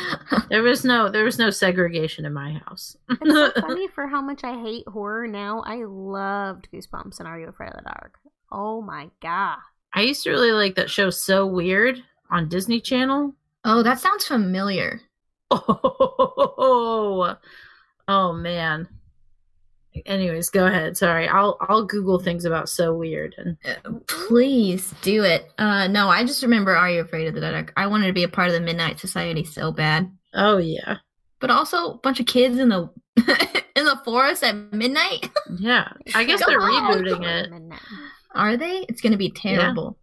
There 0.49 0.61
was 0.63 0.83
no, 0.83 1.09
there 1.09 1.23
was 1.23 1.39
no 1.39 1.49
segregation 1.49 2.25
in 2.25 2.33
my 2.33 2.53
house. 2.65 2.97
It's 3.09 3.31
so 3.31 3.51
funny 3.61 3.87
for 3.87 4.07
how 4.07 4.21
much 4.21 4.43
I 4.43 4.59
hate 4.61 4.87
horror 4.87 5.27
now. 5.27 5.63
I 5.65 5.83
loved 5.85 6.67
Goosebumps 6.73 7.19
and 7.19 7.27
Are 7.27 7.39
You 7.39 7.47
Afraid 7.47 7.69
of 7.69 7.77
the 7.77 7.83
Dark? 7.83 8.19
Oh 8.51 8.81
my 8.81 9.09
god. 9.21 9.57
I 9.93 10.01
used 10.01 10.23
to 10.23 10.31
really 10.31 10.51
like 10.51 10.75
that 10.75 10.89
show. 10.89 11.09
So 11.09 11.45
weird 11.45 12.03
on 12.29 12.49
Disney 12.49 12.79
Channel. 12.81 13.33
Oh, 13.63 13.83
that 13.83 13.99
sounds 13.99 14.25
familiar. 14.25 15.01
Oh, 15.51 17.35
oh 18.07 18.33
man. 18.33 18.87
Anyways, 20.05 20.49
go 20.49 20.65
ahead. 20.67 20.95
Sorry, 20.97 21.27
I'll 21.27 21.57
I'll 21.61 21.83
Google 21.85 22.19
things 22.19 22.45
about 22.45 22.69
so 22.69 22.93
weird 22.95 23.35
and 23.37 24.05
Please 24.07 24.93
do 25.01 25.23
it. 25.23 25.51
Uh 25.57 25.87
no, 25.87 26.09
I 26.09 26.23
just 26.23 26.43
remember 26.43 26.75
Are 26.75 26.89
You 26.89 27.01
Afraid 27.01 27.27
of 27.27 27.33
the 27.35 27.41
Dark? 27.41 27.73
I 27.75 27.87
wanted 27.87 28.07
to 28.07 28.13
be 28.13 28.23
a 28.23 28.29
part 28.29 28.47
of 28.47 28.53
the 28.53 28.61
Midnight 28.61 28.99
Society 28.99 29.43
so 29.43 29.71
bad. 29.71 30.11
oh 30.33 30.57
yeah, 30.57 30.97
But 31.39 31.49
also 31.51 31.91
a 31.93 31.97
bunch 31.97 32.19
of 32.19 32.25
kids 32.27 32.57
in 32.59 32.69
the 32.69 32.89
in 33.75 33.85
the 33.85 33.99
forest 34.05 34.43
at 34.43 34.55
midnight. 34.73 35.29
yeah. 35.57 35.91
I 36.15 36.23
guess 36.23 36.39
Come 36.41 36.51
they're 36.51 36.61
on. 36.61 36.93
rebooting 37.03 37.25
it. 37.25 37.51
Midnight. 37.51 37.81
Are 38.35 38.55
they? 38.57 38.85
It's 38.87 39.01
gonna 39.01 39.17
be 39.17 39.31
terrible. 39.31 39.97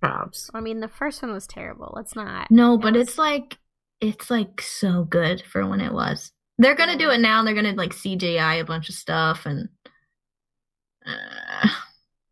Props. 0.00 0.50
I 0.52 0.60
mean, 0.60 0.80
the 0.80 0.88
first 0.88 1.22
one 1.22 1.32
was 1.32 1.46
terrible. 1.46 1.92
Let's 1.94 2.16
not. 2.16 2.50
No, 2.50 2.74
It 2.74 2.82
but 2.82 2.94
was- 2.94 3.08
it's 3.08 3.18
like 3.18 3.56
it's 4.00 4.30
like 4.30 4.60
so 4.60 5.04
good 5.04 5.42
for 5.42 5.64
when 5.66 5.80
it 5.80 5.92
was. 5.92 6.32
They're 6.62 6.74
gonna 6.76 6.96
do 6.98 7.10
it 7.10 7.18
now. 7.20 7.38
And 7.40 7.46
they're 7.48 7.54
gonna 7.54 7.72
like 7.72 7.92
CGI 7.92 8.60
a 8.60 8.64
bunch 8.64 8.88
of 8.88 8.94
stuff 8.94 9.44
and. 9.46 9.68
Uh, 11.04 11.68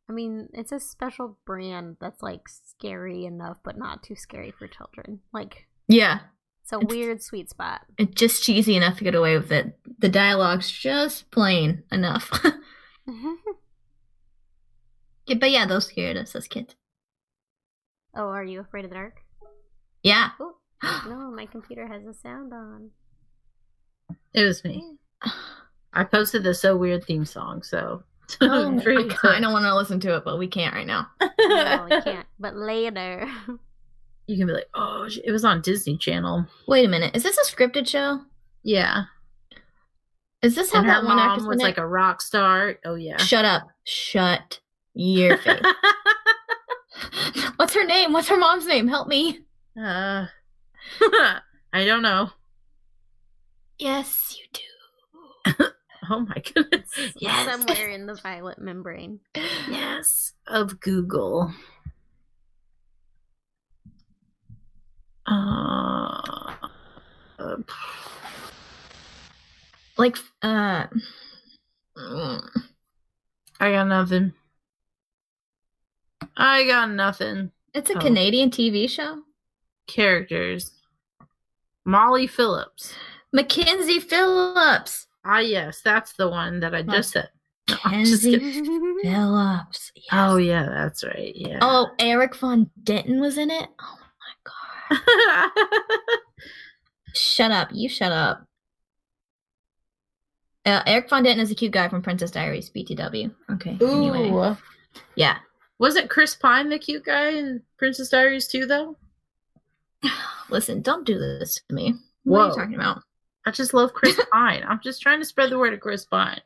I 0.08 0.12
mean, 0.12 0.48
it's 0.52 0.72
a 0.72 0.80
special 0.80 1.38
brand 1.46 1.96
that's 2.00 2.22
like 2.22 2.48
scary 2.48 3.24
enough, 3.26 3.58
but 3.64 3.78
not 3.78 4.02
too 4.02 4.16
scary 4.16 4.52
for 4.56 4.66
children. 4.66 5.20
Like, 5.32 5.66
yeah, 5.88 6.20
it's 6.62 6.72
a 6.72 6.76
It's- 6.78 6.90
weird 6.92 7.22
sweet 7.22 7.48
spot. 7.50 7.82
it's 7.98 8.14
just 8.14 8.42
cheesy 8.42 8.76
enough 8.76 8.98
to 8.98 9.04
get 9.04 9.14
away 9.14 9.36
with 9.36 9.52
it. 9.52 9.78
The 9.98 10.08
dialogue's 10.08 10.70
just 10.70 11.30
plain 11.30 11.84
enough. 11.92 12.30
Yeah, 15.26 15.34
but 15.40 15.50
yeah, 15.50 15.66
those 15.66 15.86
scared 15.86 16.16
us 16.16 16.34
as 16.34 16.48
kids. 16.48 16.74
oh, 18.16 18.28
are 18.28 18.44
you 18.44 18.60
afraid 18.60 18.84
of 18.84 18.90
the 18.90 18.96
dark? 18.96 19.20
Yeah. 20.02 20.30
Oh, 20.40 20.54
no, 21.08 21.30
my 21.30 21.46
computer 21.46 21.86
has 21.86 22.04
a 22.04 22.14
sound 22.14 22.52
on. 22.52 22.90
It 24.34 24.44
was 24.44 24.62
me. 24.64 24.96
I 25.92 26.04
posted 26.04 26.42
the 26.44 26.54
so 26.54 26.76
weird 26.76 27.04
theme 27.04 27.24
song, 27.24 27.62
so 27.62 28.02
Oh, 28.40 28.76
I 28.78 28.80
to- 28.80 29.08
kind 29.08 29.44
of 29.44 29.52
want 29.52 29.64
to 29.64 29.74
listen 29.74 29.98
to 30.00 30.16
it, 30.16 30.24
but 30.24 30.38
we 30.38 30.46
can't 30.48 30.74
right 30.74 30.86
now. 30.86 31.08
No, 31.20 31.86
I 31.90 32.00
can't. 32.04 32.26
But 32.38 32.56
later. 32.56 33.26
you 34.26 34.36
can 34.36 34.46
be 34.46 34.52
like, 34.52 34.68
oh, 34.74 35.08
it 35.24 35.32
was 35.32 35.44
on 35.44 35.62
Disney 35.62 35.96
Channel. 35.98 36.46
Wait 36.68 36.84
a 36.84 36.88
minute. 36.88 37.16
Is 37.16 37.22
this 37.24 37.36
a 37.38 37.44
scripted 37.56 37.88
show? 37.88 38.20
Yeah, 38.62 39.04
Is 40.42 40.54
this 40.54 40.70
how 40.72 40.78
and 40.80 40.86
her 40.88 40.94
that 41.00 41.04
one 41.04 41.16
mom 41.16 41.28
actress 41.30 41.46
was 41.48 41.58
like 41.58 41.78
it? 41.78 41.80
a 41.80 41.86
rock 41.86 42.20
star. 42.22 42.76
Oh 42.84 42.94
yeah. 42.94 43.16
Shut 43.16 43.44
up. 43.44 43.68
Shut 43.84 44.60
your 44.94 45.38
face. 45.38 45.62
What's 47.56 47.74
her 47.74 47.84
name? 47.84 48.12
What's 48.12 48.28
her 48.28 48.36
mom's 48.36 48.66
name? 48.66 48.86
Help 48.88 49.08
me. 49.08 49.40
uh, 49.80 50.26
I 51.72 51.84
don't 51.84 52.02
know. 52.02 52.30
Yes, 53.80 54.36
you 54.38 54.44
do. 54.52 55.64
Oh 56.12 56.20
my 56.20 56.42
goodness. 56.54 56.88
Yes. 57.18 57.46
Somewhere 57.68 57.90
in 57.90 58.06
the 58.06 58.14
violet 58.16 58.58
membrane. 58.58 59.20
Yes, 59.68 60.32
of 60.48 60.80
Google. 60.80 61.52
Uh, 65.26 66.54
uh, 67.38 67.56
Like, 69.96 70.16
uh, 70.42 70.86
I 71.96 72.40
got 73.60 73.86
nothing. 73.86 74.32
I 76.36 76.64
got 76.66 76.90
nothing. 76.90 77.52
it's 77.74 77.90
a 77.90 77.96
Oh. 77.96 78.00
Canadian 78.00 78.50
TV 78.50 78.88
show. 78.88 79.22
Characters. 79.86 80.72
Molly 81.84 82.26
Phillips. 82.26 82.94
Mackenzie 83.32 84.00
Phillips. 84.00 85.06
Ah, 85.24 85.38
yes, 85.38 85.80
that's 85.82 86.14
the 86.14 86.28
one 86.28 86.60
that 86.60 86.74
I 86.74 86.82
just 86.82 87.12
said. 87.12 87.28
No, 87.68 87.76
Mackenzie. 87.84 88.38
Phillips. 89.02 89.92
Yes. 89.94 90.06
Oh 90.12 90.36
yeah, 90.36 90.66
that's 90.66 91.04
right. 91.04 91.32
Yeah. 91.34 91.58
Oh, 91.60 91.90
Erik 91.98 92.34
von 92.34 92.70
Detten 92.82 93.20
was 93.20 93.38
in 93.38 93.50
it. 93.50 93.68
Oh 93.80 93.98
my 94.90 95.50
god. 95.54 96.10
Shut 97.14 97.50
up. 97.50 97.68
You 97.72 97.88
shut 97.88 98.12
up. 98.12 98.46
Uh, 100.66 100.82
Erik 100.86 101.08
von 101.08 101.24
Detten 101.24 101.38
is 101.38 101.50
a 101.50 101.54
cute 101.54 101.72
guy 101.72 101.88
from 101.88 102.02
Princess 102.02 102.30
Diaries, 102.30 102.70
BTW. 102.70 103.32
Okay. 103.52 103.78
Anyway. 103.80 104.30
Ooh. 104.30 104.56
Yeah. 105.14 105.38
Wasn't 105.78 106.10
Chris 106.10 106.34
Pine 106.34 106.68
the 106.68 106.78
cute 106.78 107.04
guy 107.04 107.30
in 107.30 107.62
Princess 107.78 108.10
Diaries 108.10 108.46
too, 108.46 108.66
though? 108.66 108.96
Listen, 110.50 110.82
don't 110.82 111.06
do 111.06 111.18
this 111.18 111.60
to 111.68 111.74
me. 111.74 111.94
What 112.24 112.40
are 112.40 112.48
you 112.48 112.54
talking 112.54 112.74
about? 112.74 113.02
I 113.46 113.50
just 113.50 113.74
love 113.74 113.92
Chris 113.94 114.20
Pine. 114.32 114.62
I'm 114.66 114.80
just 114.82 115.00
trying 115.02 115.20
to 115.20 115.24
spread 115.24 115.50
the 115.50 115.58
word 115.58 115.72
of 115.74 115.80
Chris 115.80 116.04
Pine. 116.04 116.40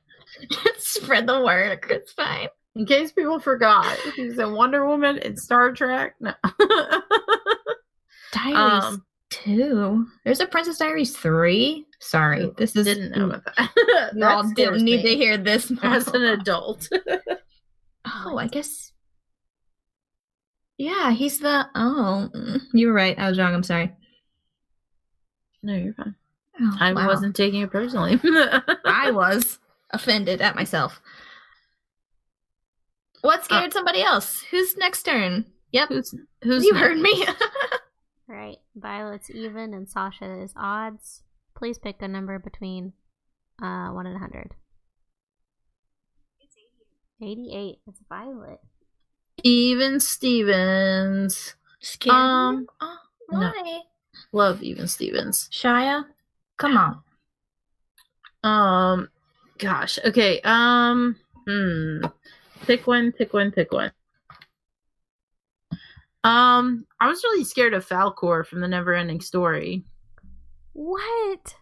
Spread 0.79 1.27
the 1.27 1.41
word, 1.43 1.81
Chris 1.81 2.13
Pine. 2.13 2.49
In 2.75 2.87
case 2.87 3.13
people 3.13 3.39
forgot, 3.39 3.97
he's 4.17 4.39
in 4.39 4.53
Wonder 4.53 4.87
Woman 4.87 5.19
and 5.19 5.39
Star 5.39 5.73
Trek. 5.73 6.17
No. 6.19 6.33
Diaries 8.33 8.85
um, 8.85 9.07
2. 9.31 10.07
There's 10.25 10.41
a 10.41 10.47
Princess 10.47 10.79
Diaries 10.79 11.17
3. 11.17 11.87
Sorry. 12.01 12.51
This 12.57 12.75
is. 12.75 12.85
Didn't 12.85 13.17
know 13.17 13.27
about 13.27 13.45
that. 13.45 14.11
Y'all 14.17 14.51
didn't 14.55 14.85
need 14.85 15.03
to 15.03 15.15
hear 15.15 15.37
this. 15.37 15.71
as 15.83 16.09
an 16.09 16.23
adult. 16.23 16.89
Oh, 18.07 18.37
I 18.39 18.49
guess. 18.49 18.93
Yeah, 20.77 21.13
he's 21.13 21.39
the. 21.39 21.67
Oh, 21.75 22.29
mm, 22.35 22.61
you 22.73 22.89
were 22.89 22.93
right. 22.93 23.19
I 23.19 23.29
was 23.29 23.39
wrong. 23.39 23.55
I'm 23.55 23.63
sorry. 23.63 23.93
no, 25.63 25.75
you're 25.75 25.95
fine. 25.95 26.17
Oh, 26.61 26.77
I 26.81 26.93
wow. 26.93 27.07
wasn't 27.09 27.35
taking 27.37 27.63
it 27.63 27.71
personally. 27.71 28.21
I 28.85 29.11
was 29.11 29.59
offended 29.91 30.41
at 30.41 30.55
myself. 30.55 31.01
What 33.23 33.45
scared 33.45 33.73
somebody 33.73 34.03
else? 34.03 34.43
Who's 34.51 34.77
next 34.77 35.03
turn? 35.05 35.47
Yep, 35.73 35.89
who's 35.89 36.15
who's 36.43 36.65
you 36.65 36.73
next? 36.73 36.83
heard 36.87 36.99
me. 36.99 37.27
right. 38.29 38.57
Violet's 38.77 39.31
even 39.31 39.75
and 39.75 39.89
Sasha 39.89 40.41
is 40.41 40.53
odds. 40.57 41.23
Please 41.57 41.79
pick 41.79 41.97
a 42.03 42.09
number 42.09 42.39
between 42.39 42.93
uh 43.63 43.89
1 43.91 44.07
and 44.07 44.15
100. 44.15 44.55
88. 47.23 47.79
That's 47.87 48.01
Violet. 48.09 48.61
Even 49.43 50.01
Stevens. 50.01 51.55
Scared 51.81 52.15
Um, 52.15 52.55
you? 52.61 52.67
Oh, 52.81 52.97
no. 53.31 53.39
why? 53.39 53.81
Love 54.33 54.63
Even 54.63 54.89
Stevens. 54.89 55.49
Shia. 55.53 56.05
Come 56.57 56.77
on. 56.77 57.01
Um, 58.43 59.09
gosh. 59.59 59.99
Okay. 60.05 60.41
Um. 60.45 61.17
Hmm. 61.49 62.05
Pick 62.67 62.87
one. 62.87 63.13
Pick 63.13 63.33
one. 63.33 63.51
Pick 63.51 63.73
one. 63.73 63.93
Um, 66.23 66.87
I 67.01 67.09
was 67.09 67.23
really 67.23 67.45
scared 67.45 67.75
of 67.75 67.87
Falkor 67.87 68.47
from 68.47 68.61
the 68.61 68.67
Neverending 68.67 69.23
Story. 69.23 69.85
What? 70.73 71.55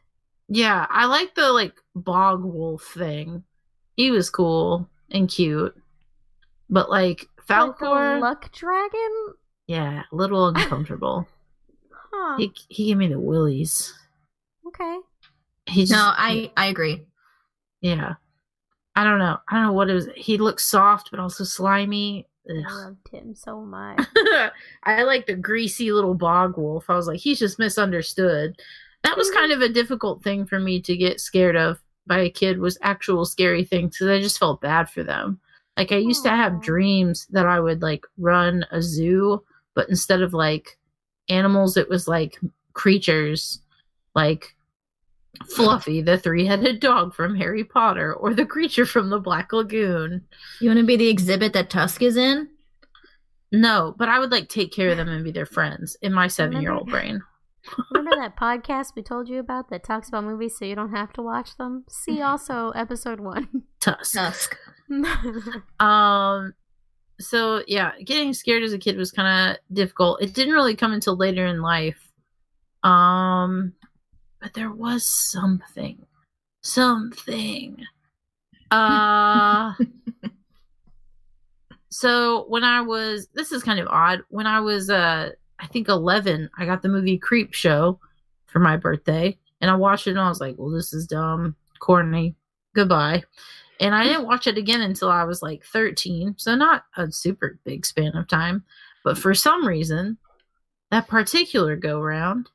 Yeah, 0.48 0.86
I 0.88 1.06
like 1.06 1.34
the 1.34 1.50
like 1.52 1.74
bog 1.96 2.44
wolf 2.44 2.84
thing. 2.94 3.42
He 3.96 4.10
was 4.10 4.30
cool 4.30 4.88
and 5.10 5.28
cute, 5.28 5.76
but 6.70 6.90
like 6.90 7.26
Like 7.48 7.76
Falkor, 7.78 8.20
luck 8.20 8.52
dragon? 8.52 9.34
yeah, 9.66 10.04
a 10.10 10.14
little 10.16 10.48
uncomfortable. 10.48 11.26
Huh. 12.14 12.36
he 12.36 12.52
he 12.68 12.86
gave 12.88 12.98
me 12.98 13.08
the 13.08 13.18
willies. 13.18 13.94
Okay. 14.68 14.98
He 15.66 15.82
just, 15.82 15.92
No, 15.92 16.12
I 16.16 16.50
I 16.56 16.66
agree. 16.66 17.04
yeah. 17.80 18.14
I 18.94 19.04
don't 19.04 19.18
know. 19.18 19.38
I 19.48 19.54
don't 19.54 19.62
know 19.64 19.72
what 19.72 19.88
it 19.88 19.94
was. 19.94 20.08
He 20.16 20.36
looked 20.36 20.60
soft, 20.60 21.10
but 21.10 21.20
also 21.20 21.44
slimy. 21.44 22.28
I 22.48 22.72
loved 22.74 23.08
him 23.08 23.34
so 23.34 23.60
much. 23.60 24.00
I 24.82 25.02
like 25.04 25.26
the 25.26 25.34
greasy 25.34 25.92
little 25.92 26.14
bog 26.14 26.58
wolf. 26.58 26.90
I 26.90 26.96
was 26.96 27.06
like, 27.06 27.20
he's 27.20 27.38
just 27.38 27.58
misunderstood. 27.58 28.60
That 29.02 29.16
was 29.16 29.28
mm-hmm. 29.28 29.38
kind 29.38 29.52
of 29.52 29.62
a 29.62 29.68
difficult 29.68 30.22
thing 30.22 30.44
for 30.44 30.58
me 30.58 30.80
to 30.82 30.96
get 30.96 31.20
scared 31.20 31.56
of 31.56 31.80
by 32.06 32.20
a 32.20 32.30
kid 32.30 32.58
was 32.58 32.78
actual 32.82 33.24
scary 33.24 33.64
things 33.64 33.96
because 33.96 34.08
I 34.08 34.20
just 34.20 34.38
felt 34.38 34.60
bad 34.60 34.90
for 34.90 35.02
them. 35.02 35.40
Like 35.76 35.92
I 35.92 35.96
used 35.96 36.24
to 36.24 36.30
have 36.30 36.60
dreams 36.60 37.26
that 37.30 37.46
I 37.46 37.60
would 37.60 37.80
like 37.80 38.04
run 38.18 38.66
a 38.72 38.82
zoo, 38.82 39.42
but 39.74 39.88
instead 39.88 40.20
of 40.20 40.34
like 40.34 40.78
animals, 41.28 41.76
it 41.76 41.88
was 41.88 42.08
like 42.08 42.38
creatures 42.74 43.61
like 44.14 44.54
Fluffy, 45.48 46.02
the 46.02 46.18
three 46.18 46.46
headed 46.46 46.80
dog 46.80 47.14
from 47.14 47.36
Harry 47.36 47.64
Potter, 47.64 48.14
or 48.14 48.34
the 48.34 48.46
creature 48.46 48.86
from 48.86 49.10
the 49.10 49.18
Black 49.18 49.52
Lagoon. 49.52 50.24
You 50.60 50.68
want 50.68 50.80
to 50.80 50.86
be 50.86 50.96
the 50.96 51.08
exhibit 51.08 51.52
that 51.54 51.70
Tusk 51.70 52.02
is 52.02 52.16
in? 52.16 52.48
No, 53.50 53.94
but 53.98 54.08
I 54.08 54.18
would 54.18 54.30
like 54.30 54.48
take 54.48 54.72
care 54.72 54.90
of 54.90 54.96
them 54.96 55.08
and 55.08 55.24
be 55.24 55.30
their 55.30 55.46
friends 55.46 55.96
in 56.00 56.12
my 56.12 56.26
seven 56.26 56.62
year 56.62 56.72
old 56.72 56.88
brain. 56.88 57.20
Remember 57.92 58.16
that 58.16 58.36
podcast 58.36 58.94
we 58.96 59.02
told 59.02 59.28
you 59.28 59.38
about 59.38 59.70
that 59.70 59.84
talks 59.84 60.08
about 60.08 60.24
movies 60.24 60.58
so 60.58 60.64
you 60.64 60.74
don't 60.74 60.90
have 60.90 61.12
to 61.14 61.22
watch 61.22 61.56
them? 61.56 61.84
See 61.88 62.20
also 62.20 62.70
episode 62.70 63.20
one. 63.20 63.48
Tusk. 63.80 64.14
Tusk. 64.14 64.56
Um 65.80 66.54
so 67.20 67.62
yeah, 67.66 67.92
getting 68.04 68.34
scared 68.34 68.62
as 68.62 68.72
a 68.72 68.78
kid 68.78 68.96
was 68.96 69.12
kind 69.12 69.52
of 69.52 69.74
difficult. 69.74 70.20
It 70.20 70.34
didn't 70.34 70.54
really 70.54 70.74
come 70.74 70.92
until 70.92 71.16
later 71.16 71.46
in 71.46 71.62
life. 71.62 72.10
Um 72.82 73.74
but 74.42 74.52
there 74.52 74.72
was 74.72 75.06
something. 75.06 76.04
Something. 76.62 77.78
Uh 78.70 79.74
So 81.90 82.46
when 82.48 82.64
I 82.64 82.80
was 82.80 83.28
this 83.34 83.52
is 83.52 83.62
kind 83.62 83.78
of 83.78 83.86
odd. 83.88 84.22
When 84.30 84.46
I 84.46 84.60
was 84.60 84.88
uh 84.88 85.32
I 85.58 85.66
think 85.66 85.88
11, 85.88 86.48
I 86.56 86.64
got 86.64 86.80
the 86.80 86.88
movie 86.88 87.18
Creepshow 87.18 87.98
for 88.46 88.58
my 88.60 88.78
birthday 88.78 89.38
and 89.60 89.70
I 89.70 89.74
watched 89.74 90.06
it 90.06 90.12
and 90.12 90.20
I 90.20 90.28
was 90.30 90.40
like, 90.40 90.54
"Well, 90.56 90.70
this 90.70 90.94
is 90.94 91.06
dumb, 91.06 91.54
corny. 91.80 92.34
Goodbye." 92.74 93.24
And 93.78 93.94
I 93.94 94.04
didn't 94.04 94.24
watch 94.26 94.46
it 94.46 94.56
again 94.56 94.80
until 94.80 95.10
I 95.10 95.24
was 95.24 95.42
like 95.42 95.64
13, 95.66 96.36
so 96.38 96.54
not 96.54 96.84
a 96.96 97.12
super 97.12 97.58
big 97.64 97.84
span 97.84 98.16
of 98.16 98.26
time. 98.26 98.64
But 99.04 99.18
for 99.18 99.34
some 99.34 99.66
reason, 99.66 100.16
that 100.90 101.08
particular 101.08 101.76
go 101.76 102.00
round, 102.00 102.48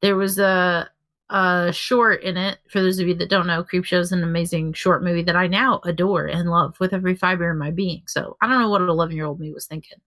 there 0.00 0.16
was 0.16 0.38
a 0.38 0.88
a 1.30 1.70
short 1.72 2.22
in 2.22 2.36
it. 2.36 2.58
For 2.68 2.80
those 2.80 2.98
of 2.98 3.08
you 3.08 3.14
that 3.14 3.30
don't 3.30 3.46
know, 3.46 3.64
Creepshow 3.64 3.98
is 3.98 4.12
an 4.12 4.22
amazing 4.22 4.72
short 4.74 5.02
movie 5.02 5.22
that 5.22 5.36
I 5.36 5.46
now 5.46 5.80
adore 5.84 6.26
and 6.26 6.50
love 6.50 6.78
with 6.80 6.92
every 6.92 7.14
fiber 7.14 7.50
in 7.50 7.58
my 7.58 7.70
being. 7.70 8.02
So 8.06 8.36
I 8.40 8.46
don't 8.46 8.60
know 8.60 8.68
what 8.68 8.82
an 8.82 8.88
11 8.88 9.16
year 9.16 9.26
old 9.26 9.40
me 9.40 9.52
was 9.52 9.66
thinking. 9.66 9.98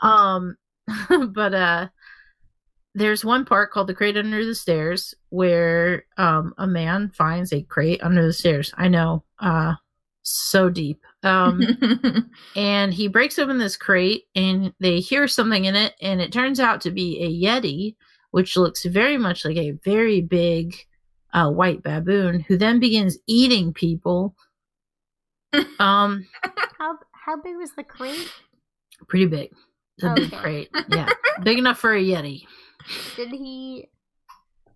Um, 0.00 0.56
but 1.28 1.54
uh, 1.54 1.88
there's 2.94 3.24
one 3.24 3.44
part 3.44 3.70
called 3.70 3.86
the 3.86 3.94
crate 3.94 4.16
under 4.16 4.44
the 4.44 4.54
stairs 4.54 5.14
where 5.28 6.04
um 6.16 6.52
a 6.58 6.66
man 6.66 7.10
finds 7.10 7.52
a 7.52 7.62
crate 7.62 8.02
under 8.02 8.24
the 8.26 8.32
stairs. 8.32 8.72
I 8.76 8.88
know, 8.88 9.24
uh, 9.38 9.74
so 10.22 10.68
deep. 10.68 11.02
Um, 11.22 11.62
and 12.56 12.92
he 12.92 13.08
breaks 13.08 13.38
open 13.38 13.58
this 13.58 13.76
crate 13.76 14.24
and 14.34 14.72
they 14.80 15.00
hear 15.00 15.28
something 15.28 15.64
in 15.64 15.76
it 15.76 15.94
and 16.00 16.20
it 16.20 16.32
turns 16.32 16.60
out 16.60 16.80
to 16.82 16.90
be 16.90 17.20
a 17.22 17.46
yeti 17.46 17.96
which 18.30 18.56
looks 18.56 18.84
very 18.84 19.18
much 19.18 19.44
like 19.44 19.56
a 19.56 19.72
very 19.84 20.20
big 20.20 20.76
uh, 21.32 21.50
white 21.50 21.82
baboon 21.82 22.40
who 22.40 22.56
then 22.56 22.80
begins 22.80 23.18
eating 23.26 23.72
people. 23.72 24.34
Um 25.80 26.26
how 26.78 26.96
how 27.12 27.40
big 27.42 27.56
was 27.56 27.72
the 27.76 27.82
crate? 27.84 28.30
pretty 29.08 29.26
big. 29.26 29.50
It's 29.96 30.04
a 30.04 30.14
big 30.14 30.32
crate. 30.32 30.70
Yeah. 30.88 31.08
Big 31.42 31.58
enough 31.58 31.78
for 31.78 31.92
a 31.94 32.00
yeti. 32.02 32.42
Did 33.16 33.30
he 33.30 33.88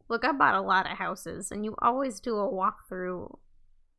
look 0.08 0.24
I 0.24 0.32
bought 0.32 0.54
a 0.56 0.60
lot 0.60 0.90
of 0.90 0.96
houses 0.98 1.50
and 1.52 1.64
you 1.64 1.74
always 1.80 2.18
do 2.20 2.36
a 2.36 2.50
walkthrough 2.50 3.38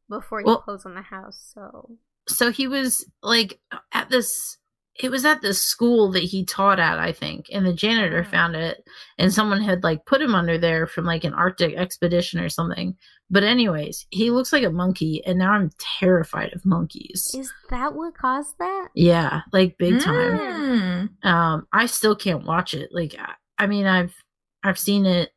before 0.09 0.41
you 0.41 0.47
Well- 0.47 0.61
close 0.61 0.85
on 0.85 0.95
the 0.95 1.01
house, 1.01 1.51
so. 1.53 1.97
So 2.27 2.51
he 2.51 2.67
was 2.67 3.05
like 3.21 3.59
at 3.93 4.09
this 4.09 4.57
it 5.01 5.11
was 5.11 5.25
at 5.25 5.41
the 5.41 5.53
school 5.53 6.11
that 6.11 6.23
he 6.23 6.45
taught 6.45 6.79
at 6.79 6.97
i 6.99 7.11
think 7.11 7.47
and 7.51 7.65
the 7.65 7.73
janitor 7.73 8.23
Oh. 8.25 8.31
found 8.31 8.55
it 8.55 8.83
and 9.17 9.33
someone 9.33 9.61
had 9.61 9.83
like 9.83 10.05
put 10.05 10.21
him 10.21 10.33
under 10.35 10.57
there 10.57 10.87
from 10.87 11.05
like 11.05 11.23
an 11.23 11.33
arctic 11.33 11.75
expedition 11.75 12.39
or 12.39 12.49
something 12.49 12.95
but 13.29 13.43
anyways 13.43 14.05
he 14.11 14.31
looks 14.31 14.53
like 14.53 14.63
a 14.63 14.69
monkey 14.69 15.21
and 15.25 15.37
now 15.39 15.51
i'm 15.51 15.69
terrified 15.79 16.53
of 16.53 16.65
monkeys 16.65 17.35
is 17.37 17.51
that 17.69 17.93
what 17.95 18.15
caused 18.17 18.57
that? 18.59 18.87
yeah 18.95 19.41
like 19.51 19.77
big 19.77 19.99
time 20.01 20.39
Mm. 20.39 21.25
um 21.25 21.67
i 21.73 21.85
still 21.85 22.15
can't 22.15 22.45
watch 22.45 22.73
it 22.73 22.89
like 22.93 23.15
I, 23.19 23.33
I 23.63 23.67
mean 23.67 23.85
i've 23.87 24.15
i've 24.63 24.79
seen 24.79 25.05
it 25.05 25.31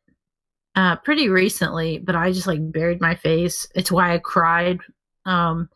uh 0.75 0.95
pretty 0.97 1.27
recently 1.29 1.97
but 1.97 2.15
i 2.15 2.31
just 2.31 2.47
like 2.47 2.71
buried 2.71 3.01
my 3.01 3.15
face 3.15 3.67
it's 3.75 3.91
why 3.91 4.13
i 4.13 4.19
cried 4.19 4.79
um 5.25 5.67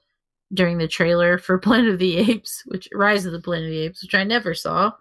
during 0.53 0.77
the 0.77 0.87
trailer 0.87 1.37
for 1.37 1.57
planet 1.59 1.89
of 1.93 1.99
the 1.99 2.17
apes 2.17 2.63
which 2.67 2.87
rise 2.93 3.25
of 3.25 3.31
the 3.31 3.41
planet 3.41 3.65
of 3.65 3.71
the 3.71 3.79
apes 3.81 4.01
which 4.03 4.15
i 4.15 4.23
never 4.23 4.53
saw 4.53 4.91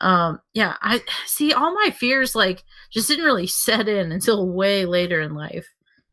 um 0.00 0.40
yeah 0.54 0.76
i 0.82 1.00
see 1.26 1.52
all 1.52 1.72
my 1.74 1.90
fears 1.90 2.34
like 2.34 2.64
just 2.90 3.08
didn't 3.08 3.24
really 3.24 3.46
set 3.46 3.88
in 3.88 4.10
until 4.12 4.48
way 4.48 4.84
later 4.84 5.20
in 5.20 5.34
life 5.34 5.66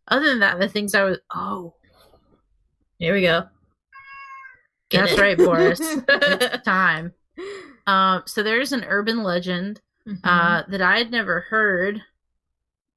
other 0.09 0.25
than 0.25 0.39
that 0.39 0.59
the 0.59 0.67
things 0.69 0.93
i 0.93 1.03
was 1.03 1.17
oh 1.33 1.73
Here 2.99 3.13
we 3.13 3.21
go. 3.21 3.47
Get 4.89 5.01
that's 5.01 5.11
it. 5.13 5.21
right 5.21 5.37
boris 5.37 5.79
it's 6.07 6.63
time 6.65 7.13
um 7.87 8.23
so 8.25 8.43
there's 8.43 8.71
an 8.71 8.85
urban 8.87 9.23
legend 9.23 9.81
Mhm. 10.07 10.19
uh, 10.23 10.63
that 10.69 10.81
I 10.81 10.97
had 10.97 11.11
never 11.11 11.41
heard. 11.41 12.01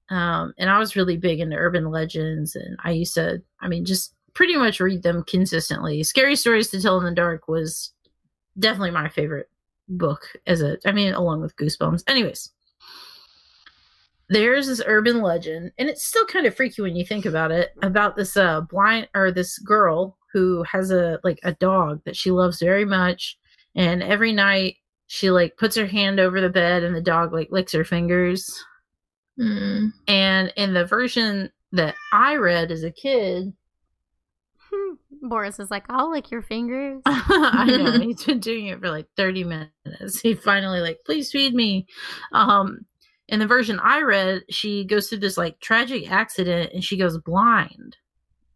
Um, 0.09 0.55
and 0.57 0.71
I 0.71 0.79
was 0.79 0.97
really 0.97 1.19
big 1.19 1.41
into 1.41 1.57
urban 1.57 1.91
legends, 1.91 2.55
and 2.57 2.79
I 2.83 2.93
used 2.93 3.13
to, 3.15 3.43
I 3.61 3.69
mean, 3.69 3.85
just 3.85 4.15
pretty 4.35 4.57
much 4.57 4.81
read 4.81 5.03
them 5.03 5.25
consistently. 5.25 6.03
Scary 6.03 6.37
Stories 6.37 6.71
to 6.71 6.81
Tell 6.81 6.99
in 6.99 7.05
the 7.05 7.13
Dark 7.13 7.49
was 7.49 7.93
definitely 8.59 8.91
my 8.91 9.09
favorite 9.09 9.49
book 9.89 10.27
as 10.47 10.63
a, 10.63 10.79
I 10.87 10.93
mean, 10.93 11.13
along 11.15 11.41
with 11.41 11.57
Goosebumps. 11.57 12.05
Anyways, 12.07 12.51
there's 14.29 14.67
this 14.67 14.83
urban 14.87 15.21
legend, 15.21 15.73
and 15.79 15.89
it's 15.89 16.05
still 16.05 16.25
kind 16.27 16.47
of 16.47 16.55
freaky 16.55 16.83
when 16.83 16.97
you 16.97 17.05
think 17.05 17.27
about 17.27 17.51
it, 17.51 17.73
about 17.83 18.17
this 18.17 18.37
uh 18.37 18.63
blind 18.63 19.09
or 19.15 19.31
this 19.31 19.59
girl 19.59 20.17
who 20.33 20.63
has 20.63 20.91
a 20.91 21.21
like 21.23 21.39
a 21.43 21.53
dog 21.53 22.01
that 22.05 22.17
she 22.17 22.31
loves 22.31 22.59
very 22.59 22.87
much, 22.87 23.39
and 23.75 24.03
every 24.03 24.33
night 24.33 24.77
she 25.09 25.31
like 25.31 25.59
puts 25.59 25.77
her 25.77 25.87
hand 25.87 26.19
over 26.19 26.41
the 26.41 26.49
bed 26.49 26.83
and 26.83 26.95
the 26.95 27.01
dog 27.03 27.35
like 27.35 27.49
licks 27.51 27.73
her 27.73 27.85
fingers. 27.85 28.65
Mm. 29.39 29.93
And 30.09 30.53
in 30.57 30.73
the 30.73 30.87
version 30.87 31.51
that 31.73 31.95
I 32.13 32.37
read 32.37 32.71
as 32.71 32.85
a 32.85 32.91
kid, 32.91 33.53
Boris 35.23 35.59
is 35.59 35.71
like, 35.71 35.85
I'll 35.89 36.11
lick 36.11 36.31
your 36.31 36.43
fingers. 36.43 37.03
I 37.07 37.67
know 37.67 37.93
he's 38.01 38.25
been 38.25 38.41
doing 38.41 38.67
it 38.67 38.81
for 38.81 38.91
like 38.91 39.07
30 39.17 39.45
minutes. 39.45 40.21
He 40.21 40.35
finally 40.35 40.81
like, 40.81 41.01
please 41.05 41.31
feed 41.31 41.55
me. 41.55 41.87
Um 42.33 42.87
in 43.29 43.39
the 43.39 43.47
version 43.47 43.81
I 43.81 44.03
read, 44.03 44.43
she 44.51 44.85
goes 44.85 45.09
through 45.09 45.21
this 45.21 45.39
like 45.39 45.59
tragic 45.61 46.11
accident 46.11 46.73
and 46.75 46.85
she 46.85 46.97
goes 46.97 47.17
blind. 47.19 47.97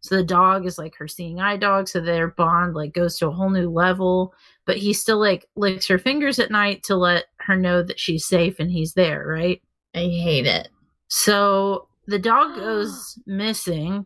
So 0.01 0.15
the 0.15 0.23
dog 0.23 0.65
is 0.65 0.77
like 0.77 0.95
her 0.97 1.07
seeing 1.07 1.39
eye 1.39 1.57
dog, 1.57 1.87
so 1.87 1.99
their 1.99 2.29
bond 2.29 2.75
like 2.75 2.93
goes 2.93 3.17
to 3.17 3.27
a 3.27 3.31
whole 3.31 3.49
new 3.49 3.69
level. 3.69 4.33
But 4.65 4.77
he 4.77 4.93
still 4.93 5.19
like 5.19 5.47
licks 5.55 5.87
her 5.87 5.97
fingers 5.97 6.39
at 6.39 6.51
night 6.51 6.83
to 6.83 6.95
let 6.95 7.25
her 7.39 7.55
know 7.55 7.81
that 7.81 7.99
she's 7.99 8.25
safe 8.25 8.59
and 8.59 8.69
he's 8.69 8.93
there, 8.93 9.25
right? 9.25 9.61
I 9.95 9.99
hate 9.99 10.45
it. 10.45 10.69
So 11.07 11.87
the 12.05 12.19
dog 12.19 12.55
goes 12.55 13.17
missing, 13.25 14.05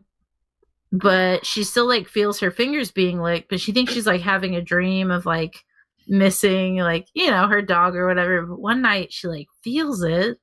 but 0.92 1.46
she 1.46 1.64
still 1.64 1.88
like 1.88 2.06
feels 2.06 2.38
her 2.40 2.50
fingers 2.50 2.90
being 2.90 3.20
licked, 3.20 3.48
but 3.48 3.60
she 3.60 3.72
thinks 3.72 3.92
she's 3.94 4.06
like 4.06 4.20
having 4.20 4.54
a 4.54 4.60
dream 4.62 5.10
of 5.10 5.24
like 5.24 5.64
missing 6.06 6.76
like, 6.76 7.08
you 7.14 7.30
know, 7.30 7.48
her 7.48 7.62
dog 7.62 7.96
or 7.96 8.06
whatever. 8.06 8.44
But 8.46 8.60
one 8.60 8.82
night 8.82 9.12
she 9.12 9.26
like 9.26 9.48
feels 9.64 10.02
it 10.02 10.38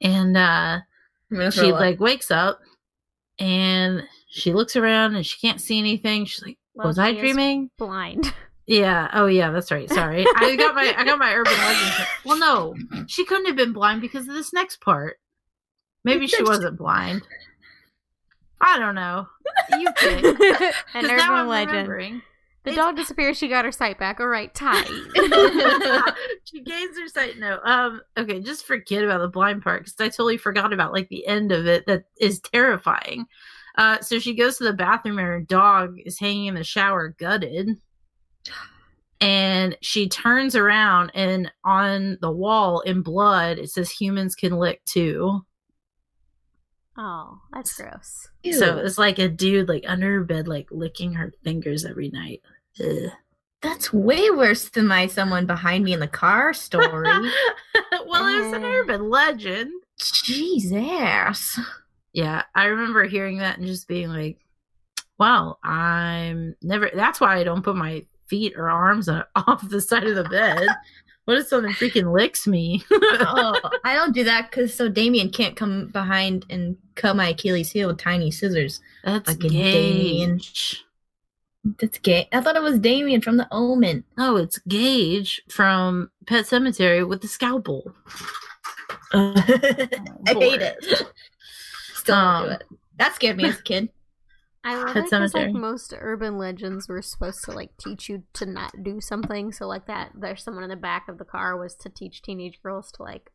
and 0.00 0.36
uh 0.36 0.78
she 1.50 1.72
like 1.72 1.98
wakes 1.98 2.30
up 2.30 2.60
and 3.38 4.04
she 4.28 4.52
looks 4.52 4.76
around 4.76 5.16
and 5.16 5.26
she 5.26 5.38
can't 5.40 5.60
see 5.60 5.78
anything. 5.78 6.24
She's 6.24 6.44
like, 6.44 6.58
Well, 6.74 6.86
"Was 6.86 6.98
I 6.98 7.12
dreaming?" 7.12 7.70
Blind. 7.78 8.32
Yeah. 8.66 9.08
Oh, 9.12 9.26
yeah. 9.26 9.50
That's 9.50 9.70
right. 9.70 9.88
Sorry, 9.88 10.26
I 10.36 10.56
got 10.56 10.74
my 10.74 10.94
I 10.96 11.04
got 11.04 11.18
my 11.18 11.32
urban 11.34 11.52
legend. 11.52 12.06
Well, 12.24 12.38
no, 12.38 12.74
she 13.06 13.24
couldn't 13.24 13.46
have 13.46 13.56
been 13.56 13.72
blind 13.72 14.00
because 14.00 14.28
of 14.28 14.34
this 14.34 14.52
next 14.52 14.80
part. 14.80 15.18
Maybe 16.04 16.26
she 16.26 16.42
wasn't 16.42 16.78
blind. 16.78 17.22
I 18.60 18.78
don't 18.78 18.94
know. 18.94 19.26
You 19.78 19.88
pick. 19.96 20.24
An 20.24 20.36
'Cause 20.36 21.02
now 21.04 21.14
urban 21.14 21.20
I'm 21.34 21.48
legend. 21.48 21.88
The 22.64 22.72
It's- 22.72 22.84
dog 22.84 22.96
disappears. 22.96 23.36
She 23.38 23.46
got 23.48 23.64
her 23.64 23.70
sight 23.72 23.98
back. 23.98 24.18
All 24.18 24.26
right, 24.26 24.52
tight. 24.54 24.86
she 26.44 26.62
gains 26.62 26.98
her 26.98 27.06
sight. 27.08 27.38
No, 27.38 27.60
um, 27.64 28.00
okay, 28.18 28.40
just 28.40 28.66
forget 28.66 29.04
about 29.04 29.20
the 29.20 29.28
blind 29.28 29.62
part 29.62 29.84
because 29.84 29.94
I 30.00 30.08
totally 30.08 30.36
forgot 30.36 30.72
about 30.72 30.92
like 30.92 31.08
the 31.08 31.26
end 31.26 31.52
of 31.52 31.66
it. 31.66 31.86
That 31.86 32.04
is 32.20 32.40
terrifying. 32.40 33.26
Uh, 33.78 34.00
so 34.00 34.18
she 34.18 34.34
goes 34.34 34.56
to 34.58 34.64
the 34.64 34.72
bathroom 34.72 35.18
and 35.18 35.26
her 35.28 35.40
dog 35.40 35.96
is 36.04 36.18
hanging 36.18 36.46
in 36.46 36.54
the 36.54 36.64
shower, 36.64 37.14
gutted. 37.20 37.76
And 39.20 39.76
she 39.80 40.08
turns 40.08 40.54
around 40.56 41.10
and 41.14 41.50
on 41.64 42.18
the 42.20 42.30
wall 42.30 42.80
in 42.80 43.02
blood 43.02 43.58
it 43.58 43.70
says 43.70 43.90
humans 43.90 44.34
can 44.34 44.52
lick 44.52 44.84
too. 44.84 45.44
Oh, 46.98 47.40
that's 47.52 47.76
gross. 47.76 48.28
So 48.52 48.78
it's 48.78 48.98
like 48.98 49.18
a 49.18 49.28
dude 49.28 49.68
like 49.68 49.84
under 49.86 50.18
her 50.18 50.24
bed, 50.24 50.48
like 50.48 50.68
licking 50.70 51.14
her 51.14 51.32
fingers 51.44 51.84
every 51.84 52.10
night. 52.10 52.42
Ugh. 52.80 53.10
That's 53.62 53.92
way 53.92 54.30
worse 54.30 54.68
than 54.68 54.86
my 54.86 55.06
someone 55.06 55.46
behind 55.46 55.84
me 55.84 55.92
in 55.92 56.00
the 56.00 56.06
car 56.06 56.52
story. 56.52 56.86
well, 58.06 58.26
it 58.26 58.44
was 58.44 58.52
an 58.52 58.64
urban 58.64 59.08
legend. 59.08 59.72
Jesus. 59.98 61.58
Yeah, 62.12 62.42
I 62.54 62.66
remember 62.66 63.04
hearing 63.04 63.38
that 63.38 63.58
and 63.58 63.66
just 63.66 63.88
being 63.88 64.08
like, 64.08 64.38
"Wow, 65.18 65.58
I'm 65.62 66.54
never." 66.62 66.90
That's 66.94 67.20
why 67.20 67.36
I 67.36 67.44
don't 67.44 67.62
put 67.62 67.76
my 67.76 68.04
feet 68.28 68.54
or 68.56 68.70
arms 68.70 69.08
off 69.36 69.68
the 69.68 69.80
side 69.80 70.04
of 70.04 70.16
the 70.16 70.24
bed. 70.24 70.68
What 71.26 71.38
if 71.38 71.48
someone 71.48 71.72
freaking 71.74 72.12
licks 72.14 72.46
me? 72.46 72.82
oh, 72.90 73.60
I 73.84 73.94
don't 73.94 74.14
do 74.14 74.24
that 74.24 74.50
because 74.50 74.72
so 74.72 74.88
Damien 74.88 75.28
can't 75.30 75.56
come 75.56 75.88
behind 75.88 76.46
and 76.50 76.76
cut 76.94 77.16
my 77.16 77.28
Achilles 77.28 77.70
heel 77.72 77.88
with 77.88 77.98
tiny 77.98 78.30
scissors. 78.30 78.80
That's 79.04 79.32
Fucking 79.32 79.50
Damien. 79.50 80.36
Gage. 80.38 80.84
That's 81.80 81.98
gay. 81.98 82.28
I 82.32 82.40
thought 82.40 82.54
it 82.54 82.62
was 82.62 82.78
Damien 82.78 83.20
from 83.20 83.36
The 83.38 83.48
Omen. 83.50 84.04
Oh, 84.18 84.36
it's 84.36 84.58
Gage 84.68 85.42
from 85.48 86.10
Pet 86.26 86.44
Sematary 86.44 87.06
with 87.06 87.22
the 87.22 87.28
scalpel. 87.28 87.92
I 89.12 90.12
hate 90.26 90.62
it. 90.62 90.84
Still 91.94 92.14
don't 92.14 92.44
do 92.44 92.48
Um, 92.48 92.52
it. 92.52 92.62
That 92.98 93.14
scared 93.16 93.36
me 93.36 93.46
as 93.46 93.58
a 93.58 93.62
kid. 93.62 93.88
I 94.66 94.74
love 94.74 94.94
Pet 94.94 94.96
it 94.96 95.10
because 95.10 95.34
like 95.34 95.52
most 95.52 95.94
urban 95.96 96.38
legends 96.38 96.88
were 96.88 97.00
supposed 97.00 97.44
to 97.44 97.52
like 97.52 97.70
teach 97.78 98.08
you 98.08 98.24
to 98.32 98.46
not 98.46 98.82
do 98.82 99.00
something. 99.00 99.52
So 99.52 99.68
like 99.68 99.86
that, 99.86 100.10
there's 100.18 100.42
someone 100.42 100.64
in 100.64 100.70
the 100.70 100.76
back 100.76 101.08
of 101.08 101.18
the 101.18 101.24
car 101.24 101.56
was 101.56 101.76
to 101.76 101.88
teach 101.88 102.20
teenage 102.20 102.60
girls 102.64 102.90
to 102.92 103.04
like 103.04 103.30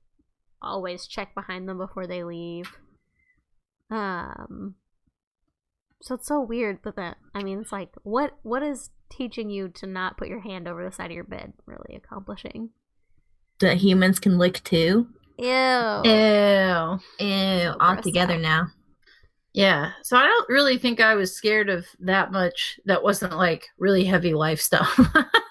always 0.61 1.07
check 1.07 1.34
behind 1.34 1.69
them 1.69 1.77
before 1.77 2.05
they 2.05 2.25
leave. 2.25 2.75
Um. 3.89 4.75
So 6.01 6.15
it's 6.15 6.27
so 6.27 6.41
weird, 6.41 6.79
but 6.84 6.97
that 6.97 7.15
I 7.34 7.43
mean, 7.43 7.61
it's 7.61 7.71
like 7.71 7.91
what 8.03 8.32
what 8.43 8.61
is 8.61 8.89
teaching 9.09 9.49
you 9.49 9.69
to 9.69 9.88
not 9.88 10.17
put 10.17 10.27
your 10.27 10.41
hand 10.41 10.67
over 10.67 10.84
the 10.84 10.91
side 10.91 11.11
of 11.11 11.15
your 11.15 11.23
bed 11.23 11.53
really 11.65 11.95
accomplishing? 11.95 12.71
That 13.61 13.77
humans 13.77 14.19
can 14.19 14.38
lick 14.38 14.61
too. 14.65 15.07
Ew. 15.38 15.47
Ew. 15.47 16.99
Ew, 17.19 17.73
all 17.79 18.01
together 18.01 18.38
now. 18.38 18.67
Yeah. 19.53 19.91
So 20.03 20.17
I 20.17 20.25
don't 20.25 20.49
really 20.49 20.77
think 20.77 20.99
I 21.01 21.15
was 21.15 21.35
scared 21.35 21.69
of 21.69 21.85
that 21.99 22.31
much. 22.31 22.79
That 22.85 23.03
wasn't 23.03 23.35
like 23.37 23.67
really 23.77 24.05
heavy 24.05 24.33
life 24.33 24.61
stuff. 24.61 24.97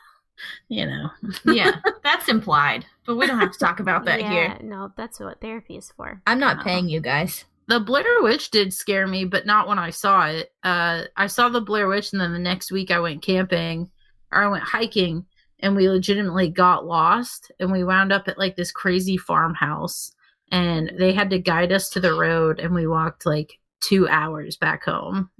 you 0.68 0.86
know. 0.86 1.11
Yeah, 1.44 1.80
that's 2.03 2.28
implied, 2.28 2.86
but 3.07 3.16
we 3.16 3.26
don't 3.26 3.40
have 3.40 3.53
to 3.53 3.59
talk 3.59 3.80
about 3.80 4.05
that 4.07 4.20
yeah, 4.20 4.30
here. 4.30 4.59
no, 4.62 4.92
that's 4.96 5.20
what 5.20 5.40
therapy 5.40 5.76
is 5.76 5.92
for. 5.96 6.20
I'm 6.26 6.38
not 6.40 6.59
No. 6.59 6.62
paying 6.64 6.88
you 6.88 7.01
guys. 7.01 7.44
The 7.68 7.78
Blair 7.78 8.05
Witch 8.22 8.51
did 8.51 8.72
scare 8.72 9.07
me, 9.07 9.24
but 9.24 9.46
not 9.46 9.68
when 9.68 9.78
I 9.78 9.90
saw 9.90 10.26
it. 10.26 10.53
Uh, 10.64 11.05
I 11.16 11.28
saw 11.28 11.48
the 11.48 11.61
Blair 11.61 11.86
Witch, 11.86 12.12
and 12.12 12.20
then 12.20 12.32
the 12.32 12.38
next 12.38 12.72
week 12.72 12.90
I 12.90 12.98
went 12.98 13.22
camping 13.22 13.90
or 14.32 14.42
I 14.42 14.48
went 14.48 14.64
hiking, 14.64 15.24
and 15.61 15.76
we 15.76 15.88
legitimately 15.88 16.48
got 16.48 16.86
lost, 16.86 17.53
and 17.61 17.70
we 17.70 17.84
wound 17.84 18.12
up 18.12 18.26
at 18.28 18.38
like 18.38 18.57
this 18.57 18.72
crazy 18.72 19.16
farmhouse, 19.16 20.12
and 20.51 20.92
they 20.98 21.12
had 21.12 21.30
to 21.30 21.38
guide 21.38 21.70
us 21.70 21.90
to 21.90 22.01
the 22.01 22.14
road, 22.14 22.59
and 22.59 22.74
we 22.74 22.86
walked 22.88 23.24
like 23.26 23.60
two 23.81 24.09
hours 24.09 24.57
back 24.57 24.85
home. 24.85 25.31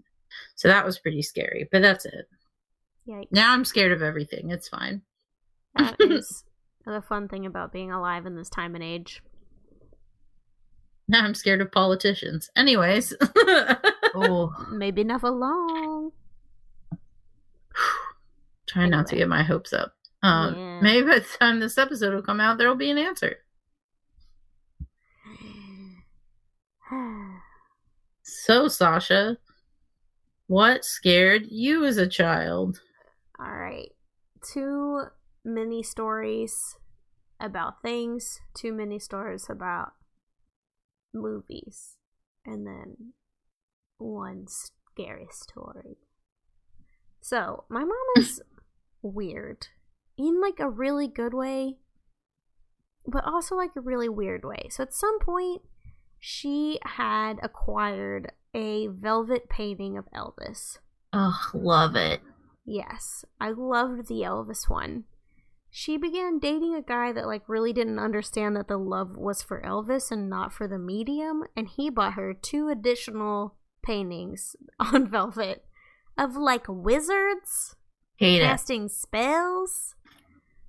So 0.55 0.69
that 0.69 0.85
was 0.85 0.99
pretty 0.99 1.23
scary, 1.23 1.69
but 1.73 1.83
that's 1.83 2.05
it. 2.05 2.29
Yikes. 3.09 3.29
Now 3.31 3.53
I'm 3.53 3.65
scared 3.65 3.93
of 3.93 4.03
everything. 4.03 4.51
It's 4.51 4.69
fine. 4.69 5.03
That 5.77 5.97
is 6.01 6.45
the 6.85 7.01
fun 7.03 7.29
thing 7.29 7.47
about 7.47 7.73
being 7.73 7.91
alive 7.93 8.27
in 8.27 8.37
this 8.37 8.49
time 8.51 8.75
and 8.75 8.85
age. 8.85 9.23
Now 11.09 11.25
I'm 11.25 11.35
scared 11.35 11.61
of 11.61 11.73
politicians. 11.73 12.51
Anyways, 12.57 13.15
Oh, 14.15 14.53
Maybe 14.73 15.03
not 15.05 15.21
for 15.23 15.31
long. 15.31 16.13
try 18.67 18.87
not 18.87 19.07
to 19.09 19.17
get 19.17 19.29
my 19.29 19.43
hopes 19.43 19.73
up. 19.73 19.95
Um, 20.23 20.55
Yeah. 20.55 20.81
Maybe 20.81 21.07
by 21.07 21.19
the 21.21 21.27
time 21.39 21.59
this 21.61 21.79
episode 21.79 22.15
will 22.15 22.23
come 22.23 22.41
out, 22.41 22.59
there 22.59 22.69
will 22.69 22.77
be 22.77 22.91
an 22.91 22.99
answer. 22.99 23.39
So, 28.43 28.69
Sasha, 28.69 29.37
what 30.47 30.83
scared 30.83 31.49
you 31.51 31.85
as 31.85 31.99
a 31.99 32.07
child? 32.07 32.81
All 33.39 33.55
right. 33.55 33.91
Too 34.43 35.09
many 35.45 35.83
stories 35.83 36.79
about 37.39 37.83
things, 37.83 38.41
too 38.55 38.73
many 38.73 38.99
stories 38.99 39.49
about 39.51 39.93
movies, 41.13 41.99
and 42.47 42.67
then 42.67 43.13
one 43.99 44.47
scary 44.49 45.29
story. 45.31 45.99
So, 47.21 47.65
my 47.69 47.81
mom 47.81 47.93
is 48.17 48.41
weird 49.03 49.67
in 50.17 50.41
like 50.41 50.61
a 50.61 50.69
really 50.71 51.09
good 51.09 51.35
way, 51.35 51.77
but 53.07 53.23
also 53.27 53.55
like 53.55 53.73
a 53.77 53.83
really 53.83 54.09
weird 54.09 54.47
way. 54.47 54.69
So, 54.71 54.85
at 54.85 54.95
some 54.95 55.19
point, 55.19 55.61
she 56.21 56.79
had 56.85 57.39
acquired 57.43 58.33
a 58.55 58.87
velvet 58.89 59.49
painting 59.49 59.97
of 59.97 60.05
Elvis. 60.15 60.79
oh, 61.13 61.41
love 61.55 61.97
it. 61.97 62.21
Yes, 62.65 63.25
I 63.41 63.51
loved 63.51 64.07
the 64.09 64.21
Elvis 64.23 64.69
one. 64.69 65.05
She 65.71 65.97
began 65.97 66.39
dating 66.39 66.75
a 66.75 66.83
guy 66.83 67.13
that 67.13 67.27
like 67.27 67.49
really 67.49 67.73
didn't 67.73 67.99
understand 67.99 68.57
that 68.57 68.69
the 68.69 68.77
love 68.77 69.17
was 69.17 69.43
for 69.43 69.63
Elvis 69.63 70.11
and 70.11 70.29
not 70.29 70.53
for 70.53 70.69
the 70.69 70.79
medium, 70.79 71.45
and 71.57 71.69
he 71.69 71.91
bought 71.91 72.15
her 72.15 72.35
two 72.35 72.69
additional 72.69 73.57
paintings 73.83 74.57
on 74.81 75.09
velvet 75.09 75.65
of 76.19 76.37
like 76.37 76.67
wizards 76.69 77.77
Hate 78.17 78.43
it. 78.43 78.45
casting 78.45 78.89
spells. 78.89 79.95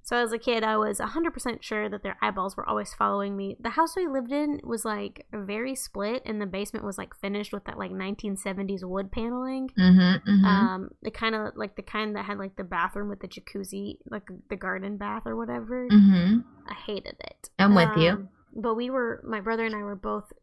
So 0.04 0.18
as 0.18 0.32
a 0.32 0.40
kid, 0.40 0.64
I 0.64 0.78
was 0.78 1.00
100% 1.00 1.62
sure 1.62 1.88
that 1.88 2.02
their 2.02 2.18
eyeballs 2.22 2.58
were 2.58 2.68
always 2.68 2.94
following 2.94 3.38
me. 3.38 3.56
The 3.60 3.72
house 3.72 3.96
we 3.96 4.08
lived 4.08 4.32
in 4.32 4.60
was 4.64 4.84
like 4.84 5.28
very 5.32 5.76
split, 5.76 6.24
and 6.26 6.42
the 6.42 6.48
basement 6.48 6.86
was 6.86 6.98
like 6.98 7.16
finished 7.16 7.54
with 7.54 7.66
that 7.66 7.78
like 7.78 7.92
1970s 7.92 8.84
wood 8.84 9.12
paneling. 9.12 9.70
Mm-hmm, 9.80 10.30
mm-hmm. 10.30 10.46
Um, 10.46 10.90
the 11.04 11.12
kind 11.12 11.36
of 11.36 11.56
like 11.56 11.76
the 11.76 11.84
kind 11.84 12.16
that 12.16 12.26
had 12.26 12.40
like 12.40 12.56
the 12.56 12.64
bathroom 12.64 13.10
with 13.10 13.20
the 13.20 13.28
jacuzzi, 13.28 13.98
like 14.10 14.28
the 14.50 14.56
garden 14.56 14.98
bath 14.98 15.24
or 15.26 15.36
whatever. 15.36 15.88
mm-hmm. 15.88 16.40
I 16.68 16.74
hated 16.74 17.16
it. 17.20 17.50
I'm 17.60 17.76
with 17.76 17.96
you. 17.98 18.10
Um, 18.10 18.30
But 18.56 18.76
we 18.76 18.90
were, 18.90 19.22
my 19.26 19.40
brother 19.40 19.66
and 19.66 19.76
I 19.76 19.84
were 19.84 19.96
both 19.96 20.34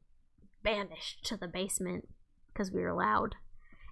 banished 0.63 1.25
to 1.27 1.37
the 1.37 1.49
basement 1.49 2.09
because 2.53 2.71
we 2.71 2.81
were 2.81 2.95
loud. 2.95 3.35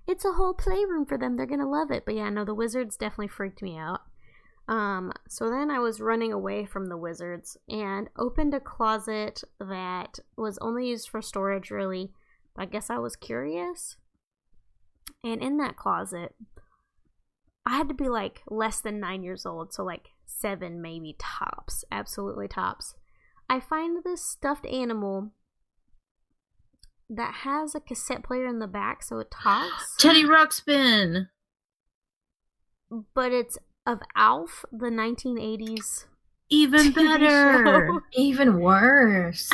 It's 0.06 0.24
a 0.24 0.32
whole 0.32 0.54
playroom 0.54 1.06
for 1.06 1.18
them. 1.18 1.36
They're 1.36 1.46
gonna 1.46 1.68
love 1.68 1.90
it. 1.90 2.04
But 2.06 2.14
yeah, 2.14 2.30
no, 2.30 2.44
the 2.44 2.54
wizards 2.54 2.96
definitely 2.96 3.28
freaked 3.28 3.62
me 3.62 3.76
out. 3.76 4.00
Um, 4.68 5.12
so 5.28 5.48
then 5.48 5.70
I 5.70 5.78
was 5.78 6.00
running 6.00 6.32
away 6.32 6.64
from 6.64 6.86
the 6.86 6.96
wizards 6.96 7.56
and 7.68 8.08
opened 8.16 8.52
a 8.52 8.60
closet 8.60 9.42
that 9.60 10.18
was 10.36 10.58
only 10.58 10.88
used 10.88 11.08
for 11.08 11.22
storage, 11.22 11.70
really. 11.70 12.12
I 12.56 12.66
guess 12.66 12.90
I 12.90 12.98
was 12.98 13.14
curious. 13.16 13.96
And 15.22 15.40
in 15.42 15.58
that 15.58 15.76
closet, 15.76 16.34
I 17.64 17.76
had 17.76 17.88
to 17.88 17.94
be 17.94 18.08
like 18.08 18.42
less 18.48 18.80
than 18.80 19.00
nine 19.00 19.22
years 19.22 19.46
old, 19.46 19.72
so 19.72 19.84
like 19.84 20.08
seven 20.24 20.80
maybe 20.82 21.16
tops, 21.18 21.84
absolutely 21.90 22.48
tops. 22.48 22.94
I 23.48 23.60
find 23.60 24.02
this 24.02 24.22
stuffed 24.22 24.66
animal 24.66 25.30
that 27.08 27.34
has 27.44 27.74
a 27.74 27.80
cassette 27.80 28.24
player 28.24 28.46
in 28.46 28.58
the 28.58 28.66
back, 28.66 29.02
so 29.02 29.18
it 29.18 29.30
talks, 29.30 29.96
Teddy 29.98 30.24
Ruxpin. 30.24 31.28
but 33.14 33.32
it's 33.32 33.58
of 33.86 34.00
Alf, 34.16 34.64
the 34.72 34.86
1980s. 34.90 36.04
Even 36.48 36.92
TV 36.92 36.94
better. 36.94 37.86
show. 37.88 38.00
Even 38.20 38.60
worse. 38.60 39.50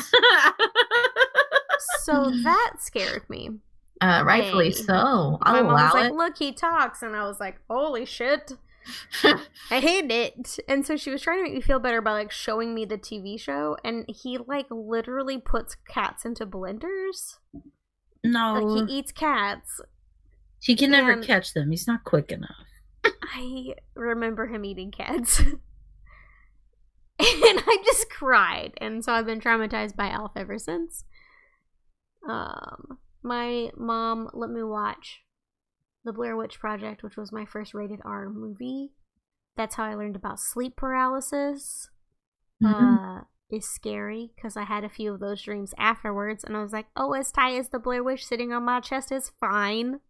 so 2.04 2.30
that 2.42 2.72
scared 2.78 3.28
me. 3.28 3.50
Uh, 4.00 4.22
rightfully 4.26 4.66
Hey. 4.66 4.72
so. 4.72 4.92
My 4.94 5.38
I'll 5.42 5.64
mom 5.64 5.72
was 5.72 5.94
like, 5.94 6.10
it. 6.10 6.14
"Look, 6.14 6.36
he 6.38 6.52
talks," 6.52 7.02
and 7.02 7.14
I 7.14 7.24
was 7.26 7.38
like, 7.40 7.60
"Holy 7.70 8.04
shit!" 8.04 8.52
I 9.22 9.78
hate 9.78 10.10
it. 10.10 10.58
And 10.68 10.84
so 10.84 10.96
she 10.96 11.10
was 11.10 11.22
trying 11.22 11.38
to 11.38 11.44
make 11.44 11.54
me 11.54 11.60
feel 11.60 11.78
better 11.78 12.00
by 12.02 12.12
like 12.12 12.32
showing 12.32 12.74
me 12.74 12.84
the 12.84 12.98
TV 12.98 13.38
show, 13.38 13.76
and 13.84 14.04
he 14.08 14.38
like 14.38 14.66
literally 14.70 15.38
puts 15.38 15.76
cats 15.88 16.24
into 16.24 16.44
blenders. 16.46 17.38
No, 18.24 18.54
Like 18.54 18.88
he 18.88 18.98
eats 18.98 19.12
cats. 19.12 19.80
he 20.60 20.74
can 20.76 20.90
never 20.90 21.12
and- 21.12 21.24
catch 21.24 21.54
them. 21.54 21.70
He's 21.70 21.86
not 21.86 22.02
quick 22.04 22.32
enough. 22.32 22.66
I 23.04 23.74
remember 23.94 24.46
him 24.46 24.64
eating 24.64 24.90
cats. 24.90 25.40
and 25.40 25.58
I 27.18 27.82
just 27.84 28.10
cried. 28.10 28.74
And 28.78 29.04
so 29.04 29.12
I've 29.12 29.26
been 29.26 29.40
traumatized 29.40 29.96
by 29.96 30.08
Alf 30.08 30.32
ever 30.36 30.58
since. 30.58 31.04
Um 32.28 32.98
my 33.22 33.70
mom 33.76 34.30
let 34.32 34.50
me 34.50 34.62
watch 34.62 35.22
The 36.04 36.12
Blair 36.12 36.36
Witch 36.36 36.58
Project, 36.60 37.02
which 37.02 37.16
was 37.16 37.32
my 37.32 37.44
first 37.44 37.74
rated 37.74 38.00
R 38.04 38.28
movie. 38.28 38.92
That's 39.56 39.74
how 39.74 39.84
I 39.84 39.94
learned 39.94 40.16
about 40.16 40.40
sleep 40.40 40.76
paralysis. 40.76 41.90
Mhm. 42.62 43.20
Uh 43.20 43.24
is 43.52 43.68
scary 43.68 44.32
because 44.34 44.56
I 44.56 44.64
had 44.64 44.82
a 44.82 44.88
few 44.88 45.12
of 45.12 45.20
those 45.20 45.42
dreams 45.42 45.74
afterwards, 45.76 46.42
and 46.42 46.56
I 46.56 46.62
was 46.62 46.72
like, 46.72 46.86
"Oh, 46.96 47.12
as 47.12 47.30
tight 47.30 47.58
as 47.58 47.68
the 47.68 47.78
Blair 47.78 48.02
Witch 48.02 48.24
sitting 48.26 48.50
on 48.50 48.64
my 48.64 48.80
chest 48.80 49.12
is 49.12 49.28
fine." 49.38 50.00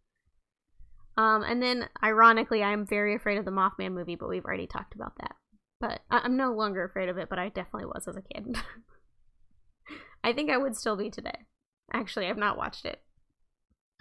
Um, 1.16 1.42
and 1.42 1.62
then 1.62 1.88
ironically, 2.02 2.62
I'm 2.62 2.86
very 2.86 3.14
afraid 3.14 3.38
of 3.38 3.44
the 3.44 3.50
Mothman 3.50 3.92
movie, 3.92 4.16
but 4.16 4.28
we've 4.28 4.44
already 4.44 4.66
talked 4.66 4.94
about 4.94 5.12
that. 5.20 5.34
But 5.80 6.00
I- 6.10 6.20
I'm 6.20 6.36
no 6.36 6.52
longer 6.52 6.84
afraid 6.84 7.08
of 7.08 7.18
it, 7.18 7.28
but 7.28 7.38
I 7.38 7.48
definitely 7.48 7.86
was 7.86 8.08
as 8.08 8.16
a 8.16 8.22
kid. 8.22 8.56
I 10.24 10.32
think 10.32 10.50
I 10.50 10.56
would 10.56 10.76
still 10.76 10.96
be 10.96 11.10
today. 11.10 11.46
Actually, 11.92 12.26
I've 12.28 12.38
not 12.38 12.56
watched 12.56 12.84
it. 12.84 13.02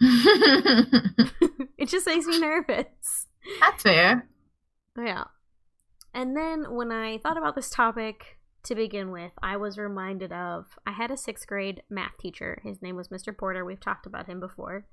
it 1.78 1.88
just 1.88 2.06
makes 2.06 2.26
me 2.26 2.38
nervous. 2.38 3.26
That's 3.60 3.82
fair. 3.82 4.28
Yeah. 4.96 5.24
And 6.14 6.36
then 6.36 6.74
when 6.74 6.92
I 6.92 7.18
thought 7.18 7.38
about 7.38 7.54
this 7.54 7.70
topic 7.70 8.38
to 8.64 8.74
begin 8.74 9.10
with, 9.10 9.32
I 9.42 9.56
was 9.56 9.78
reminded 9.78 10.32
of 10.32 10.66
I 10.86 10.92
had 10.92 11.10
a 11.10 11.16
sixth 11.16 11.46
grade 11.46 11.82
math 11.90 12.18
teacher. 12.18 12.60
His 12.64 12.80
name 12.82 12.96
was 12.96 13.08
Mr. 13.08 13.36
Porter. 13.36 13.64
We've 13.64 13.80
talked 13.80 14.06
about 14.06 14.26
him 14.26 14.40
before. 14.40 14.86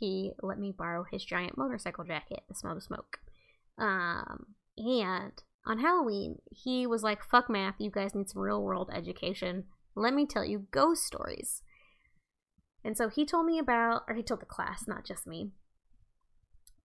He 0.00 0.32
let 0.42 0.58
me 0.58 0.72
borrow 0.76 1.04
his 1.04 1.24
giant 1.24 1.58
motorcycle 1.58 2.04
jacket 2.04 2.42
to 2.48 2.54
smell 2.54 2.74
the 2.74 2.80
smoke. 2.80 3.18
Um, 3.78 4.46
and 4.78 5.32
on 5.66 5.80
Halloween, 5.80 6.38
he 6.50 6.86
was 6.86 7.02
like, 7.02 7.22
fuck 7.22 7.50
math, 7.50 7.74
you 7.78 7.90
guys 7.90 8.14
need 8.14 8.30
some 8.30 8.40
real 8.40 8.62
world 8.62 8.90
education. 8.92 9.64
Let 9.94 10.14
me 10.14 10.24
tell 10.24 10.44
you 10.44 10.66
ghost 10.70 11.04
stories. 11.04 11.62
And 12.82 12.96
so 12.96 13.10
he 13.10 13.26
told 13.26 13.44
me 13.44 13.58
about, 13.58 14.04
or 14.08 14.14
he 14.14 14.22
told 14.22 14.40
the 14.40 14.46
class, 14.46 14.88
not 14.88 15.04
just 15.04 15.26
me, 15.26 15.50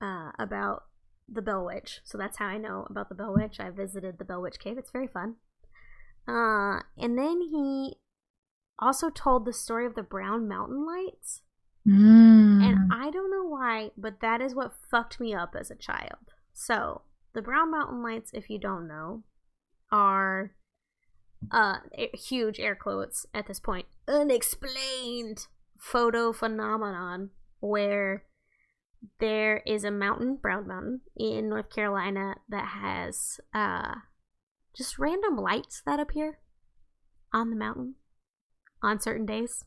uh, 0.01 0.32
about 0.38 0.84
the 1.28 1.41
Bell 1.41 1.66
Witch. 1.66 2.01
So 2.03 2.18
that's 2.18 2.38
how 2.38 2.47
I 2.47 2.57
know 2.57 2.86
about 2.89 3.07
the 3.07 3.16
Bell 3.16 3.34
Witch. 3.34 3.61
I 3.61 3.70
visited 3.70 4.18
the 4.18 4.26
Bell 4.26 4.41
Witch 4.41 4.59
Cave. 4.59 4.78
It's 4.78 4.91
very 4.91 5.07
fun. 5.07 5.36
Uh, 6.28 6.82
and 6.97 7.18
then 7.18 7.39
he 7.39 7.95
also 8.78 9.09
told 9.09 9.45
the 9.45 9.53
story 9.53 9.86
of 9.86 9.95
the 9.95 10.03
Brown 10.03 10.49
Mountain 10.49 10.86
Lights. 10.86 11.43
Mm. 11.88 12.64
And 12.64 12.92
I 12.92 13.12
don't 13.12 13.32
know 13.32 13.44
why, 13.44 13.92
but 13.98 14.20
that 14.22 14.42
is 14.42 14.56
what 14.56 14.74
fucked 14.90 15.20
me 15.20 15.34
up 15.34 15.56
as 15.58 15.70
a 15.70 15.76
child. 15.76 16.34
So, 16.54 17.04
the 17.34 17.42
Brown 17.42 17.72
Mountain 17.72 18.02
Lights, 18.02 18.32
if 18.34 18.50
you 18.50 18.58
don't 18.58 18.88
know, 18.88 19.24
are 19.92 20.56
uh 21.52 21.78
huge 22.14 22.60
air 22.60 22.74
quotes 22.76 23.28
at 23.32 23.46
this 23.46 23.60
point 23.60 23.86
unexplained 24.08 25.46
photo 25.78 26.34
phenomenon 26.34 27.30
where 27.60 28.24
there 29.20 29.58
is 29.68 29.84
a 29.84 29.92
mountain, 29.92 30.38
Brown 30.42 30.68
Mountain, 30.68 31.02
in 31.16 31.50
North 31.50 31.70
Carolina 31.70 32.36
that 32.50 32.70
has 32.82 33.40
uh 33.54 33.96
just 34.76 34.98
random 34.98 35.38
lights 35.38 35.84
that 35.86 36.00
appear 36.00 36.40
on 37.32 37.52
the 37.52 37.56
mountain 37.56 37.96
on 38.82 39.00
certain 39.00 39.26
days 39.26 39.66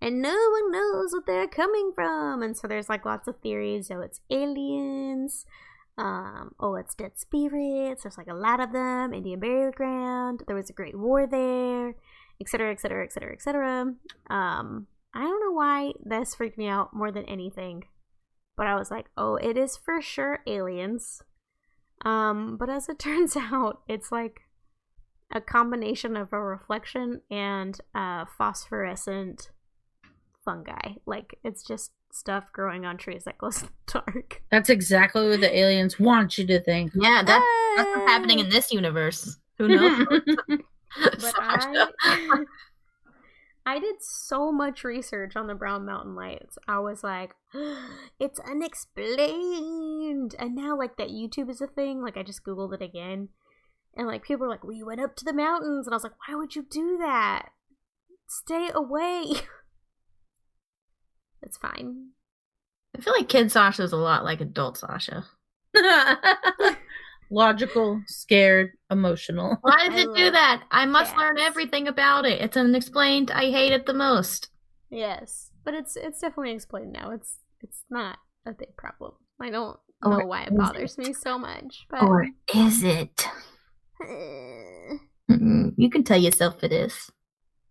and 0.00 0.20
no 0.20 0.36
one 0.50 0.70
knows 0.70 1.12
what 1.12 1.26
they're 1.26 1.48
coming 1.48 1.92
from. 1.94 2.42
And 2.42 2.56
so 2.56 2.68
there's 2.68 2.88
like 2.88 3.04
lots 3.04 3.28
of 3.28 3.40
theories. 3.40 3.90
Oh, 3.90 4.00
it's 4.00 4.20
aliens. 4.30 5.46
Um, 5.96 6.54
oh, 6.58 6.74
it's 6.74 6.94
dead 6.94 7.12
spirits. 7.16 8.02
There's 8.02 8.18
like 8.18 8.28
a 8.28 8.34
lot 8.34 8.60
of 8.60 8.72
them. 8.72 9.14
Indian 9.14 9.40
burial 9.40 9.72
ground. 9.72 10.42
There 10.46 10.56
was 10.56 10.70
a 10.70 10.74
great 10.74 10.98
war 10.98 11.26
there, 11.26 11.94
etc., 12.40 12.72
etc., 12.72 13.04
etc., 13.04 13.32
etc. 13.32 13.94
Um, 14.28 14.86
I 15.14 15.22
don't 15.22 15.40
know 15.40 15.52
why 15.52 15.92
this 16.04 16.34
freaked 16.34 16.58
me 16.58 16.66
out 16.66 16.92
more 16.92 17.12
than 17.12 17.24
anything, 17.26 17.84
but 18.56 18.66
I 18.66 18.74
was 18.74 18.90
like, 18.90 19.06
oh, 19.16 19.36
it 19.36 19.56
is 19.56 19.76
for 19.76 20.02
sure 20.02 20.40
aliens. 20.46 21.22
Um, 22.04 22.56
but 22.58 22.68
as 22.68 22.88
it 22.88 22.98
turns 22.98 23.36
out, 23.36 23.82
it's 23.88 24.10
like 24.10 24.40
a 25.32 25.40
combination 25.40 26.16
of 26.16 26.32
a 26.32 26.40
reflection 26.40 27.20
and 27.30 27.80
uh, 27.94 28.24
phosphorescent 28.36 29.50
fungi. 30.44 30.94
Like 31.06 31.38
it's 31.44 31.62
just 31.62 31.92
stuff 32.12 32.52
growing 32.52 32.84
on 32.86 32.96
trees 32.96 33.24
that 33.24 33.38
glows 33.38 33.62
in 33.62 33.68
the 33.86 34.00
dark. 34.00 34.42
That's 34.50 34.70
exactly 34.70 35.28
what 35.28 35.40
the 35.40 35.56
aliens 35.56 35.98
want 35.98 36.38
you 36.38 36.46
to 36.46 36.60
think. 36.60 36.92
yeah, 36.94 37.22
that, 37.24 37.74
that's 37.76 37.88
what's 37.88 38.10
happening 38.10 38.38
in 38.38 38.48
this 38.48 38.72
universe. 38.72 39.38
Who 39.58 39.68
knows? 39.68 40.06
But 40.96 41.34
I, 41.38 42.44
I 43.66 43.78
did 43.78 43.96
so 44.00 44.52
much 44.52 44.84
research 44.84 45.36
on 45.36 45.46
the 45.46 45.54
Brown 45.54 45.84
Mountain 45.84 46.14
Lights. 46.14 46.58
I 46.68 46.78
was 46.78 47.02
like, 47.02 47.34
it's 48.20 48.38
unexplained. 48.40 50.34
And 50.38 50.54
now, 50.54 50.76
like, 50.78 50.96
that 50.96 51.08
YouTube 51.08 51.50
is 51.50 51.60
a 51.60 51.66
thing. 51.66 52.02
Like, 52.02 52.16
I 52.16 52.22
just 52.22 52.44
Googled 52.44 52.74
it 52.74 52.82
again. 52.82 53.30
And, 53.96 54.06
like, 54.06 54.22
people 54.22 54.46
were 54.46 54.52
like, 54.52 54.64
we 54.64 54.82
went 54.82 55.00
up 55.00 55.16
to 55.16 55.24
the 55.24 55.32
mountains. 55.32 55.86
And 55.86 55.94
I 55.94 55.96
was 55.96 56.04
like, 56.04 56.28
why 56.28 56.34
would 56.36 56.54
you 56.54 56.64
do 56.68 56.98
that? 56.98 57.48
Stay 58.28 58.70
away. 58.74 59.24
It's 61.44 61.56
fine. 61.56 62.08
I 62.96 63.00
feel 63.00 63.12
like 63.16 63.28
kid 63.28 63.50
Sasha 63.52 63.82
is 63.82 63.92
a 63.92 63.96
lot 63.96 64.24
like 64.24 64.40
adult 64.40 64.78
Sasha. 64.78 65.24
Logical, 67.30 68.00
scared, 68.06 68.70
emotional. 68.90 69.58
Why 69.62 69.88
does 69.88 69.94
I 69.94 69.98
it 70.02 70.14
do 70.14 70.24
love 70.24 70.32
that? 70.34 70.62
I 70.70 70.86
must 70.86 71.16
learn 71.16 71.38
everything 71.38 71.88
about 71.88 72.26
it. 72.26 72.40
It's 72.40 72.56
unexplained. 72.56 73.30
I 73.30 73.50
hate 73.50 73.72
it 73.72 73.86
the 73.86 73.94
most. 73.94 74.50
Yes. 74.90 75.50
But 75.64 75.74
it's 75.74 75.96
it's 75.96 76.20
definitely 76.20 76.52
explained 76.52 76.92
now. 76.92 77.10
It's 77.10 77.38
it's 77.60 77.82
not 77.90 78.18
a 78.46 78.52
big 78.52 78.76
problem. 78.76 79.12
I 79.40 79.50
don't 79.50 79.78
Or 80.02 80.18
know 80.18 80.26
why 80.26 80.44
it 80.44 80.56
bothers 80.56 80.96
it? 80.98 81.06
me 81.06 81.12
so 81.14 81.38
much. 81.38 81.86
But 81.90 82.02
Or 82.02 82.26
is 82.54 82.82
it? 82.84 83.26
You 85.76 85.90
can 85.90 86.04
tell 86.04 86.18
yourself 86.20 86.62
it 86.62 86.72
is. 86.72 87.10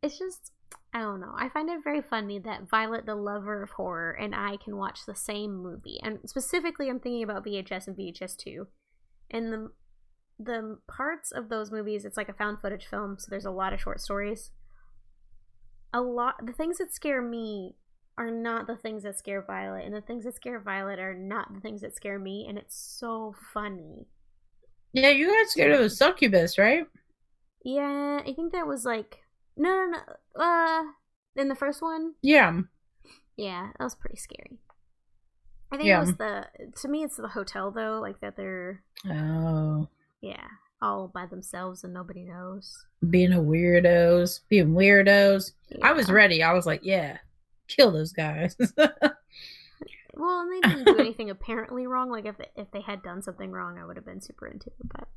it's 0.01 0.17
just 0.17 0.51
I 0.93 0.99
don't 0.99 1.19
know. 1.19 1.33
I 1.35 1.49
find 1.49 1.69
it 1.69 1.83
very 1.83 2.03
funny 2.03 2.37
that 2.39 2.69
Violet, 2.69 3.07
the 3.07 3.15
lover 3.15 3.63
of 3.63 3.71
horror, 3.71 4.11
and 4.11 4.35
I 4.35 4.57
can 4.57 4.77
watch 4.77 5.05
the 5.05 5.15
same 5.15 5.55
movie. 5.55 5.99
And 6.03 6.19
specifically, 6.25 6.87
I'm 6.87 6.99
thinking 6.99 7.23
about 7.23 7.45
VHS 7.45 7.87
and 7.87 7.97
VHS 7.97 8.37
two, 8.37 8.67
and 9.31 9.51
the 9.51 9.71
the 10.39 10.77
parts 10.87 11.31
of 11.31 11.49
those 11.49 11.71
movies. 11.71 12.05
It's 12.05 12.17
like 12.17 12.29
a 12.29 12.33
found 12.33 12.61
footage 12.61 12.85
film, 12.85 13.17
so 13.17 13.27
there's 13.29 13.45
a 13.45 13.51
lot 13.51 13.73
of 13.73 13.81
short 13.81 14.01
stories. 14.01 14.51
A 15.93 16.01
lot. 16.01 16.45
The 16.45 16.53
things 16.53 16.77
that 16.77 16.93
scare 16.93 17.21
me 17.21 17.75
are 18.15 18.29
not 18.29 18.67
the 18.67 18.75
things 18.75 19.01
that 19.01 19.17
scare 19.17 19.41
Violet, 19.41 19.85
and 19.85 19.95
the 19.95 20.01
things 20.01 20.25
that 20.25 20.35
scare 20.35 20.59
Violet 20.59 20.99
are 20.99 21.15
not 21.15 21.51
the 21.55 21.59
things 21.59 21.81
that 21.81 21.95
scare 21.95 22.19
me. 22.19 22.45
And 22.47 22.57
it's 22.57 22.77
so 22.77 23.33
funny. 23.51 24.05
Yeah, 24.91 25.09
you 25.09 25.25
got 25.27 25.49
scared 25.49 25.71
of 25.71 25.81
a 25.81 25.89
succubus, 25.89 26.59
right? 26.59 26.85
Yeah, 27.65 28.21
I 28.23 28.33
think 28.33 28.51
that 28.51 28.67
was 28.67 28.85
like 28.85 29.22
no, 29.57 29.69
no, 29.85 29.97
no. 29.97 30.41
Uh, 30.43 30.83
in 31.35 31.47
the 31.47 31.55
first 31.55 31.81
one, 31.81 32.13
Yeah. 32.21 32.61
Yeah, 33.35 33.69
that 33.77 33.83
was 33.83 33.95
pretty 33.95 34.17
scary. 34.17 34.59
I 35.71 35.77
think 35.77 35.87
Yeah. 35.87 35.97
it 35.97 36.01
was 36.01 36.15
the 36.17 36.47
to 36.81 36.87
me 36.87 37.03
it's 37.03 37.17
the 37.17 37.27
hotel 37.29 37.71
though, 37.71 37.99
like 37.99 38.19
that 38.21 38.35
they're 38.37 38.83
Oh, 39.09 39.87
yeah, 40.21 40.45
all 40.81 41.07
by 41.07 41.25
themselves 41.25 41.83
and 41.83 41.93
nobody 41.93 42.23
knows. 42.25 42.85
being 43.09 43.33
a 43.33 43.39
weirdos, 43.41 44.41
being 44.49 44.73
weirdos. 44.73 45.53
I 45.81 45.93
was 45.93 46.11
ready. 46.11 46.43
I 46.43 46.53
was 46.53 46.65
like, 46.67 46.81
yeah, 46.83 47.17
kill 47.67 47.91
those 47.91 48.13
guys. 48.13 48.55
Well, 50.15 50.41
and 50.41 50.51
they 50.53 50.69
didn't 50.69 50.85
do 50.85 50.99
anything 50.99 51.29
apparently 51.31 51.87
wrong. 51.87 52.11
Like 52.11 52.25
if 52.25 52.35
if 52.55 52.69
they 52.71 52.81
had 52.81 53.01
done 53.01 53.23
something 53.23 53.51
wrong, 53.51 53.79
I 53.79 53.85
would 53.85 53.95
have 53.95 54.05
been 54.05 54.21
super 54.21 54.45
into 54.47 54.67
it. 54.67 54.75
But 54.83 55.07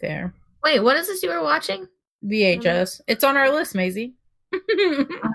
Fair. 0.00 0.32
Wait, 0.64 0.80
what 0.80 0.96
is 0.96 1.06
this 1.06 1.22
you 1.22 1.28
were 1.30 1.42
watching? 1.42 1.86
VHS. 2.24 2.62
Mm-hmm. 2.62 3.02
It's 3.08 3.24
on 3.24 3.36
our 3.36 3.50
list, 3.52 3.74
Maisie. 3.74 4.14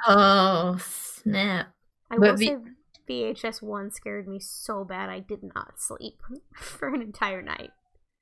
Oh, 0.07 0.77
snap. 0.81 1.67
I 2.11 2.17
But 2.17 2.19
will 2.31 2.37
the- 2.37 2.45
say 2.47 2.57
VHS 3.09 3.61
one 3.61 3.91
scared 3.91 4.27
me 4.27 4.39
so 4.39 4.83
bad 4.85 5.09
I 5.09 5.19
did 5.19 5.43
not 5.55 5.79
sleep 5.81 6.21
for 6.55 6.87
an 6.87 7.01
entire 7.01 7.41
night. 7.41 7.71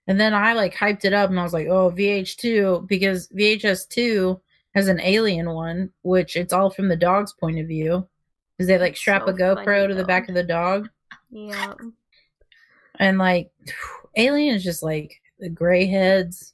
and 0.07 0.19
then 0.19 0.33
I 0.33 0.53
like 0.53 0.73
hyped 0.75 1.05
it 1.05 1.13
up 1.13 1.29
and 1.29 1.39
I 1.39 1.43
was 1.43 1.53
like, 1.53 1.67
oh, 1.67 1.91
VH2, 1.91 2.87
because 2.87 3.27
VHS2 3.29 4.39
has 4.73 4.87
an 4.87 4.99
alien 5.01 5.51
one, 5.51 5.91
which 6.03 6.35
it's 6.35 6.53
all 6.53 6.69
from 6.69 6.87
the 6.87 6.95
dog's 6.95 7.33
point 7.33 7.59
of 7.59 7.67
view. 7.67 8.07
because 8.57 8.67
they 8.67 8.77
like 8.79 8.97
strap 8.97 9.23
So 9.23 9.29
a 9.29 9.33
GoPro 9.33 9.65
funny, 9.65 9.87
to 9.89 9.95
the 9.95 10.05
back 10.05 10.27
of 10.29 10.35
the 10.35 10.43
dog, 10.43 10.89
Yeah. 11.29 11.73
and 12.99 13.17
like 13.17 13.51
aliens 14.17 14.63
just 14.63 14.81
like 14.83 15.21
the 15.39 15.49
gray 15.49 15.85
heads. 15.85 16.53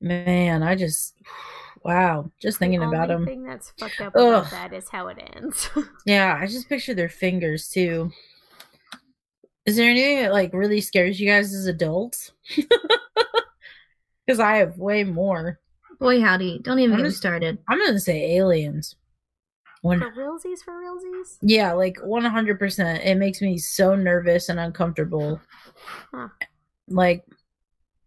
Man, 0.00 0.62
I 0.62 0.74
just 0.74 1.14
wow, 1.84 2.30
just 2.40 2.58
thinking 2.58 2.80
the 2.80 2.88
about 2.88 3.10
only 3.10 3.14
them. 3.14 3.26
thing 3.26 3.44
that's 3.44 3.70
fucked 3.78 4.00
up 4.00 4.12
Ugh. 4.16 4.26
about 4.26 4.50
that 4.50 4.72
is 4.72 4.88
how 4.88 5.08
it 5.08 5.18
ends. 5.34 5.70
Yeah, 6.06 6.38
I 6.40 6.46
just 6.46 6.68
picture 6.68 6.94
their 6.94 7.08
fingers 7.08 7.68
too. 7.68 8.10
Is 9.64 9.76
there 9.76 9.90
anything 9.90 10.22
that 10.22 10.32
like 10.32 10.52
really 10.52 10.80
scares 10.80 11.18
you 11.20 11.28
guys 11.28 11.52
as 11.54 11.66
adults? 11.66 12.32
Because 14.26 14.40
I 14.40 14.56
have 14.56 14.76
way 14.76 15.04
more. 15.04 15.60
Boy, 16.00 16.20
howdy! 16.20 16.58
Don't 16.64 16.80
even 16.80 16.94
I'm 16.94 16.98
get 16.98 17.04
me 17.04 17.10
started. 17.10 17.58
I'm 17.68 17.78
gonna 17.78 18.00
say 18.00 18.36
aliens. 18.36 18.96
One, 19.82 20.00
for 20.00 20.10
realsies, 20.10 20.64
for 20.64 20.72
realsies. 20.72 21.36
yeah, 21.42 21.72
like 21.74 21.98
one 22.02 22.24
hundred 22.24 22.58
percent. 22.58 23.04
It 23.04 23.18
makes 23.18 23.40
me 23.40 23.56
so 23.56 23.94
nervous 23.94 24.48
and 24.48 24.58
uncomfortable. 24.58 25.40
Huh. 26.12 26.28
Like, 26.88 27.24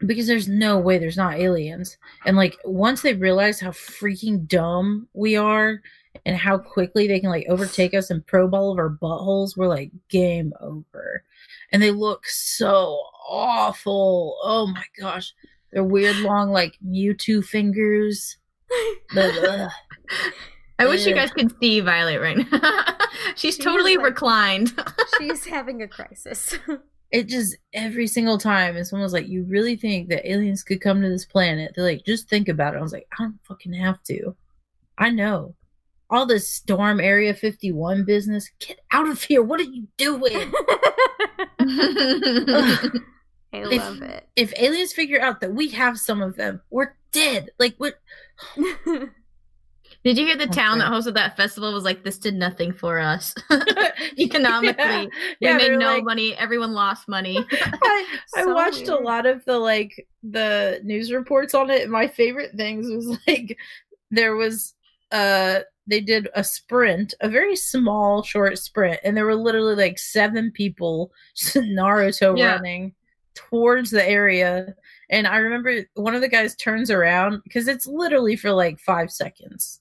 because 0.06 0.28
there's 0.28 0.48
no 0.48 0.78
way 0.80 0.98
there's 0.98 1.18
not 1.18 1.36
aliens. 1.38 1.98
And 2.26 2.38
like, 2.38 2.58
once 2.66 3.02
they 3.02 3.14
realize 3.14 3.60
how 3.60 3.72
freaking 3.72 4.48
dumb 4.48 5.08
we 5.14 5.36
are 5.36 5.82
and 6.26 6.36
how 6.38 6.58
quickly 6.58 7.08
they 7.08 7.20
can 7.20 7.30
like 7.30 7.46
overtake 7.50 7.94
us 7.94 8.10
and 8.10 8.26
probe 8.26 8.54
all 8.54 8.72
of 8.72 8.78
our 8.80 8.90
buttholes, 8.90 9.58
we're 9.58 9.68
like 9.68 9.92
game 10.10 10.54
over. 10.62 11.24
And 11.72 11.82
they 11.82 11.92
look 11.92 12.26
so 12.28 12.98
awful. 13.30 14.38
Oh 14.44 14.68
my 14.68 14.84
gosh. 15.00 15.34
Their 15.72 15.84
weird 15.84 16.18
long 16.18 16.50
like 16.52 16.78
Mewtwo 16.86 17.44
fingers. 17.46 18.38
The- 19.14 19.70
I 20.80 20.86
wish 20.88 21.06
you 21.06 21.14
guys 21.14 21.30
could 21.32 21.54
see 21.60 21.82
Violet 21.82 22.22
right 22.22 22.38
now. 22.38 22.86
She's 23.36 23.56
She 23.56 23.62
totally 23.64 23.98
like- 23.98 24.06
reclined. 24.06 24.82
She's 25.18 25.46
having 25.46 25.82
a 25.82 25.88
crisis. 25.90 26.58
It 27.12 27.28
just 27.28 27.56
every 27.74 28.06
single 28.08 28.38
time 28.38 28.76
and 28.78 28.86
someone's 28.86 29.14
like 29.14 29.28
you 29.28 29.44
really 29.44 29.76
think 29.76 30.10
that 30.10 30.30
aliens 30.30 30.64
could 30.64 30.82
come 30.82 31.02
to 31.02 31.10
this 31.10 31.26
planet? 31.26 31.74
They're 31.76 31.84
like 31.86 32.06
just 32.06 32.30
think 32.30 32.48
about 32.48 32.74
it. 32.76 32.78
I 32.78 32.82
was 32.82 32.94
like 32.94 33.08
i 33.14 33.24
don't 33.24 33.40
fucking 33.48 33.74
have 33.74 34.02
to. 34.04 34.36
I 34.98 35.10
know. 35.10 35.56
All 36.12 36.26
this 36.26 36.48
storm 36.48 37.00
area 37.00 37.34
51 37.34 38.04
business 38.06 38.50
get 38.60 38.80
out 38.92 39.08
of 39.08 39.22
here. 39.22 39.42
What 39.44 39.60
are 39.60 39.64
you 39.64 39.88
doing? 39.98 40.52
I 41.60 42.92
If- 43.54 43.82
love 43.82 44.02
it. 44.02 44.28
if 44.36 44.54
aliens 44.58 44.94
figure 44.94 45.22
out 45.22 45.42
that 45.42 45.54
we 45.54 45.70
have 45.70 46.00
some 46.00 46.22
of 46.22 46.36
them 46.36 46.62
we're 46.70 46.94
dead. 47.12 47.50
Like 47.60 47.76
what 47.78 47.96
Did 50.04 50.18
you 50.18 50.26
hear 50.26 50.38
the 50.38 50.48
town 50.48 50.78
that 50.80 50.92
hosted 50.92 51.14
that 51.16 51.36
festival 51.36 51.74
was 51.74 51.84
like, 51.84 52.04
this 52.04 52.18
did 52.18 52.34
nothing 52.34 52.72
for 52.72 53.00
us 53.00 53.36
economically? 54.18 55.10
yeah, 55.42 55.58
We 55.58 55.58
yeah 55.58 55.58
made 55.58 55.72
no 55.78 55.86
like, 55.96 56.04
money. 56.04 56.36
Everyone 56.36 56.74
lost 56.74 57.08
money. 57.08 57.38
I, 57.52 58.06
I 58.36 58.44
So 58.44 58.54
watched 58.54 58.88
a 58.88 58.96
lot 58.96 59.26
of 59.26 59.44
the 59.46 59.58
like 59.60 60.08
the 60.24 60.80
news 60.84 61.12
reports 61.12 61.54
on 61.54 61.70
it 61.70 61.90
my 61.90 62.08
favorite 62.08 62.54
things 62.56 62.88
was 62.90 63.18
like 63.28 63.58
there 64.12 64.36
was 64.36 64.74
uh 65.12 65.60
they 65.88 66.02
did 66.02 66.28
a 66.36 66.44
sprint 66.44 67.14
a 67.22 67.30
very 67.30 67.56
small 67.56 68.22
short 68.22 68.58
sprint 68.58 69.00
and 69.04 69.16
there 69.16 69.26
were 69.26 69.36
literally 69.36 69.76
like 69.76 69.98
seven 69.98 70.52
people 70.52 71.12
naruto 71.56 72.38
Yeah. 72.38 72.56
running 72.56 72.94
towards 73.34 73.92
the 73.92 74.08
area 74.08 74.76
and 75.10 75.26
i 75.26 75.38
remember 75.38 75.86
one 75.96 76.14
of 76.16 76.22
the 76.22 76.28
guys 76.28 76.56
turns 76.58 76.92
around 76.92 77.42
because 77.46 77.68
it's 77.70 77.88
literally 77.88 78.36
for 78.36 78.52
like 78.52 78.78
five 78.80 79.10
seconds 79.10 79.80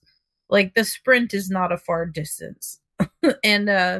like 0.49 0.73
the 0.73 0.83
sprint 0.83 1.33
is 1.33 1.49
not 1.49 1.71
a 1.71 1.77
far 1.77 2.05
distance 2.05 2.79
and 3.43 3.69
uh 3.69 3.99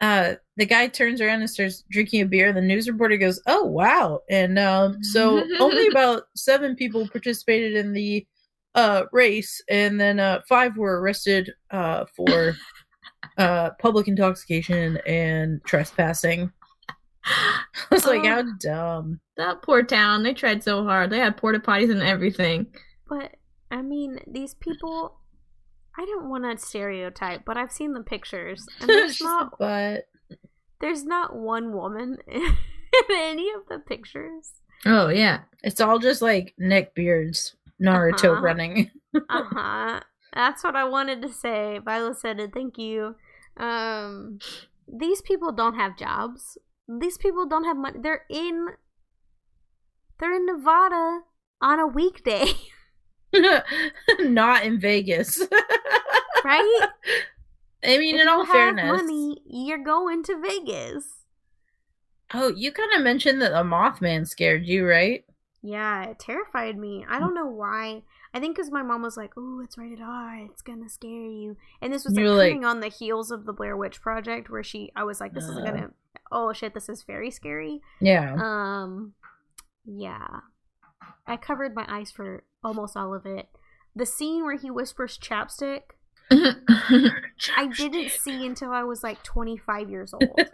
uh 0.00 0.34
the 0.56 0.66
guy 0.66 0.86
turns 0.86 1.20
around 1.20 1.40
and 1.40 1.50
starts 1.50 1.84
drinking 1.90 2.22
a 2.22 2.26
beer 2.26 2.52
the 2.52 2.60
news 2.60 2.88
reporter 2.88 3.16
goes 3.16 3.40
oh 3.46 3.64
wow 3.64 4.20
and 4.30 4.58
um 4.58 5.02
so 5.02 5.44
only 5.60 5.86
about 5.88 6.24
seven 6.36 6.76
people 6.76 7.08
participated 7.08 7.74
in 7.74 7.92
the 7.92 8.26
uh 8.74 9.04
race 9.12 9.60
and 9.68 10.00
then 10.00 10.20
uh 10.20 10.40
five 10.48 10.76
were 10.76 11.00
arrested 11.00 11.52
uh 11.70 12.04
for 12.16 12.54
uh 13.38 13.70
public 13.80 14.08
intoxication 14.08 14.98
and 15.06 15.60
trespassing 15.64 16.50
i 17.24 17.64
was 17.90 18.06
like 18.06 18.22
Oh. 18.24 18.28
how 18.28 18.42
dumb 18.60 19.20
that 19.38 19.62
poor 19.62 19.82
town. 19.84 20.24
They 20.24 20.34
tried 20.34 20.62
so 20.64 20.82
hard. 20.84 21.10
They 21.10 21.20
had 21.20 21.36
porta 21.36 21.60
potties 21.60 21.90
and 21.92 22.02
everything. 22.02 22.66
But 23.08 23.36
I 23.70 23.82
mean, 23.82 24.18
these 24.26 24.54
people. 24.54 25.17
I 25.98 26.04
don't 26.06 26.28
want 26.30 26.44
to 26.44 26.64
stereotype, 26.64 27.44
but 27.44 27.56
I've 27.56 27.72
seen 27.72 27.92
the 27.92 28.02
pictures, 28.02 28.64
and 28.80 28.88
there's 28.88 29.20
not 29.20 29.58
but 29.58 30.08
there's 30.80 31.04
not 31.04 31.34
one 31.36 31.72
woman 31.74 32.18
in 32.28 32.54
any 33.10 33.50
of 33.50 33.62
the 33.68 33.78
pictures. 33.80 34.52
Oh 34.86 35.08
yeah. 35.08 35.40
it's 35.64 35.80
all 35.80 35.98
just 35.98 36.22
like 36.22 36.54
neck 36.56 36.94
beards 36.94 37.56
naruto 37.82 38.32
Uh-huh. 38.32 38.40
running 38.42 38.90
Uh 39.14 39.42
huh. 39.50 40.00
That's 40.34 40.62
what 40.62 40.76
I 40.76 40.84
wanted 40.84 41.20
to 41.22 41.28
say. 41.32 41.80
Violet 41.84 42.16
said 42.18 42.38
it. 42.38 42.52
Thank 42.54 42.78
you. 42.78 43.16
Um, 43.56 44.38
these 44.86 45.20
people 45.22 45.50
don't 45.52 45.74
have 45.74 45.96
jobs. 45.98 46.58
These 46.86 47.18
people 47.18 47.46
don't 47.46 47.64
have 47.64 47.76
money. 47.76 47.98
They're 48.00 48.22
in. 48.30 48.68
They're 50.20 50.34
in 50.36 50.46
Nevada 50.46 51.20
on 51.60 51.80
a 51.80 51.86
weekday, 51.86 52.46
not 54.20 54.64
in 54.64 54.78
vegas 54.80 55.40
right? 56.44 56.88
i 57.84 57.98
mean 57.98 58.16
if 58.16 58.22
in 58.22 58.28
all 58.28 58.46
fairness 58.46 59.02
money, 59.02 59.38
you're 59.46 59.82
going 59.84 60.22
to 60.24 60.40
Vegas. 60.40 61.04
Oh, 62.34 62.52
you 62.54 62.72
kind 62.72 62.92
of 62.94 63.02
mentioned 63.02 63.40
that 63.40 63.52
the 63.52 63.62
Mothman 63.62 64.28
scared 64.28 64.66
you, 64.66 64.86
right? 64.86 65.24
Yeah, 65.62 66.04
it 66.04 66.18
terrified 66.18 66.76
me. 66.76 67.06
I 67.08 67.18
don't 67.18 67.34
know 67.34 67.46
why. 67.46 68.02
I 68.34 68.40
think 68.40 68.54
because 68.56 68.70
my 68.70 68.82
mom 68.82 69.00
was 69.02 69.16
like, 69.16 69.32
"Oh, 69.36 69.60
it's 69.64 69.78
rated 69.78 70.00
R. 70.02 70.36
It's 70.50 70.60
gonna 70.60 70.88
scare 70.90 71.10
you." 71.10 71.56
And 71.80 71.90
this 71.92 72.04
was 72.04 72.14
like 72.14 72.26
like- 72.26 72.50
coming 72.50 72.64
on 72.66 72.80
the 72.80 72.88
heels 72.88 73.30
of 73.30 73.46
the 73.46 73.52
Blair 73.54 73.76
Witch 73.76 74.00
Project, 74.02 74.50
where 74.50 74.62
she, 74.62 74.92
I 74.94 75.04
was 75.04 75.20
like, 75.20 75.32
"This 75.32 75.44
is 75.44 75.56
Uh. 75.56 75.62
gonna, 75.64 75.90
oh 76.30 76.52
shit, 76.52 76.74
this 76.74 76.88
is 76.90 77.02
very 77.04 77.30
scary." 77.30 77.80
Yeah. 78.00 78.34
Um, 78.38 79.14
yeah. 79.86 80.40
I 81.28 81.36
covered 81.36 81.74
my 81.74 81.84
eyes 81.88 82.10
for 82.10 82.42
almost 82.64 82.96
all 82.96 83.14
of 83.14 83.26
it. 83.26 83.48
The 83.94 84.06
scene 84.06 84.44
where 84.44 84.56
he 84.56 84.70
whispers 84.70 85.18
chapstick, 85.18 85.82
I 86.30 87.66
didn't 87.76 88.10
see 88.10 88.46
until 88.46 88.70
I 88.72 88.82
was 88.82 89.02
like 89.02 89.22
25 89.22 89.90
years 89.90 90.12
old. 90.14 90.38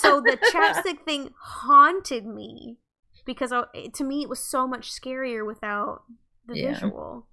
so 0.00 0.20
the 0.20 0.38
chapstick 0.52 1.04
thing 1.04 1.30
haunted 1.40 2.26
me 2.26 2.76
because 3.24 3.52
I, 3.52 3.64
to 3.94 4.04
me 4.04 4.22
it 4.22 4.28
was 4.28 4.40
so 4.40 4.66
much 4.66 4.90
scarier 4.92 5.46
without 5.46 6.02
the 6.46 6.58
Yeah. 6.58 6.72
visual. 6.74 7.26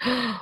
I 0.02 0.40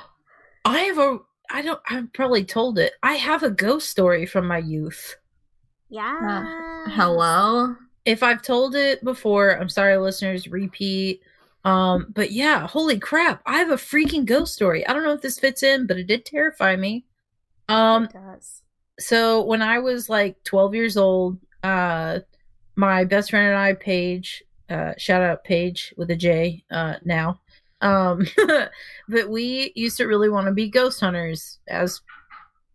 have 0.65 0.97
a. 0.97 1.19
I 1.49 1.61
don't. 1.61 1.79
I've 1.89 2.11
probably 2.13 2.43
told 2.45 2.79
it. 2.79 2.93
I 3.03 3.13
have 3.15 3.43
a 3.43 3.51
ghost 3.51 3.89
story 3.89 4.25
from 4.25 4.47
my 4.47 4.57
youth. 4.57 5.17
Yeah. 5.89 6.85
Hello. 6.87 7.75
If 8.05 8.23
I've 8.23 8.41
told 8.41 8.75
it 8.75 9.03
before, 9.03 9.51
I'm 9.59 9.69
sorry, 9.69 9.97
listeners. 9.97 10.47
Repeat. 10.47 11.21
Um, 11.63 12.07
but 12.13 12.31
yeah, 12.31 12.67
holy 12.67 12.99
crap! 12.99 13.41
I 13.45 13.57
have 13.59 13.69
a 13.69 13.75
freaking 13.75 14.25
ghost 14.25 14.53
story. 14.53 14.85
I 14.85 14.93
don't 14.93 15.03
know 15.03 15.13
if 15.13 15.21
this 15.21 15.39
fits 15.39 15.63
in, 15.63 15.87
but 15.87 15.97
it 15.97 16.07
did 16.07 16.25
terrify 16.25 16.75
me. 16.75 17.05
Um, 17.69 18.05
it 18.05 18.13
does. 18.13 18.61
so 18.99 19.43
when 19.43 19.61
I 19.61 19.79
was 19.79 20.09
like 20.09 20.43
12 20.43 20.75
years 20.75 20.97
old, 20.97 21.37
uh, 21.63 22.19
my 22.75 23.05
best 23.05 23.29
friend 23.29 23.47
and 23.47 23.57
I, 23.57 23.73
Paige, 23.73 24.43
uh, 24.69 24.93
shout 24.97 25.21
out 25.21 25.43
Paige 25.45 25.93
with 25.95 26.11
a 26.11 26.15
J, 26.15 26.63
uh, 26.71 26.95
now. 27.05 27.39
Um, 27.81 28.25
but 29.07 29.29
we 29.29 29.71
used 29.75 29.97
to 29.97 30.05
really 30.05 30.29
want 30.29 30.47
to 30.47 30.53
be 30.53 30.69
ghost 30.69 30.99
hunters, 30.99 31.59
as 31.67 32.01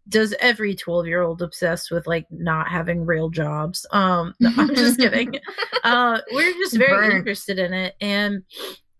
does 0.08 0.34
every 0.40 0.74
12 0.74 1.06
year 1.06 1.22
old 1.22 1.42
obsessed 1.42 1.90
with 1.90 2.06
like 2.06 2.26
not 2.30 2.68
having 2.68 3.04
real 3.04 3.28
jobs. 3.28 3.86
Um, 3.90 4.34
no, 4.40 4.50
I'm 4.56 4.74
just 4.74 4.98
kidding. 4.98 5.38
Uh, 5.84 6.20
we're 6.32 6.52
just 6.54 6.76
very 6.76 7.14
interested 7.14 7.58
in 7.58 7.72
it. 7.72 7.94
And 8.00 8.42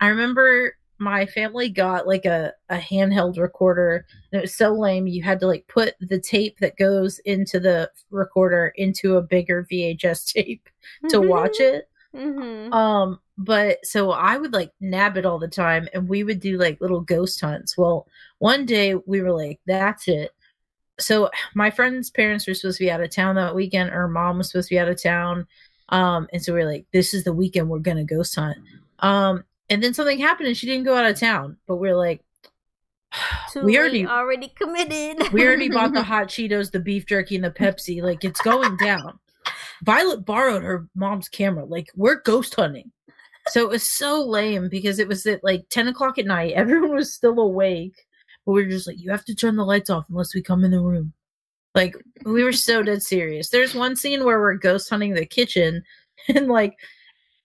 I 0.01 0.09
remember 0.09 0.77
my 0.99 1.27
family 1.27 1.69
got 1.69 2.07
like 2.07 2.25
a, 2.25 2.53
a 2.69 2.77
handheld 2.77 3.39
recorder 3.39 4.05
and 4.33 4.39
it 4.39 4.43
was 4.43 4.55
so 4.55 4.73
lame 4.73 5.07
you 5.07 5.23
had 5.23 5.39
to 5.41 5.47
like 5.47 5.67
put 5.69 5.95
the 6.01 6.19
tape 6.21 6.59
that 6.59 6.77
goes 6.77 7.19
into 7.21 7.61
the 7.61 7.91
recorder 8.11 8.73
into 8.77 9.17
a 9.17 9.23
bigger 9.23 9.67
vhs 9.71 10.33
tape 10.33 10.69
to 11.09 11.21
watch 11.21 11.61
it 11.61 11.89
Mm-hmm. 12.17 12.73
um 12.73 13.21
but 13.37 13.85
so 13.85 14.13
i 14.13 14.39
would 14.39 14.55
like 14.55 14.73
nab 14.81 15.19
it 15.19 15.27
all 15.27 15.39
the 15.39 15.47
time 15.47 15.87
and 15.93 16.09
we 16.09 16.25
would 16.25 16.41
do 16.41 16.57
like 16.57 16.81
little 16.81 17.03
ghost 17.03 17.39
hunts 17.39 17.77
well 17.77 18.07
one 18.39 18.65
day 18.65 18.95
we 18.95 19.21
were 19.21 19.31
like 19.31 19.61
that's 19.67 20.09
it 20.09 20.31
so 20.99 21.31
my 21.55 21.71
friend's 21.71 22.11
parents 22.11 22.47
were 22.47 22.55
supposed 22.55 22.79
to 22.79 22.85
be 22.85 22.91
out 22.91 23.01
of 23.01 23.11
town 23.11 23.37
that 23.37 23.55
weekend 23.55 23.91
or 23.91 24.09
mom 24.09 24.39
was 24.39 24.51
supposed 24.51 24.69
to 24.69 24.75
be 24.75 24.79
out 24.79 24.89
of 24.89 25.03
town 25.03 25.47
um 25.91 26.29
and 26.33 26.43
so 26.43 26.53
we 26.53 26.61
are 26.61 26.71
like 26.71 26.87
this 26.93 27.15
is 27.15 27.25
the 27.25 27.33
weekend 27.33 27.69
we're 27.69 27.79
gonna 27.79 28.05
ghost 28.05 28.35
hunt 28.35 28.59
um 29.01 29.45
and 29.71 29.83
then 29.83 29.95
something 29.95 30.19
happened 30.19 30.49
and 30.49 30.57
she 30.57 30.67
didn't 30.67 30.85
go 30.85 30.97
out 30.97 31.07
of 31.07 31.19
town 31.19 31.57
but 31.67 31.77
we 31.77 31.89
are 31.89 31.97
like 31.97 32.23
Too 33.53 33.63
we 33.63 33.79
already 33.79 34.07
already 34.07 34.49
committed. 34.49 35.29
we 35.33 35.47
already 35.47 35.69
bought 35.69 35.95
the 35.95 36.03
hot 36.13 36.29
Cheetos, 36.29 36.71
the 36.71 36.81
beef 36.81 37.07
jerky, 37.07 37.37
and 37.37 37.45
the 37.45 37.51
Pepsi. 37.51 38.03
Like 38.03 38.25
it's 38.25 38.41
going 38.43 38.77
down. 38.77 39.19
Violet 39.83 40.25
borrowed 40.25 40.63
her 40.63 40.87
mom's 40.95 41.29
camera. 41.29 41.65
Like 41.65 41.89
we're 41.97 42.21
ghost 42.21 42.55
hunting. 42.55 42.93
So 43.49 43.63
it 43.63 43.71
was 43.71 43.89
so 43.89 44.23
lame 44.23 44.69
because 44.69 44.99
it 44.99 45.09
was 45.09 45.25
at 45.27 45.43
like 45.43 45.65
10 45.71 45.89
o'clock 45.89 46.19
at 46.19 46.27
night. 46.27 46.53
Everyone 46.57 46.95
was 46.95 47.15
still 47.15 47.39
awake. 47.39 48.05
But 48.49 48.55
we 48.55 48.65
were 48.65 48.71
just 48.71 48.87
like, 48.87 48.99
you 48.99 49.11
have 49.11 49.27
to 49.27 49.35
turn 49.35 49.57
the 49.57 49.65
lights 49.67 49.91
off 49.91 50.07
unless 50.09 50.35
we 50.35 50.41
come 50.41 50.65
in 50.65 50.71
the 50.71 50.81
room. 50.81 51.13
Like 51.75 51.95
we 52.25 52.43
were 52.43 52.53
so 52.53 52.83
dead 52.83 53.03
serious. 53.03 53.51
There's 53.51 53.75
one 53.75 53.95
scene 53.95 54.25
where 54.25 54.41
we're 54.41 54.55
ghost 54.55 54.89
hunting 54.89 55.13
the 55.13 55.27
kitchen 55.27 55.85
and 56.35 56.49
like 56.49 56.79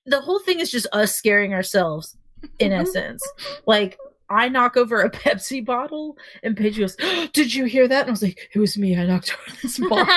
the 0.05 0.21
whole 0.21 0.39
thing 0.39 0.61
is 0.61 0.71
just 0.71 0.87
us 0.93 1.13
scaring 1.13 1.53
ourselves 1.53 2.15
in 2.59 2.71
essence. 2.71 3.21
Like 3.65 3.97
I 4.29 4.47
knock 4.47 4.77
over 4.77 5.01
a 5.01 5.09
Pepsi 5.11 5.65
bottle 5.65 6.17
and 6.41 6.55
Paige 6.55 6.79
goes, 6.79 6.95
Did 7.33 7.53
you 7.53 7.65
hear 7.65 7.85
that? 7.85 8.03
And 8.03 8.09
I 8.09 8.11
was 8.11 8.23
like, 8.23 8.49
It 8.55 8.59
was 8.59 8.77
me. 8.77 8.95
I 8.97 9.05
knocked 9.05 9.35
over 9.49 9.57
this 9.61 9.79
bottle. 9.79 10.07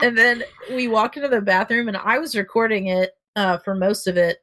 and 0.00 0.18
then 0.18 0.42
we 0.72 0.88
walk 0.88 1.16
into 1.16 1.28
the 1.28 1.40
bathroom 1.40 1.86
and 1.86 1.98
I 1.98 2.18
was 2.18 2.34
recording 2.34 2.88
it 2.88 3.12
uh, 3.36 3.58
for 3.58 3.76
most 3.76 4.08
of 4.08 4.16
it. 4.16 4.38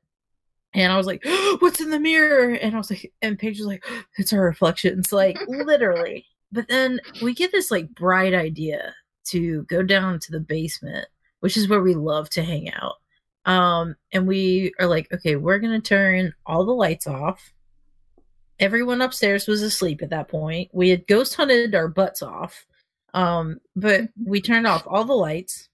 And 0.75 0.91
I 0.91 0.97
was 0.97 1.07
like, 1.07 1.23
What's 1.59 1.81
in 1.81 1.89
the 1.89 1.99
mirror? 1.99 2.53
And 2.53 2.75
I 2.75 2.77
was 2.77 2.91
like, 2.91 3.11
and 3.21 3.39
Paige 3.39 3.57
was 3.59 3.67
like, 3.67 3.83
It's 4.17 4.33
our 4.33 4.41
reflections. 4.41 5.11
Like 5.11 5.39
literally. 5.47 6.25
But 6.51 6.67
then 6.67 6.99
we 7.21 7.33
get 7.33 7.51
this 7.51 7.71
like 7.71 7.89
bright 7.95 8.33
idea 8.33 8.93
to 9.27 9.63
go 9.63 9.81
down 9.81 10.19
to 10.19 10.31
the 10.31 10.39
basement, 10.39 11.07
which 11.39 11.57
is 11.57 11.67
where 11.67 11.81
we 11.81 11.95
love 11.95 12.29
to 12.31 12.43
hang 12.43 12.71
out. 12.71 12.95
Um, 13.45 13.95
and 14.11 14.27
we 14.27 14.73
are 14.79 14.87
like, 14.87 15.11
okay, 15.11 15.35
we're 15.35 15.59
gonna 15.59 15.81
turn 15.81 16.33
all 16.45 16.65
the 16.65 16.71
lights 16.71 17.07
off. 17.07 17.51
Everyone 18.59 19.01
upstairs 19.01 19.47
was 19.47 19.61
asleep 19.61 20.01
at 20.01 20.11
that 20.11 20.27
point. 20.27 20.69
We 20.73 20.89
had 20.89 21.07
ghost 21.07 21.35
hunted 21.35 21.75
our 21.75 21.87
butts 21.87 22.21
off. 22.21 22.65
Um, 23.13 23.59
but 23.75 24.09
we 24.23 24.41
turned 24.41 24.67
off 24.67 24.85
all 24.87 25.05
the 25.05 25.13
lights 25.13 25.69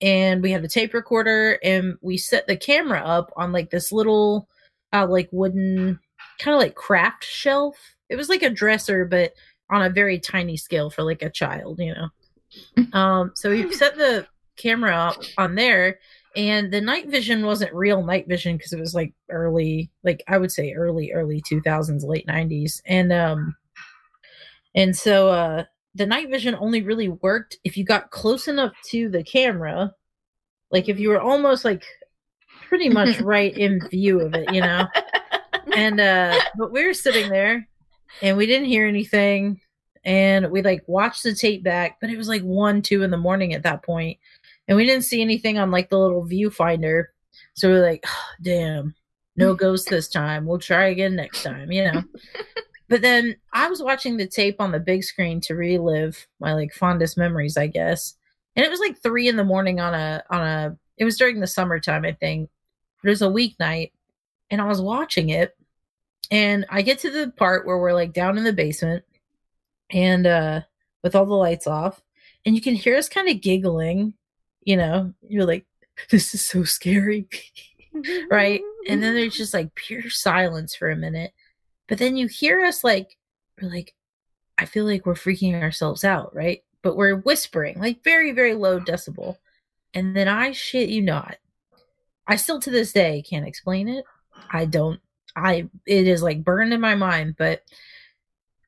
and 0.00 0.42
we 0.42 0.50
had 0.50 0.64
a 0.64 0.68
tape 0.68 0.94
recorder 0.94 1.58
and 1.62 1.96
we 2.00 2.16
set 2.16 2.46
the 2.46 2.56
camera 2.56 3.00
up 3.00 3.32
on 3.36 3.52
like 3.52 3.70
this 3.70 3.92
little 3.92 4.48
uh 4.92 5.06
like 5.06 5.28
wooden 5.32 5.98
kind 6.38 6.54
of 6.54 6.60
like 6.60 6.74
craft 6.74 7.24
shelf. 7.24 7.76
It 8.08 8.16
was 8.16 8.28
like 8.28 8.42
a 8.42 8.50
dresser, 8.50 9.04
but 9.04 9.34
on 9.70 9.82
a 9.82 9.90
very 9.90 10.18
tiny 10.18 10.56
scale 10.56 10.90
for 10.90 11.02
like 11.02 11.22
a 11.22 11.30
child, 11.30 11.78
you 11.78 11.94
know. 11.94 12.92
um, 12.98 13.32
so 13.34 13.50
we 13.50 13.72
set 13.72 13.96
the 13.96 14.26
camera 14.56 14.94
up 14.94 15.16
on 15.38 15.54
there 15.54 15.98
and 16.36 16.72
the 16.72 16.80
night 16.80 17.08
vision 17.08 17.44
wasn't 17.44 17.72
real 17.74 18.04
night 18.04 18.28
vision 18.28 18.56
because 18.56 18.72
it 18.72 18.80
was 18.80 18.94
like 18.94 19.12
early 19.30 19.90
like 20.04 20.22
i 20.28 20.38
would 20.38 20.52
say 20.52 20.72
early 20.74 21.12
early 21.12 21.42
2000s 21.50 22.04
late 22.04 22.26
90s 22.26 22.80
and 22.86 23.12
um 23.12 23.56
and 24.74 24.94
so 24.94 25.28
uh 25.28 25.64
the 25.94 26.06
night 26.06 26.30
vision 26.30 26.56
only 26.58 26.82
really 26.82 27.08
worked 27.08 27.58
if 27.64 27.76
you 27.76 27.84
got 27.84 28.10
close 28.10 28.48
enough 28.48 28.72
to 28.86 29.08
the 29.08 29.24
camera. 29.24 29.94
Like 30.70 30.88
if 30.88 31.00
you 31.00 31.08
were 31.08 31.20
almost 31.20 31.64
like 31.64 31.84
pretty 32.68 32.88
much 32.88 33.20
right 33.22 33.56
in 33.56 33.80
view 33.88 34.20
of 34.20 34.34
it 34.34 34.52
you 34.52 34.60
know? 34.60 34.86
And 35.74 36.00
uh 36.00 36.38
but 36.58 36.72
we 36.72 36.86
were 36.86 36.94
sitting 36.94 37.30
there 37.30 37.68
and 38.22 38.36
we 38.36 38.46
didn't 38.46 38.68
hear 38.68 38.86
anything. 38.86 39.60
And 40.04 40.50
we 40.50 40.62
like 40.62 40.82
watched 40.86 41.24
the 41.24 41.34
tape 41.34 41.62
back 41.64 41.98
but 42.00 42.10
it 42.10 42.16
was 42.16 42.28
like 42.28 42.42
one 42.42 42.82
two 42.82 43.02
in 43.02 43.10
the 43.10 43.16
morning 43.16 43.54
at 43.54 43.64
that 43.64 43.82
point. 43.82 44.18
And 44.68 44.76
we 44.76 44.86
didn't 44.86 45.04
see 45.04 45.20
anything 45.20 45.58
on 45.58 45.70
like 45.70 45.90
the 45.90 45.98
little 45.98 46.24
viewfinder. 46.24 47.06
So 47.54 47.68
we're 47.68 47.84
like 47.84 48.04
oh, 48.06 48.24
damn. 48.42 48.94
No 49.36 49.54
ghost 49.54 49.88
this 49.88 50.08
time. 50.08 50.44
We'll 50.44 50.58
try 50.58 50.86
again 50.86 51.16
next 51.16 51.42
time 51.42 51.72
you 51.72 51.90
know 51.90 52.04
but 52.90 53.00
then 53.00 53.34
i 53.54 53.66
was 53.68 53.82
watching 53.82 54.18
the 54.18 54.26
tape 54.26 54.56
on 54.58 54.72
the 54.72 54.78
big 54.78 55.02
screen 55.02 55.40
to 55.40 55.54
relive 55.54 56.26
my 56.40 56.52
like 56.52 56.74
fondest 56.74 57.16
memories 57.16 57.56
i 57.56 57.66
guess. 57.66 58.16
And 58.56 58.66
it 58.66 58.70
was 58.70 58.80
like 58.80 59.00
three 59.00 59.28
in 59.28 59.36
the 59.36 59.44
morning 59.44 59.80
on 59.80 59.94
a 59.94 60.22
on 60.28 60.42
a 60.42 60.76
it 60.98 61.04
was 61.04 61.16
during 61.16 61.40
the 61.40 61.46
summertime 61.46 62.04
i 62.04 62.12
think. 62.12 62.50
It 63.02 63.08
was 63.08 63.22
a 63.22 63.26
weeknight 63.26 63.92
and 64.50 64.60
i 64.60 64.66
was 64.66 64.82
watching 64.82 65.30
it. 65.30 65.56
And 66.30 66.66
i 66.68 66.82
get 66.82 66.98
to 67.00 67.10
the 67.10 67.32
part 67.36 67.64
where 67.64 67.78
we're 67.78 67.94
like 67.94 68.12
down 68.12 68.36
in 68.36 68.44
the 68.44 68.52
basement 68.52 69.04
and 69.90 70.26
uh 70.26 70.60
with 71.02 71.14
all 71.14 71.24
the 71.24 71.34
lights 71.34 71.66
off 71.66 72.02
and 72.44 72.54
you 72.54 72.60
can 72.60 72.74
hear 72.74 72.96
us 72.96 73.08
kind 73.08 73.28
of 73.28 73.40
giggling 73.40 74.12
you 74.62 74.76
know? 74.76 75.14
You're 75.26 75.46
like 75.46 75.64
this 76.10 76.34
is 76.34 76.44
so 76.44 76.64
scary. 76.64 77.28
Right? 78.30 78.60
And 78.88 79.02
then 79.02 79.16
there's 79.16 79.36
just 79.36 79.52
like 79.52 79.74
pure 79.74 80.08
silence 80.10 80.76
for 80.76 80.90
a 80.90 80.96
minute 80.96 81.32
but 81.90 81.98
then 81.98 82.16
you 82.16 82.28
hear 82.28 82.62
us 82.62 82.82
like 82.82 83.18
we're 83.60 83.68
like 83.68 83.94
i 84.56 84.64
feel 84.64 84.86
like 84.86 85.04
we're 85.04 85.14
freaking 85.14 85.60
ourselves 85.60 86.04
out 86.04 86.34
right? 86.34 86.62
But 86.82 86.96
we're 86.96 87.16
whispering 87.16 87.78
like 87.78 88.02
very 88.02 88.32
very 88.32 88.54
low 88.54 88.80
decibel. 88.80 89.36
And 89.92 90.16
then 90.16 90.28
i 90.28 90.52
shit 90.52 90.88
you 90.88 91.02
not 91.02 91.36
i 92.26 92.36
still 92.36 92.60
to 92.60 92.70
this 92.70 92.94
day 92.94 93.22
can't 93.28 93.46
explain 93.46 93.88
it. 93.88 94.04
I 94.50 94.64
don't 94.64 95.00
i 95.36 95.68
it 95.84 96.06
is 96.06 96.22
like 96.22 96.44
burned 96.44 96.72
in 96.72 96.80
my 96.80 96.94
mind 96.94 97.34
but 97.36 97.62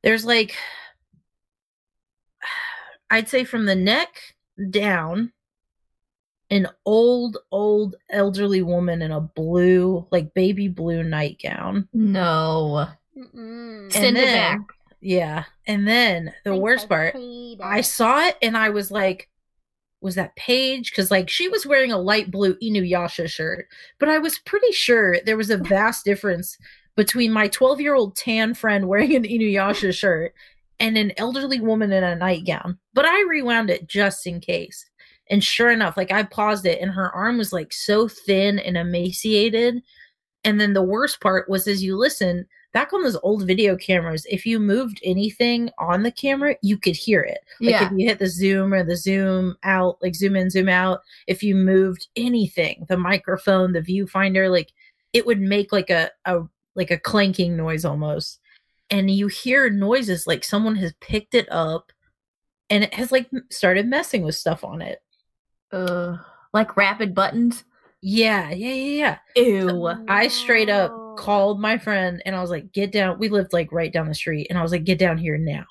there's 0.02 0.24
like 0.24 0.54
i'd 3.10 3.28
say 3.28 3.44
from 3.44 3.64
the 3.66 3.74
neck 3.74 4.34
down 4.70 5.32
an 6.52 6.68
old 6.84 7.38
old 7.50 7.94
elderly 8.10 8.60
woman 8.60 9.00
in 9.00 9.10
a 9.10 9.20
blue 9.20 10.06
like 10.10 10.34
baby 10.34 10.68
blue 10.68 11.02
nightgown. 11.02 11.88
No. 11.94 12.88
Mm-mm. 13.16 13.92
Send 13.92 14.16
it 14.16 14.20
then- 14.20 14.58
back. 14.58 14.66
yeah 15.00 15.44
and 15.66 15.86
then 15.86 16.32
the 16.44 16.50
Think 16.52 16.62
worst 16.62 16.88
part 16.88 17.14
paid 17.14 17.60
I 17.60 17.80
saw 17.80 18.26
it 18.26 18.36
and 18.42 18.56
I 18.56 18.70
was 18.70 18.90
like, 18.90 19.28
was 20.00 20.14
that 20.16 20.34
Paige? 20.36 20.90
Because 20.90 21.10
like 21.10 21.28
she 21.30 21.48
was 21.48 21.64
wearing 21.66 21.92
a 21.92 21.98
light 21.98 22.30
blue 22.30 22.54
Inuyasha 22.56 23.28
shirt, 23.28 23.66
but 24.00 24.08
I 24.08 24.18
was 24.18 24.38
pretty 24.40 24.72
sure 24.72 25.20
there 25.20 25.36
was 25.36 25.50
a 25.50 25.56
vast 25.58 26.04
difference 26.10 26.56
between 26.96 27.32
my 27.32 27.48
12 27.48 27.80
year 27.80 27.94
old 27.94 28.16
tan 28.16 28.54
friend 28.54 28.88
wearing 28.88 29.14
an 29.14 29.22
Inuyasha 29.24 29.92
shirt 29.98 30.34
and 30.80 30.98
an 30.98 31.12
elderly 31.16 31.60
woman 31.60 31.92
in 31.92 32.02
a 32.02 32.16
nightgown. 32.16 32.78
But 32.94 33.04
I 33.04 33.22
rewound 33.28 33.70
it 33.70 33.86
just 33.86 34.26
in 34.26 34.40
case. 34.40 34.84
And 35.30 35.42
sure 35.44 35.70
enough, 35.70 35.96
like 35.96 36.10
I 36.10 36.24
paused 36.24 36.66
it 36.66 36.80
and 36.80 36.90
her 36.90 37.10
arm 37.14 37.38
was 37.38 37.52
like 37.52 37.72
so 37.72 38.08
thin 38.08 38.58
and 38.58 38.76
emaciated. 38.76 39.82
And 40.44 40.60
then 40.60 40.72
the 40.72 40.82
worst 40.82 41.20
part 41.20 41.48
was 41.48 41.68
as 41.68 41.82
you 41.84 41.96
listen, 41.96 42.46
back 42.72 42.92
on 42.92 43.02
those 43.02 43.18
old 43.22 43.46
video 43.46 43.76
cameras, 43.76 44.26
if 44.30 44.46
you 44.46 44.58
moved 44.58 45.00
anything 45.04 45.70
on 45.78 46.02
the 46.02 46.10
camera, 46.10 46.56
you 46.62 46.78
could 46.78 46.96
hear 46.96 47.20
it. 47.20 47.40
Like 47.60 47.70
yeah. 47.70 47.86
if 47.86 47.92
you 47.92 48.06
hit 48.06 48.18
the 48.18 48.28
zoom 48.28 48.72
or 48.72 48.82
the 48.82 48.96
zoom 48.96 49.56
out, 49.62 49.98
like 50.02 50.14
zoom 50.14 50.36
in, 50.36 50.50
zoom 50.50 50.68
out, 50.68 51.00
if 51.26 51.42
you 51.42 51.54
moved 51.54 52.08
anything, 52.16 52.86
the 52.88 52.96
microphone, 52.96 53.72
the 53.72 53.80
viewfinder, 53.80 54.50
like 54.50 54.72
it 55.12 55.26
would 55.26 55.40
make 55.40 55.72
like 55.72 55.90
a, 55.90 56.10
a 56.24 56.42
like 56.74 56.90
a 56.90 56.98
clanking 56.98 57.56
noise 57.56 57.84
almost. 57.84 58.40
And 58.90 59.10
you 59.10 59.26
hear 59.26 59.70
noises 59.70 60.26
like 60.26 60.44
someone 60.44 60.76
has 60.76 60.92
picked 61.00 61.34
it 61.34 61.50
up 61.50 61.92
and 62.70 62.84
it 62.84 62.94
has 62.94 63.12
like 63.12 63.30
started 63.50 63.86
messing 63.86 64.22
with 64.22 64.34
stuff 64.34 64.64
on 64.64 64.82
it. 64.82 65.00
Uh, 65.70 66.16
like 66.52 66.76
rapid 66.76 67.14
buttons. 67.14 67.64
Yeah, 68.00 68.50
yeah, 68.50 68.74
yeah, 68.74 69.18
yeah. 69.36 69.42
Ew. 69.42 69.88
I 70.08 70.28
straight 70.28 70.68
up. 70.68 71.01
Called 71.16 71.60
my 71.60 71.78
friend 71.78 72.22
and 72.24 72.34
I 72.34 72.40
was 72.40 72.50
like, 72.50 72.72
get 72.72 72.92
down. 72.92 73.18
We 73.18 73.28
lived 73.28 73.52
like 73.52 73.70
right 73.72 73.92
down 73.92 74.08
the 74.08 74.14
street. 74.14 74.46
And 74.50 74.58
I 74.58 74.62
was 74.62 74.72
like, 74.72 74.84
get 74.84 74.98
down 74.98 75.18
here 75.18 75.38
now. 75.38 75.64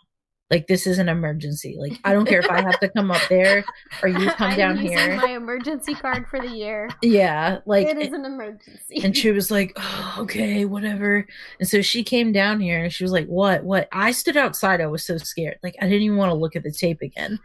Like, 0.50 0.68
this 0.68 0.86
is 0.86 1.00
an 1.00 1.08
emergency. 1.08 1.78
Like, 1.80 1.98
I 2.04 2.12
don't 2.12 2.28
care 2.28 2.42
if 2.42 2.50
I 2.52 2.62
have 2.62 2.78
to 2.82 2.89
come 2.89 3.10
up 3.10 3.22
there 3.30 3.64
or 4.04 4.10
you 4.10 4.30
come 4.32 4.52
I'm 4.52 4.58
down 4.58 4.78
here. 4.78 5.16
My 5.16 5.32
emergency 5.32 5.94
card 5.94 6.28
for 6.30 6.42
the 6.42 6.50
year. 6.50 6.89
yeah. 7.02 7.60
Like, 7.66 7.88
it 7.88 7.98
is 7.98 8.12
an 8.12 8.26
emergency. 8.26 9.02
and 9.02 9.16
she 9.16 9.32
was 9.32 9.50
like, 9.50 9.72
oh, 9.78 10.18
okay, 10.20 10.66
whatever. 10.66 11.26
And 11.60 11.70
so 11.70 11.82
she 11.82 12.04
came 12.04 12.34
down 12.34 12.60
here 12.60 12.84
and 12.84 12.92
she 12.92 13.06
was 13.06 13.14
like, 13.14 13.28
what, 13.28 13.64
what? 13.64 13.88
I 13.94 14.12
stood 14.12 14.36
outside. 14.36 14.82
I 14.82 14.88
was 14.88 15.06
so 15.06 15.18
scared. 15.18 15.58
Like, 15.64 15.78
I 15.80 15.86
didn't 15.86 16.02
even 16.02 16.18
want 16.18 16.32
to 16.32 16.36
look 16.38 16.58
at 16.58 16.64
the 16.64 16.72
tape 16.72 17.02
again 17.02 17.39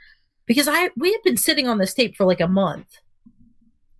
because 0.46 0.66
I, 0.66 0.90
we 0.96 1.12
had 1.12 1.22
been 1.22 1.36
sitting 1.36 1.68
on 1.68 1.78
this 1.78 1.94
tape 1.94 2.16
for 2.16 2.24
like 2.26 2.40
a 2.40 2.48
month. 2.48 2.88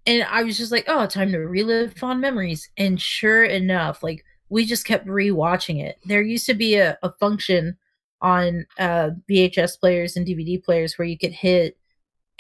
And 0.07 0.25
I 0.25 0.43
was 0.43 0.57
just 0.57 0.73
like, 0.73 0.85
oh, 0.89 1.07
time 1.07 1.33
to 1.33 1.39
relive 1.39 1.95
fond 1.95 2.21
memories. 2.21 2.69
And 2.77 3.01
sure 3.01 3.45
enough, 3.45 4.03
like, 4.03 4.25
we 4.49 4.65
just 4.65 4.87
kept 4.87 5.07
rewatching 5.07 5.83
it. 5.83 5.99
There 6.05 6.23
used 6.23 6.47
to 6.47 6.55
be 6.55 6.77
a, 6.77 6.97
a 7.03 7.11
function 7.13 7.77
on 8.23 8.67
uh, 8.79 9.11
VHS 9.29 9.81
players 9.81 10.17
and 10.17 10.27
DVD 10.27 10.63
players 10.63 10.97
where 10.97 11.09
you 11.09 11.19
could 11.19 11.33
hit 11.33 11.77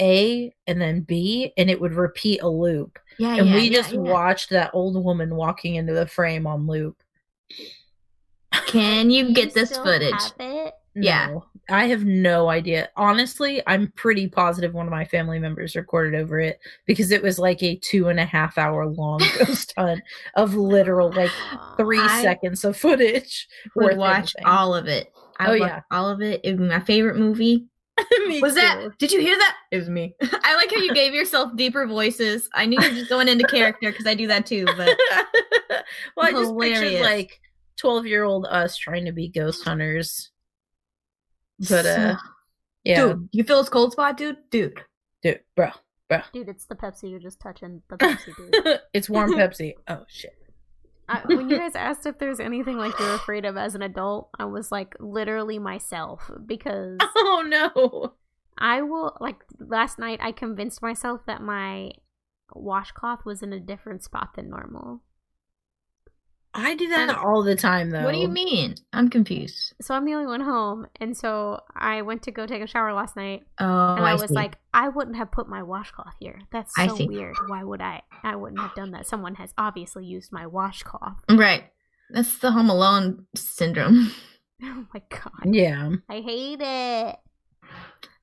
A 0.00 0.54
and 0.66 0.80
then 0.80 1.00
B 1.00 1.52
and 1.56 1.68
it 1.68 1.80
would 1.80 1.92
repeat 1.92 2.42
a 2.42 2.48
loop 2.48 2.98
yeah, 3.18 3.36
and 3.36 3.48
yeah, 3.48 3.54
we 3.54 3.62
yeah, 3.62 3.76
just 3.76 3.92
yeah. 3.92 4.00
watched 4.00 4.50
that 4.50 4.70
old 4.74 5.02
woman 5.02 5.34
walking 5.34 5.76
into 5.76 5.94
the 5.94 6.06
frame 6.06 6.46
on 6.46 6.66
loop. 6.66 7.02
Can 8.66 9.10
you 9.10 9.28
Do 9.28 9.34
get 9.34 9.54
this 9.54 9.76
footage? 9.76 10.12
have 10.12 10.32
it? 10.38 10.74
Yeah. 10.94 11.26
No, 11.28 11.44
I 11.68 11.86
have 11.86 12.04
no 12.04 12.48
idea. 12.48 12.90
Honestly, 12.96 13.62
I'm 13.66 13.88
pretty 13.92 14.28
positive 14.28 14.72
one 14.72 14.86
of 14.86 14.92
my 14.92 15.04
family 15.04 15.38
members 15.38 15.74
recorded 15.74 16.18
over 16.18 16.38
it 16.38 16.60
because 16.86 17.10
it 17.10 17.22
was 17.22 17.38
like 17.38 17.62
a 17.62 17.76
two 17.76 18.08
and 18.08 18.20
a 18.20 18.24
half 18.24 18.56
hour 18.56 18.86
long 18.86 19.18
ghost 19.38 19.74
hunt 19.76 20.02
of 20.36 20.54
literal 20.54 21.12
like 21.12 21.32
three 21.76 22.00
I 22.00 22.22
seconds 22.22 22.64
of 22.64 22.76
footage. 22.76 23.48
would 23.74 23.96
watch 23.96 24.34
anything. 24.38 24.46
all 24.46 24.74
of 24.74 24.86
it. 24.86 25.12
I 25.38 25.50
Oh, 25.50 25.54
yeah. 25.54 25.80
all 25.90 26.08
of 26.08 26.22
it. 26.22 26.40
It 26.44 26.56
be 26.56 26.64
my 26.64 26.80
favorite 26.80 27.16
movie. 27.16 27.66
Was 28.40 28.54
that? 28.54 28.90
Did 28.98 29.10
you 29.10 29.20
hear 29.20 29.36
that? 29.36 29.56
It 29.70 29.78
was 29.78 29.88
me. 29.88 30.14
I 30.22 30.54
like 30.54 30.70
how 30.70 30.76
you 30.76 30.92
gave 30.92 31.14
yourself 31.14 31.56
deeper 31.56 31.86
voices. 31.86 32.48
I 32.54 32.66
knew 32.66 32.78
you 32.80 32.90
were 32.90 32.94
just 32.94 33.08
going 33.08 33.26
into 33.26 33.46
character 33.46 33.90
because 33.90 34.06
I 34.06 34.14
do 34.14 34.26
that 34.26 34.44
too. 34.44 34.66
But 34.76 34.98
well, 36.16 36.26
I 36.26 36.30
just 36.32 36.58
pictured 36.58 37.00
like 37.00 37.40
12 37.78 38.06
year 38.06 38.24
old 38.24 38.46
us 38.50 38.76
trying 38.76 39.06
to 39.06 39.12
be 39.12 39.28
ghost 39.28 39.64
hunters. 39.64 40.30
But 41.58 41.86
uh 41.86 42.16
yeah, 42.84 43.06
dude, 43.06 43.28
you 43.32 43.44
feel 43.44 43.58
his 43.58 43.68
cold 43.68 43.92
spot, 43.92 44.16
dude? 44.16 44.36
Dude, 44.50 44.80
dude, 45.22 45.40
bro. 45.56 45.70
Dude, 46.32 46.48
it's 46.48 46.66
the 46.66 46.76
Pepsi. 46.76 47.10
You're 47.10 47.18
just 47.18 47.40
touching 47.40 47.82
the 47.88 47.96
Pepsi, 47.98 48.36
dude. 48.36 48.80
it's 48.92 49.10
warm 49.10 49.32
Pepsi. 49.32 49.74
Oh 49.88 50.04
shit. 50.08 50.34
I, 51.08 51.20
when 51.24 51.48
you 51.48 51.56
guys 51.58 51.76
asked 51.76 52.04
if 52.06 52.18
there's 52.18 52.40
anything 52.40 52.78
like 52.78 52.98
you're 52.98 53.14
afraid 53.14 53.44
of 53.44 53.56
as 53.56 53.76
an 53.76 53.82
adult, 53.82 54.28
I 54.40 54.44
was 54.46 54.72
like 54.72 54.96
literally 54.98 55.58
myself 55.58 56.30
because 56.44 56.98
Oh 57.16 57.44
no. 57.46 58.14
I 58.58 58.82
will 58.82 59.16
like 59.20 59.44
last 59.60 59.98
night 59.98 60.18
I 60.22 60.32
convinced 60.32 60.82
myself 60.82 61.20
that 61.26 61.42
my 61.42 61.90
washcloth 62.54 63.24
was 63.24 63.42
in 63.42 63.52
a 63.52 63.60
different 63.60 64.02
spot 64.02 64.30
than 64.34 64.48
normal. 64.50 65.02
I 66.58 66.74
do 66.74 66.88
that 66.88 67.16
all 67.16 67.42
the 67.42 67.54
time 67.56 67.90
though. 67.90 68.02
what 68.04 68.12
do 68.12 68.18
you 68.18 68.28
mean? 68.28 68.74
I'm 68.92 69.08
confused. 69.10 69.74
So 69.82 69.94
I'm 69.94 70.04
the 70.04 70.14
only 70.14 70.26
one 70.26 70.40
home, 70.40 70.86
and 71.00 71.16
so 71.16 71.60
I 71.74 72.02
went 72.02 72.22
to 72.22 72.30
go 72.32 72.46
take 72.46 72.62
a 72.62 72.66
shower 72.66 72.92
last 72.94 73.14
night, 73.16 73.42
Oh, 73.60 73.94
and 73.94 74.04
I, 74.04 74.10
I, 74.10 74.14
was 74.14 74.28
see. 74.28 74.34
like, 74.34 74.56
I 74.72 74.88
wouldn't 74.88 75.16
have 75.16 75.30
put 75.30 75.48
my 75.48 75.62
washcloth 75.62 76.14
here. 76.18 76.40
That's 76.50 76.72
I 76.78 76.86
so 76.88 76.96
see. 76.96 77.06
weird. 77.06 77.36
Why 77.48 77.62
would 77.62 77.80
I? 77.80 78.02
I 78.22 78.36
wouldn't 78.36 78.60
have 78.60 78.74
done 78.74 78.92
that. 78.92 79.06
Someone 79.06 79.34
has 79.36 79.52
obviously 79.58 80.04
used 80.06 80.32
my 80.32 80.46
washcloth. 80.46 81.18
right. 81.30 81.64
That's 82.10 82.38
the 82.38 82.52
Home 82.52 82.70
Alone 82.70 83.26
syndrome. 83.34 84.12
Oh 84.62 84.86
my 84.94 85.02
god, 85.10 85.52
Yeah. 85.54 85.90
I 86.08 86.20
hate 86.20 86.60
it. 86.62 87.16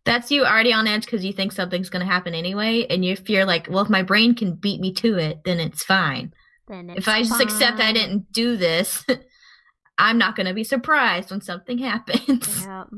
That's 0.03 0.31
you 0.31 0.43
already 0.45 0.73
on 0.73 0.87
edge 0.87 1.05
because 1.05 1.23
you 1.23 1.31
think 1.31 1.51
something's 1.51 1.89
going 1.91 2.03
to 2.05 2.11
happen 2.11 2.33
anyway, 2.33 2.87
and 2.89 3.05
if 3.05 3.19
you 3.19 3.25
fear 3.25 3.45
like, 3.45 3.67
well, 3.69 3.83
if 3.83 3.89
my 3.89 4.01
brain 4.01 4.33
can 4.35 4.55
beat 4.55 4.81
me 4.81 4.91
to 4.95 5.17
it, 5.17 5.41
then 5.45 5.59
it's 5.59 5.83
fine. 5.83 6.33
Then 6.67 6.89
if 6.91 7.07
I 7.07 7.23
just 7.23 7.41
accept 7.41 7.79
I 7.79 7.91
didn't 7.93 8.31
do 8.31 8.55
this, 8.55 9.05
I'm 9.97 10.17
not 10.17 10.35
going 10.35 10.47
to 10.47 10.53
be 10.53 10.63
surprised 10.63 11.29
when 11.31 11.41
something 11.41 11.77
happens. 11.77 12.63
Yeah. 12.65 12.85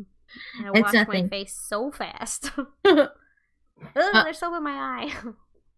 I 0.66 0.70
It's 0.74 0.93
washed 0.93 1.07
my 1.07 1.28
face 1.28 1.57
so 1.68 1.91
fast. 1.91 2.51
Ugh, 2.86 3.09
Uh, 3.95 4.24
there's 4.24 4.39
soap 4.39 4.53
in 4.57 4.63
my 4.63 4.72
eye. 4.72 5.13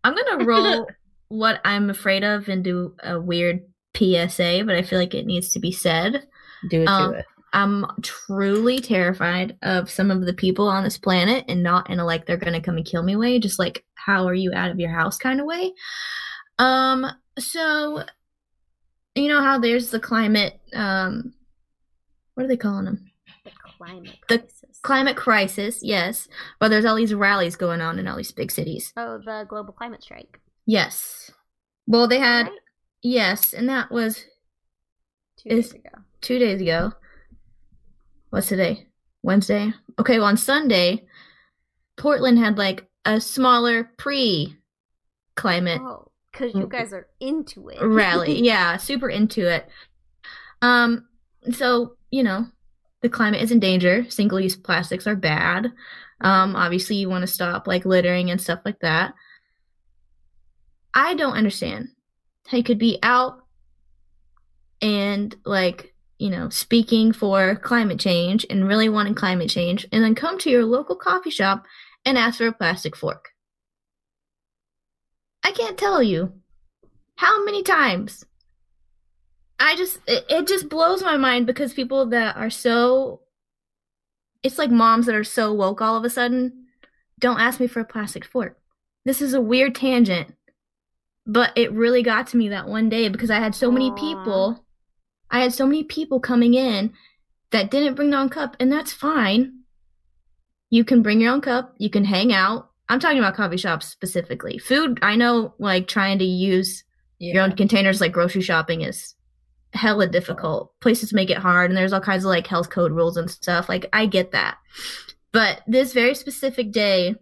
I'm 0.03 0.15
going 0.15 0.39
to 0.39 0.45
roll 0.45 0.88
what 1.29 1.61
I'm 1.63 1.89
afraid 1.89 2.23
of 2.23 2.49
into 2.49 2.95
a 3.03 3.19
weird 3.19 3.61
PSA, 3.95 4.63
but 4.65 4.75
I 4.75 4.81
feel 4.81 4.99
like 4.99 5.13
it 5.13 5.25
needs 5.25 5.49
to 5.53 5.59
be 5.59 5.71
said. 5.71 6.27
Do 6.69 6.81
it 6.81 6.88
Um, 6.88 7.13
to 7.13 7.19
it. 7.19 7.25
I'm 7.53 7.85
truly 8.01 8.79
terrified 8.79 9.57
of 9.61 9.89
some 9.89 10.11
of 10.11 10.25
the 10.25 10.33
people 10.33 10.67
on 10.67 10.83
this 10.83 10.97
planet 10.97 11.45
and 11.47 11.63
not 11.63 11.89
in 11.89 11.99
a 11.99 12.05
like 12.05 12.25
they're 12.25 12.38
gonna 12.38 12.61
come 12.61 12.77
and 12.77 12.85
kill 12.85 13.03
me 13.03 13.15
way, 13.15 13.39
just 13.39 13.57
like 13.57 13.85
how 13.95 14.27
are 14.27 14.33
you 14.33 14.51
out 14.53 14.69
of 14.69 14.79
your 14.79 14.91
house 14.91 15.17
kind 15.17 15.39
of 15.39 15.45
way. 15.45 15.71
Um, 16.59 17.05
so 17.39 18.03
you 19.15 19.27
know 19.27 19.41
how 19.41 19.59
there's 19.59 19.89
the 19.91 19.99
climate 19.99 20.59
um 20.73 21.33
what 22.35 22.43
are 22.45 22.47
they 22.47 22.57
calling 22.57 22.85
them? 22.85 23.11
the 23.45 23.51
climate 23.77 24.15
Crisis. 24.27 24.59
The. 24.61 24.67
Climate 24.83 25.17
crisis, 25.17 25.79
yes. 25.81 26.27
But 26.59 26.67
there's 26.69 26.85
all 26.85 26.95
these 26.95 27.13
rallies 27.13 27.55
going 27.55 27.81
on 27.81 27.97
in 27.99 28.07
all 28.07 28.15
these 28.15 28.31
big 28.31 28.51
cities. 28.51 28.93
oh, 28.95 29.17
the 29.17 29.45
global 29.49 29.73
climate 29.73 30.03
strike. 30.03 30.39
Yes. 30.65 31.31
Well 31.88 32.07
they 32.07 32.19
had 32.19 32.43
right? 32.43 32.51
yes, 33.01 33.53
and 33.53 33.67
that 33.69 33.91
was 33.91 34.25
Two 35.38 35.49
days 35.49 35.73
ago. 35.73 35.89
two 36.21 36.39
days 36.39 36.61
ago. 36.61 36.93
What's 38.29 38.47
today? 38.47 38.88
Wednesday. 39.23 39.73
Okay, 39.99 40.19
well 40.19 40.27
on 40.27 40.38
Sunday, 40.38 41.05
Portland 41.97 42.38
had 42.39 42.57
like 42.57 42.88
a 43.05 43.19
smaller 43.19 43.89
pre 43.97 44.55
climate 45.35 45.81
Oh, 45.81 46.07
because 46.38 46.53
you 46.55 46.67
guys 46.67 46.93
are 46.93 47.07
into 47.19 47.69
it. 47.69 47.81
rally. 47.81 48.41
yeah, 48.43 48.77
super 48.77 49.09
into 49.09 49.47
it. 49.47 49.67
Um, 50.61 51.07
so 51.51 51.95
you 52.11 52.23
know, 52.23 52.47
the 53.01 53.09
climate 53.09 53.41
is 53.41 53.51
in 53.51 53.59
danger. 53.59 54.09
Single 54.09 54.39
use 54.39 54.55
plastics 54.55 55.07
are 55.07 55.15
bad. 55.15 55.71
Um, 56.21 56.55
obviously 56.55 56.95
you 56.95 57.09
want 57.09 57.21
to 57.21 57.27
stop 57.27 57.67
like 57.67 57.85
littering 57.85 58.31
and 58.31 58.41
stuff 58.41 58.59
like 58.65 58.79
that. 58.79 59.13
I 60.93 61.13
don't 61.13 61.35
understand 61.35 61.89
how 62.47 62.57
you 62.57 62.63
could 62.63 62.79
be 62.79 62.97
out 63.03 63.43
and 64.81 65.35
like 65.45 65.93
you 66.17 66.29
know 66.29 66.49
speaking 66.49 67.11
for 67.11 67.55
climate 67.55 67.99
change 67.99 68.45
and 68.49 68.67
really 68.67 68.89
wanting 68.89 69.15
climate 69.15 69.49
change 69.49 69.88
and 69.91 70.03
then 70.03 70.15
come 70.15 70.38
to 70.39 70.49
your 70.49 70.65
local 70.65 70.95
coffee 70.95 71.29
shop 71.29 71.65
and 72.05 72.17
ask 72.17 72.38
for 72.38 72.47
a 72.47 72.53
plastic 72.53 72.95
fork 72.95 73.29
i 75.48 75.52
can't 75.52 75.78
tell 75.78 76.02
you 76.02 76.32
how 77.16 77.43
many 77.43 77.64
times 77.64 78.26
i 79.60 79.76
just 79.76 80.00
it, 80.08 80.26
it 80.30 80.48
just 80.48 80.70
blows 80.70 81.02
my 81.02 81.18
mind 81.18 81.45
because 81.45 81.74
people 81.74 82.06
that 82.06 82.36
are 82.36 82.50
so 82.50 83.22
it's 84.43 84.58
like 84.58 84.70
moms 84.72 85.06
that 85.06 85.16
are 85.16 85.24
so 85.24 85.54
woke 85.54 85.82
all 85.82 85.98
of 85.98 86.04
a 86.04 86.10
sudden 86.10 86.66
don't 87.20 87.39
ask 87.39 87.60
me 87.60 87.68
for 87.68 87.80
a 87.80 87.86
plastic 87.86 88.24
fork 88.24 88.60
this 89.06 89.22
is 89.22 89.34
a 89.34 89.41
weird 89.41 89.74
tangent 89.74 90.34
but 91.28 91.52
it 91.58 91.74
really 91.74 92.02
got 92.02 92.28
to 92.28 92.38
me 92.38 92.48
that 92.50 92.70
one 92.70 92.88
day 92.88 93.10
because 93.10 93.30
I 93.30 93.39
had 93.39 93.54
so 93.54 93.70
many 93.70 93.91
people. 93.91 94.64
I 95.30 95.41
had 95.41 95.54
so 95.54 95.66
many 95.66 95.84
people 95.84 96.22
coming 96.22 96.54
in 96.54 96.93
that 97.52 97.70
didn't 97.70 97.95
bring 97.95 98.12
their 98.12 98.22
own 98.22 98.30
cup, 98.30 98.56
and 98.62 98.72
that's 98.72 98.93
fine. 98.93 99.60
You 100.70 100.86
can 100.86 101.02
bring 101.02 101.20
your 101.20 101.34
own 101.34 101.41
cup. 101.41 101.76
You 101.78 101.89
can 101.89 102.06
hang 102.06 102.34
out. 102.34 102.72
I'm 102.89 102.99
talking 102.99 103.19
about 103.19 103.35
coffee 103.35 103.57
shops 103.57 103.88
specifically. 103.88 104.57
Food, 104.57 104.99
I 105.01 105.15
know, 105.15 105.53
like 105.59 105.88
trying 105.88 106.19
to 106.19 106.25
use 106.25 106.83
Yeah. 107.19 107.33
your 107.33 107.43
own 107.43 107.51
containers, 107.55 107.99
like 108.01 108.11
grocery 108.13 108.41
shopping, 108.41 108.81
is 108.81 109.13
hella 109.73 110.07
difficult. 110.07 110.71
Places 110.79 111.13
make 111.13 111.29
it 111.29 111.38
hard, 111.38 111.69
and 111.69 111.77
there's 111.77 111.91
all 111.93 111.99
kinds 111.99 112.23
of 112.23 112.29
like 112.29 112.47
health 112.47 112.69
code 112.69 112.91
rules 112.93 113.17
and 113.17 113.29
stuff. 113.29 113.67
Like, 113.69 113.88
I 113.91 114.05
get 114.05 114.31
that. 114.31 114.57
But 115.33 115.61
this 115.67 115.91
very 115.93 116.15
specific 116.15 116.71
day, 116.71 117.15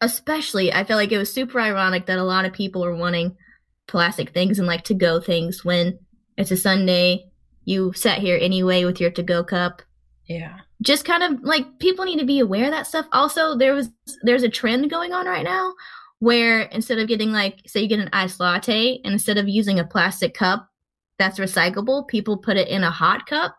especially, 0.00 0.72
I 0.72 0.84
feel 0.84 0.96
like 0.96 1.12
it 1.12 1.18
was 1.18 1.32
super 1.32 1.58
ironic 1.60 2.06
that 2.06 2.18
a 2.18 2.24
lot 2.24 2.44
of 2.44 2.52
people 2.52 2.84
are 2.84 2.94
wanting 2.94 3.36
plastic 3.86 4.30
things 4.30 4.58
and 4.58 4.68
like 4.68 4.84
to 4.84 4.94
go 4.94 5.20
things 5.20 5.64
when 5.64 5.98
it's 6.36 6.50
a 6.50 6.56
Sunday. 6.56 7.24
You 7.64 7.92
sat 7.94 8.18
here 8.18 8.38
anyway 8.40 8.84
with 8.84 9.00
your 9.00 9.10
to 9.12 9.22
go 9.22 9.42
cup. 9.42 9.82
yeah. 10.26 10.58
Just 10.82 11.04
kind 11.04 11.22
of 11.22 11.42
like 11.42 11.78
people 11.78 12.04
need 12.04 12.18
to 12.18 12.26
be 12.26 12.38
aware 12.40 12.66
of 12.66 12.70
that 12.72 12.86
stuff. 12.86 13.06
Also, 13.12 13.56
there 13.56 13.74
was 13.74 13.88
there's 14.22 14.42
a 14.42 14.48
trend 14.48 14.90
going 14.90 15.12
on 15.12 15.26
right 15.26 15.44
now 15.44 15.72
where 16.18 16.62
instead 16.62 16.98
of 16.98 17.08
getting 17.08 17.32
like 17.32 17.60
say 17.66 17.80
you 17.80 17.88
get 17.88 17.98
an 17.98 18.10
iced 18.12 18.40
latte 18.40 19.00
and 19.04 19.12
instead 19.12 19.38
of 19.38 19.48
using 19.48 19.78
a 19.78 19.84
plastic 19.84 20.34
cup 20.34 20.68
that's 21.18 21.38
recyclable, 21.38 22.06
people 22.08 22.36
put 22.36 22.56
it 22.58 22.68
in 22.68 22.82
a 22.84 22.90
hot 22.90 23.26
cup 23.26 23.56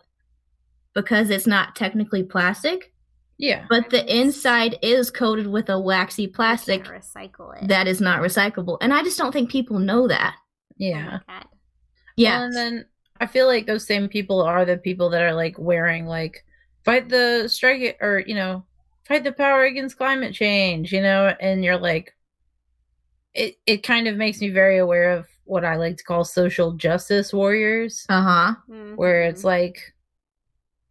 because 0.93 1.29
it's 1.31 1.47
not 1.47 1.75
technically 1.75 2.23
plastic, 2.23 2.91
Yeah. 3.37 3.65
but 3.69 3.89
the 3.89 4.05
inside 4.15 4.77
is 4.83 5.09
coated 5.11 5.47
with 5.47 5.69
a 5.69 5.79
waxy 5.79 6.27
plastic 6.27 6.83
recycle 6.85 7.59
it. 7.61 7.67
that 7.67 7.87
is 7.87 7.99
not 8.01 8.21
recyclable. 8.21 8.77
And 8.81 8.93
I 8.93 9.03
just 9.03 9.17
don't 9.17 9.31
think 9.31 9.49
people 9.51 9.79
know 9.79 10.07
that. 10.07 10.35
Yeah. 10.77 11.19
my 11.27 11.43
Yeah. 12.15 12.37
Well, 12.37 12.45
and 12.45 12.55
then 12.55 12.85
I 13.19 13.25
feel 13.27 13.47
like 13.47 13.65
those 13.65 13.85
same 13.87 14.07
people 14.07 14.41
are 14.41 14.65
the 14.65 14.77
people 14.77 15.09
that 15.11 15.21
are 15.23 15.33
like 15.33 15.57
wearing 15.57 16.05
like 16.05 16.43
fight 16.87 17.09
the 17.09 17.47
strike 17.49 17.97
or 18.01 18.23
you 18.25 18.33
know 18.33 18.63
fight 19.05 19.23
the 19.23 19.31
power 19.33 19.63
against 19.65 19.97
climate 19.97 20.33
change, 20.33 20.91
you 20.93 21.01
know, 21.01 21.35
and 21.39 21.63
you're 21.63 21.77
like 21.77 22.15
it 23.33 23.57
it 23.65 23.83
kind 23.83 24.07
of 24.07 24.15
makes 24.15 24.39
me 24.41 24.49
very 24.49 24.77
aware 24.77 25.11
of 25.11 25.27
what 25.43 25.63
I 25.65 25.75
like 25.75 25.97
to 25.97 26.03
call 26.03 26.23
social 26.25 26.71
justice 26.73 27.33
warriors 27.33 28.05
Uh-huh. 28.09 28.55
where 28.95 29.21
it's 29.23 29.43
like 29.43 29.93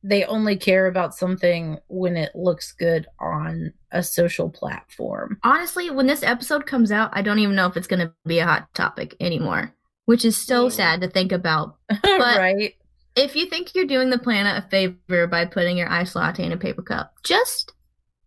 they 0.03 0.25
only 0.25 0.57
care 0.57 0.87
about 0.87 1.15
something 1.15 1.79
when 1.89 2.17
it 2.17 2.31
looks 2.37 2.73
good 2.73 3.07
on 3.19 3.73
a 3.91 4.03
social 4.03 4.49
platform. 4.49 5.39
Honestly, 5.43 5.91
when 5.91 6.07
this 6.07 6.23
episode 6.23 6.67
comes 6.67 6.93
out, 6.93 7.11
I 7.13 7.23
don't 7.23 7.41
even 7.41 7.57
know 7.57 7.67
if 7.67 7.77
it's 7.77 7.89
going 7.89 8.01
to 8.07 8.13
be 8.25 8.39
a 8.39 8.47
hot 8.47 8.73
topic 8.75 9.17
anymore, 9.19 9.75
which 10.05 10.25
is 10.25 10.37
so 10.37 10.65
Yeah. 10.65 10.71
sad 10.71 11.01
to 11.01 11.09
think 11.09 11.33
about. 11.33 11.77
but 12.03 12.39
right? 12.39 12.75
If 13.17 13.35
you 13.35 13.47
think 13.47 13.75
you're 13.75 13.87
doing 13.87 14.11
the 14.11 14.19
planet 14.19 14.63
a 14.63 14.69
favor 14.69 15.27
by 15.27 15.47
putting 15.47 15.79
your 15.79 15.91
iced 15.91 16.15
latte 16.15 16.45
in 16.45 16.53
a 16.53 16.57
paper 16.57 16.83
cup, 16.83 17.15
just 17.25 17.73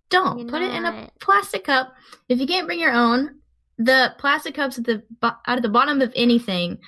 don't. 0.10 0.40
You're 0.40 0.50
Put 0.50 0.64
it 0.64 0.74
in 0.74 0.86
a 0.86 1.10
plastic 1.20 1.64
cup. 1.66 1.94
If 2.28 2.40
you 2.40 2.48
can't 2.48 2.66
bring 2.66 2.80
your 2.80 2.94
own, 2.94 3.36
the 3.78 4.16
plastic 4.18 4.56
cups 4.56 4.80
at 4.80 4.86
the 4.86 5.04
bo- 5.22 5.38
out 5.46 5.58
of 5.58 5.62
the 5.62 5.70
bottom 5.70 6.02
of 6.02 6.12
anything 6.16 6.80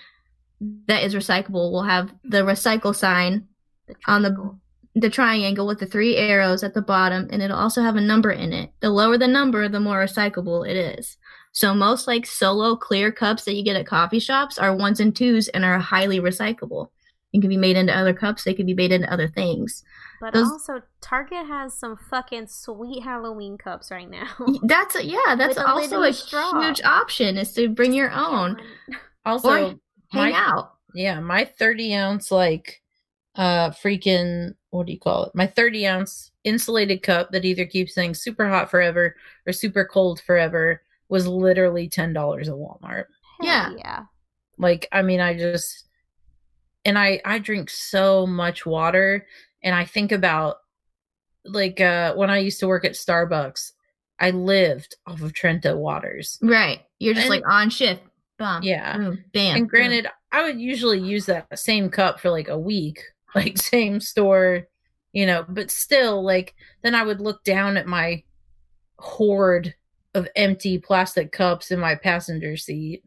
that 0.87 1.03
is 1.03 1.15
recyclable 1.15 1.71
will 1.71 1.83
have 1.83 2.13
the 2.23 2.39
recycle 2.39 2.95
sign 2.95 3.47
The 3.87 3.95
on 4.07 4.21
the 4.23 4.57
the 4.95 5.09
triangle 5.09 5.65
with 5.65 5.79
the 5.79 5.85
three 5.85 6.17
arrows 6.17 6.63
at 6.63 6.73
the 6.73 6.81
bottom, 6.81 7.27
and 7.31 7.41
it'll 7.41 7.57
also 7.57 7.81
have 7.81 7.95
a 7.95 8.01
number 8.01 8.31
in 8.31 8.51
it. 8.51 8.71
The 8.81 8.89
lower 8.89 9.17
the 9.17 9.27
number, 9.27 9.69
the 9.69 9.79
more 9.79 10.03
recyclable 10.03 10.67
it 10.67 10.75
is. 10.75 11.17
So 11.53 11.73
most 11.73 12.07
like 12.07 12.25
solo 12.25 12.75
clear 12.75 13.11
cups 13.11 13.45
that 13.45 13.55
you 13.55 13.63
get 13.63 13.75
at 13.77 13.85
coffee 13.85 14.19
shops 14.19 14.57
are 14.57 14.75
ones 14.75 14.99
and 14.99 15.15
twos 15.15 15.47
and 15.49 15.63
are 15.63 15.79
highly 15.79 16.19
recyclable. 16.19 16.89
It 17.33 17.39
can 17.41 17.49
be 17.49 17.57
made 17.57 17.77
into 17.77 17.95
other 17.97 18.13
cups. 18.13 18.43
They 18.43 18.53
can 18.53 18.65
be 18.65 18.73
made 18.73 18.91
into 18.91 19.11
other 19.11 19.27
things. 19.27 19.83
But 20.19 20.33
Those- 20.33 20.51
also, 20.51 20.81
Target 21.01 21.45
has 21.47 21.73
some 21.73 21.97
fucking 22.09 22.47
sweet 22.47 23.03
Halloween 23.03 23.57
cups 23.57 23.89
right 23.89 24.09
now. 24.09 24.27
That's 24.63 24.95
a, 24.95 25.05
yeah. 25.05 25.35
That's 25.37 25.55
With 25.55 25.65
a 25.65 25.67
also 25.69 26.01
a 26.03 26.09
a 26.09 26.13
straw. 26.13 26.61
huge 26.61 26.81
option 26.83 27.37
is 27.37 27.53
to 27.53 27.69
bring 27.69 27.93
your 27.93 28.11
own. 28.11 28.57
Also, 29.23 29.49
Or 29.49 29.57
Hang 30.11 30.31
my- 30.31 30.33
out. 30.33 30.73
yeah, 30.95 31.19
my 31.19 31.45
30 31.45 31.93
ounce, 31.95 32.31
like, 32.31 32.81
uh, 33.35 33.69
freaking, 33.69 34.55
what 34.71 34.87
do 34.87 34.91
you 34.93 34.99
call 34.99 35.25
it? 35.25 35.35
My 35.35 35.45
30 35.45 35.85
ounce 35.85 36.31
insulated 36.43 37.03
cup 37.03 37.31
that 37.31 37.45
either 37.45 37.65
keeps 37.67 37.93
things 37.93 38.19
super 38.19 38.49
hot 38.49 38.71
forever 38.71 39.15
or 39.45 39.53
super 39.53 39.85
cold 39.85 40.19
forever 40.21 40.81
was 41.07 41.27
literally 41.27 41.87
$10 41.87 42.09
at 42.15 42.47
Walmart. 42.47 43.05
Hell 43.39 43.43
Yeah. 43.47 43.69
yeah. 43.77 43.99
Like, 44.57 44.87
I 44.91 45.03
mean, 45.03 45.19
I 45.19 45.37
just, 45.37 45.85
and 46.85 46.97
I, 46.97 47.21
I 47.25 47.39
drink 47.39 47.69
so 47.69 48.25
much 48.25 48.65
water 48.65 49.25
and 49.63 49.75
I 49.75 49.85
think 49.85 50.11
about, 50.11 50.57
like, 51.45 51.79
uh, 51.81 52.13
when 52.15 52.29
I 52.29 52.39
used 52.39 52.59
to 52.61 52.67
work 52.67 52.85
at 52.85 52.93
Starbucks, 52.93 53.71
I 54.19 54.31
lived 54.31 54.95
off 55.07 55.21
of 55.21 55.33
Trenta 55.33 55.75
waters. 55.75 56.37
Right. 56.41 56.81
You're 56.99 57.13
just 57.15 57.25
And- 57.27 57.35
like 57.41 57.43
on 57.47 57.69
shift. 57.69 58.01
Bum. 58.37 58.63
Yeah. 58.63 58.97
Boom, 58.97 59.23
bam. 59.33 59.55
and 59.55 59.69
granted 59.69 60.07
i 60.31 60.41
would 60.41 60.59
usually 60.59 60.97
use 60.99 61.27
that 61.27 61.45
same 61.59 61.89
cup 61.91 62.19
for 62.19 62.31
like 62.31 62.47
a 62.47 62.57
week 62.57 63.03
like 63.35 63.55
same 63.59 63.99
store 63.99 64.67
you 65.13 65.27
know 65.27 65.45
but 65.47 65.69
still 65.69 66.23
like 66.23 66.55
then 66.81 66.95
i 66.95 67.03
would 67.03 67.21
look 67.21 67.43
down 67.43 67.77
at 67.77 67.85
my 67.85 68.23
hoard 68.97 69.75
of 70.15 70.27
empty 70.35 70.79
plastic 70.79 71.31
cups 71.31 71.69
in 71.69 71.79
my 71.79 71.93
passenger 71.93 72.57
seat 72.57 73.03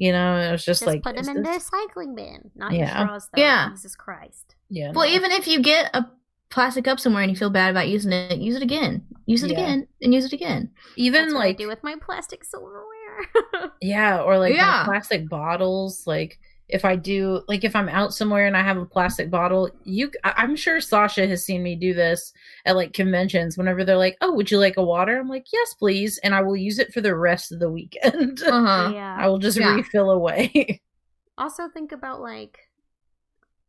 you 0.00 0.10
know 0.12 0.36
it 0.38 0.50
was 0.50 0.64
just, 0.64 0.80
Just 0.80 0.86
like 0.86 1.02
put 1.04 1.14
them 1.14 1.28
in 1.28 1.42
the 1.42 1.48
recycling 1.50 2.16
bin, 2.16 2.50
not 2.56 2.72
Yeah. 2.72 2.78
your 2.98 3.06
straws. 3.06 3.28
Though. 3.34 3.42
Yeah. 3.42 3.68
Jesus 3.70 3.94
Christ. 3.94 4.54
yeah 4.70 4.92
Well, 4.94 5.06
no. 5.08 5.14
even 5.14 5.30
if 5.30 5.46
you 5.46 5.60
get 5.60 5.90
a 5.94 6.06
plastic 6.48 6.84
cup 6.86 6.98
somewhere 6.98 7.22
and 7.22 7.30
you 7.30 7.36
feel 7.36 7.50
bad 7.50 7.70
about 7.70 7.88
using 7.88 8.12
it, 8.12 8.38
use 8.38 8.56
it 8.56 8.62
again. 8.62 9.06
Use 9.26 9.42
it 9.44 9.50
Yeah. 9.52 9.58
again 9.60 9.86
and 10.02 10.12
use 10.14 10.24
it 10.24 10.32
again. 10.32 10.70
even 10.96 11.22
That's 11.22 11.34
what 11.34 11.40
like 11.40 11.56
I 11.56 11.58
do 11.62 11.68
with 11.68 11.82
my 11.84 11.94
plastic 12.04 12.44
silverware. 12.44 13.20
yeah 13.82 14.22
or 14.22 14.38
like 14.38 14.54
Yeah. 14.54 14.84
my 14.86 14.92
plastic 14.94 15.28
bottles 15.28 16.06
like 16.06 16.40
if 16.72 16.84
i 16.84 16.96
do 16.96 17.42
like 17.48 17.64
if 17.64 17.74
i'm 17.76 17.88
out 17.88 18.12
somewhere 18.14 18.46
and 18.46 18.56
i 18.56 18.62
have 18.62 18.76
a 18.76 18.86
plastic 18.86 19.30
bottle 19.30 19.68
you 19.84 20.10
I- 20.24 20.34
i'm 20.38 20.56
sure 20.56 20.80
sasha 20.80 21.26
has 21.26 21.44
seen 21.44 21.62
me 21.62 21.74
do 21.76 21.94
this 21.94 22.32
at 22.66 22.76
like 22.76 22.92
conventions 22.92 23.56
whenever 23.58 23.84
they're 23.84 23.96
like 23.96 24.16
oh 24.20 24.32
would 24.34 24.50
you 24.50 24.58
like 24.58 24.76
a 24.76 24.84
water 24.84 25.18
i'm 25.18 25.28
like 25.28 25.46
yes 25.52 25.74
please 25.74 26.18
and 26.24 26.34
i 26.34 26.42
will 26.42 26.56
use 26.56 26.78
it 26.78 26.92
for 26.92 27.00
the 27.00 27.14
rest 27.14 27.52
of 27.52 27.58
the 27.60 27.70
weekend 27.70 28.42
Uh-huh. 28.46 28.90
yeah. 28.94 29.16
i 29.18 29.28
will 29.28 29.38
just 29.38 29.58
Yeah. 29.58 29.74
refill 29.74 30.10
away 30.10 30.80
also 31.38 31.68
think 31.68 31.92
about 31.92 32.20
like 32.20 32.58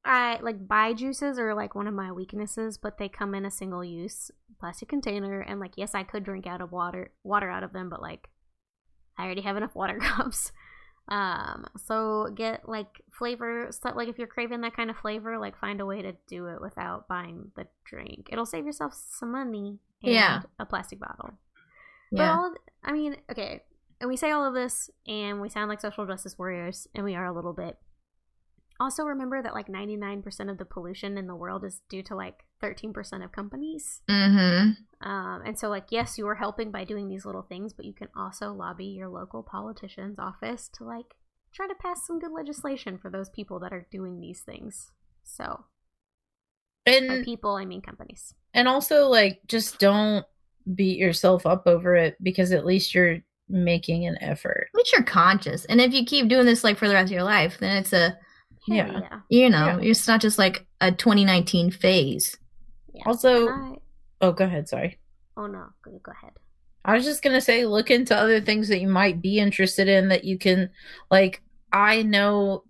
I 0.03 0.40
like 0.41 0.68
buy 0.68 0.94
juices 0.94 1.38
are 1.38 1.53
like 1.53 1.76
one 1.76 1.86
of 1.88 1.94
my 1.94 2.11
weaknesses, 2.11 2.76
but 2.78 2.98
they 2.98 3.07
come 3.07 3.36
in 3.36 3.45
a 3.45 3.52
single 3.52 3.84
use 3.84 4.32
plastic 4.60 4.90
container 4.90 5.41
and 5.41 5.60
like 5.60 5.73
yes, 5.76 5.94
I 5.94 6.02
could 6.02 6.23
drink 6.23 6.48
out 6.48 6.60
of 6.60 6.72
water 6.72 7.11
water 7.23 7.49
out 7.52 7.64
of 7.64 7.72
them, 7.72 7.88
but 7.90 8.02
like 8.02 8.28
I 9.18 9.26
already 9.26 9.41
have 9.41 9.57
enough 9.57 9.76
water 9.76 9.99
cups. 10.02 10.52
Um 11.12 11.66
so 11.76 12.30
get 12.34 12.70
like 12.70 13.02
flavor 13.12 13.68
stuff 13.72 13.96
like 13.98 14.08
if 14.08 14.18
you're 14.18 14.28
craving 14.28 14.62
that 14.62 14.76
kind 14.76 14.90
of 14.90 14.96
flavor, 14.98 15.38
like 15.38 15.60
find 15.60 15.82
a 15.82 15.86
way 15.86 16.02
to 16.02 16.14
do 16.28 16.48
it 16.48 16.62
without 16.62 17.08
buying 17.10 17.52
the 17.58 17.68
drink. 17.84 18.30
It'll 18.32 18.46
save 18.46 18.66
yourself 18.66 18.94
some 18.94 19.34
money 19.34 19.80
and 20.02 20.14
Yeah. 20.14 20.42
a 20.58 20.66
plastic 20.66 21.00
bottle. 21.00 21.32
But 22.14 22.30
all 22.30 22.54
I 22.84 22.94
mean, 22.94 23.18
okay, 23.30 23.62
and 24.00 24.10
we 24.10 24.16
say 24.18 24.32
all 24.32 24.46
of 24.46 24.54
this, 24.54 24.90
and 25.06 25.42
we 25.42 25.50
sound 25.50 25.70
like 25.70 25.82
social 25.82 26.06
justice 26.08 26.38
warriors, 26.40 26.88
and 26.96 27.04
we 27.04 27.14
are 27.16 27.26
a 27.26 27.34
little 27.34 27.54
bit. 27.54 27.78
Also, 28.80 29.04
remember 29.04 29.42
that 29.44 29.54
like 29.54 29.68
99% 29.68 30.50
of 30.50 30.58
the 30.58 30.66
pollution 30.66 31.18
in 31.18 31.28
the 31.28 31.36
world 31.36 31.64
is 31.64 31.82
due 31.90 32.02
to 32.04 32.16
like 32.16 32.46
13% 32.62 33.24
of 33.24 33.32
companies. 33.32 34.02
Mm-hmm. 34.10 35.08
Um, 35.10 35.42
and 35.46 35.58
so, 35.58 35.70
like, 35.70 35.88
yes, 35.90 36.18
you 36.18 36.28
are 36.28 36.36
helping 36.36 36.72
by 36.72 36.84
doing 36.84 37.08
these 37.10 37.26
little 37.26 37.42
things, 37.42 37.74
but 37.74 37.86
you 37.86 37.94
can 37.94 38.08
also 38.16 38.52
lobby 38.54 38.86
your 38.86 39.10
local 39.10 39.44
politician's 39.44 40.20
office 40.20 40.70
to 40.78 40.84
like 40.84 41.16
try 41.54 41.68
to 41.68 41.76
pass 41.76 42.06
some 42.06 42.20
good 42.20 42.32
legislation 42.32 42.98
for 42.98 43.10
those 43.10 43.30
people 43.30 43.60
that 43.60 43.74
are 43.74 43.88
doing 43.92 44.20
these 44.22 44.42
things. 44.42 44.92
So, 45.24 45.66
by 46.86 47.22
people, 47.24 47.56
I 47.56 47.66
mean 47.66 47.82
companies. 47.82 48.34
and 48.54 48.68
also 48.68 49.08
like 49.08 49.40
just 49.48 49.80
don't 49.80 50.26
beat 50.76 50.98
yourself 50.98 51.46
up 51.46 51.64
over 51.68 51.96
it 51.96 52.16
because 52.22 52.52
at 52.52 52.66
least 52.66 52.94
you're 52.94 53.18
making 53.50 54.06
an 54.06 54.18
effort 54.22 54.68
At 54.74 54.78
least 54.78 54.92
you're 54.94 55.04
conscious. 55.04 55.66
And 55.66 55.82
if 55.82 55.94
you 55.94 56.06
keep 56.06 56.28
doing 56.30 56.46
this 56.46 56.64
like 56.64 56.78
for 56.78 56.88
the 56.88 56.94
rest 56.94 57.06
of 57.08 57.12
your 57.12 57.24
life, 57.24 57.58
then 57.60 57.78
it's 57.78 57.94
a 57.94 58.18
Yeah. 58.68 58.88
yeah. 59.00 59.20
you 59.30 59.50
know, 59.50 59.80
Yeah. 59.82 59.90
it's 59.92 60.08
not 60.08 60.22
just 60.22 60.38
like 60.40 60.66
a 60.80 60.92
2019 60.92 61.72
phase. 61.72 62.38
Yeah. 62.94 63.04
Also- 63.06 63.48
I- 63.50 63.78
oh 64.22 64.32
go 64.32 64.46
ahead 64.46 64.68
sorry 64.70 65.00
oh 65.38 65.48
no, 65.48 65.66
go, 65.84 65.92
go 66.04 66.12
ahead. 66.12 66.34
I 66.84 66.94
was 66.96 67.06
just 67.06 67.24
gonna 67.24 67.42
say, 67.42 67.66
look 67.66 67.90
into 67.92 68.16
other 68.16 68.42
things 68.42 68.68
that 68.68 68.82
you 68.82 68.88
might 68.88 69.22
be 69.22 69.40
interested 69.40 69.88
in 69.88 70.10
that 70.10 70.24
you 70.24 70.38
can, 70.38 70.70
like, 71.10 71.42
I 71.72 72.02
know 72.04 72.64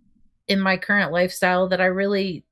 in 0.47 0.59
my 0.59 0.77
current 0.77 1.11
lifestyle 1.11 1.67
that 1.69 1.81
I 1.81 1.85
really 1.85 2.45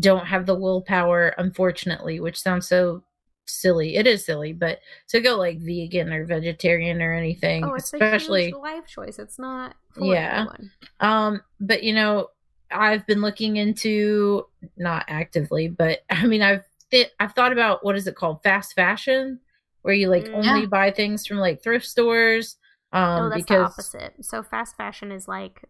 don't 0.00 0.26
have 0.26 0.46
the 0.46 0.54
willpower, 0.58 1.28
unfortunately, 1.38 2.18
which 2.18 2.40
sounds 2.40 2.66
so 2.66 3.04
silly. 3.46 3.96
It 3.96 4.06
is 4.06 4.24
silly, 4.24 4.52
but 4.52 4.80
to 5.08 5.20
go 5.20 5.36
like 5.36 5.58
vegan 5.60 6.12
or 6.12 6.24
vegetarian 6.24 7.00
or 7.02 7.12
anything, 7.12 7.64
Oh, 7.64 7.74
it's 7.74 7.92
especially 7.92 8.52
life 8.52 8.86
choice. 8.86 9.18
It's 9.18 9.38
not 9.38 9.76
for 9.92 10.04
Yeah. 10.14 10.46
everyone. 10.48 10.70
um, 11.00 11.42
but 11.60 11.82
you 11.82 11.92
know, 11.94 12.28
I've 12.70 13.06
been 13.06 13.20
looking 13.20 13.56
into 13.58 14.46
not 14.76 15.04
actively, 15.08 15.68
but 15.68 16.00
I 16.10 16.26
mean, 16.26 16.40
I've 16.42 16.64
th- 16.92 17.10
I've 17.18 17.32
thought 17.32 17.52
about 17.52 17.84
what 17.84 17.96
is 17.96 18.06
it 18.06 18.14
called, 18.14 18.42
fast 18.44 18.74
fashion, 18.74 19.40
where 19.82 19.94
you 19.94 20.08
like 20.08 20.26
Mm. 20.26 20.34
only 20.46 20.66
buy 20.66 20.92
things 20.92 21.26
from 21.26 21.38
like 21.38 21.62
thrift 21.62 21.86
stores. 21.86 22.56
Um, 22.92 23.02
oh, 23.24 23.28
that's 23.30 23.42
because 23.42 23.58
the 23.58 23.64
opposite. 23.64 24.14
So 24.24 24.42
fast 24.44 24.76
fashion 24.76 25.10
is 25.10 25.26
like 25.26 25.64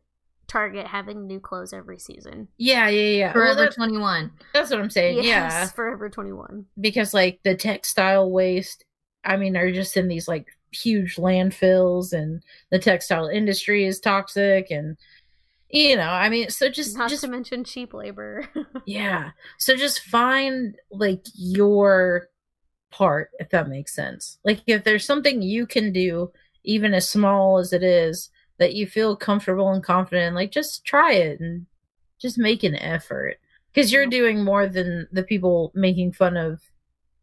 Target 0.48 0.86
having 0.86 1.26
new 1.26 1.40
clothes 1.40 1.72
every 1.72 1.98
season. 1.98 2.48
yeah, 2.58 2.88
yeah, 2.88 3.00
yeah. 3.16 3.24
Well, 3.26 3.32
Forever 3.54 3.62
that- 3.62 3.74
21. 3.74 4.30
that's 4.52 4.70
what 4.70 4.80
I'm 4.80 4.90
saying. 4.90 5.22
Yeah, 5.24 5.66
Forever 5.68 6.10
Twenty 6.10 6.32
One. 6.32 6.66
because 6.78 7.14
like 7.14 7.40
the 7.44 7.54
textile 7.54 8.30
waste, 8.30 8.84
I 9.24 9.36
mean, 9.38 9.56
are 9.56 9.72
just 9.72 9.96
in 9.96 10.08
these 10.08 10.28
like 10.28 10.48
huge 10.72 11.16
landfills, 11.16 12.12
and 12.12 12.42
the 12.70 12.78
textile 12.78 13.28
industry 13.28 13.86
is 13.86 14.00
toxic, 14.00 14.70
and 14.70 14.96
you 15.72 15.96
know, 15.96 16.02
I 16.02 16.28
mean, 16.28 16.50
so 16.50 16.68
just 16.68 16.96
Not 16.96 17.08
just 17.10 17.22
to 17.22 17.28
mention 17.28 17.64
cheap 17.64 17.94
labor. 17.94 18.48
Yeah. 18.86 19.30
So 19.58 19.76
just 19.76 20.00
find 20.00 20.76
like 20.90 21.24
your 21.34 22.28
part, 22.90 23.30
if 23.38 23.48
that 23.50 23.68
makes 23.68 23.94
sense. 23.94 24.38
Like 24.44 24.60
if 24.66 24.84
there's 24.84 25.04
something 25.04 25.40
you 25.40 25.66
can 25.66 25.92
do, 25.92 26.30
even 26.64 26.94
as 26.94 27.08
small 27.08 27.58
as 27.58 27.72
it 27.72 27.82
is, 27.82 28.30
that 28.58 28.74
you 28.74 28.86
feel 28.86 29.16
comfortable 29.16 29.70
and 29.70 29.82
confident, 29.82 30.28
in, 30.28 30.34
like 30.34 30.50
just 30.52 30.84
try 30.84 31.14
it 31.14 31.40
and 31.40 31.66
just 32.18 32.38
make 32.38 32.62
an 32.62 32.76
effort. 32.76 33.38
Because 33.72 33.90
you're 33.90 34.06
doing 34.06 34.44
more 34.44 34.66
than 34.66 35.08
the 35.10 35.22
people 35.22 35.72
making 35.74 36.12
fun 36.12 36.36
of 36.36 36.60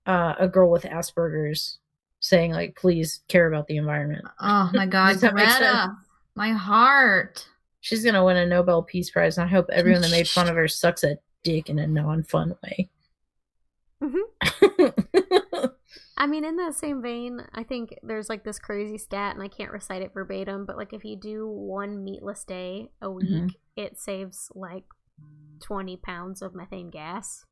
uh, 0.07 0.33
a 0.39 0.47
girl 0.47 0.71
with 0.71 0.83
Asperger's 0.83 1.77
saying 2.19 2.51
like, 2.51 2.75
please 2.75 3.21
care 3.27 3.47
about 3.47 3.67
the 3.67 3.77
environment. 3.77 4.25
Oh 4.39 4.71
my 4.73 4.85
god, 4.87 5.13
Does 5.13 5.21
that 5.21 5.35
make 5.35 5.47
sense? 5.47 5.59
Greta. 5.59 5.95
My 6.35 6.51
heart. 6.51 7.47
She's 7.81 8.03
gonna 8.03 8.23
win 8.25 8.37
a 8.37 8.45
Nobel 8.45 8.83
Peace 8.83 9.09
Prize, 9.09 9.37
and 9.37 9.45
I 9.45 9.49
hope 9.49 9.67
everyone 9.71 10.01
that 10.01 10.11
made 10.11 10.27
fun 10.27 10.47
of 10.49 10.55
her 10.55 10.67
sucks 10.67 11.03
a 11.03 11.17
dick 11.43 11.69
in 11.69 11.79
a 11.79 11.87
non-fun 11.87 12.55
way. 12.63 12.89
I 16.17 16.27
mean, 16.27 16.43
in 16.43 16.57
that 16.57 16.75
same 16.75 17.01
vein, 17.01 17.41
I 17.53 17.63
think 17.63 17.95
there's 18.03 18.27
like 18.29 18.43
this 18.43 18.59
crazy 18.59 18.97
stat, 18.97 19.35
and 19.35 19.43
I 19.43 19.47
can't 19.47 19.71
recite 19.71 20.01
it 20.01 20.13
verbatim, 20.13 20.65
but 20.65 20.75
like 20.77 20.91
if 20.93 21.05
you 21.05 21.15
do 21.15 21.47
one 21.47 22.03
meatless 22.03 22.43
day 22.43 22.89
a 23.01 23.09
week, 23.09 23.29
Mhm. 23.29 23.55
it 23.77 23.97
saves 23.97 24.51
like 24.53 24.83
twenty 25.61 25.95
pounds 25.97 26.41
of 26.41 26.53
methane 26.53 26.89
gas. 26.89 27.45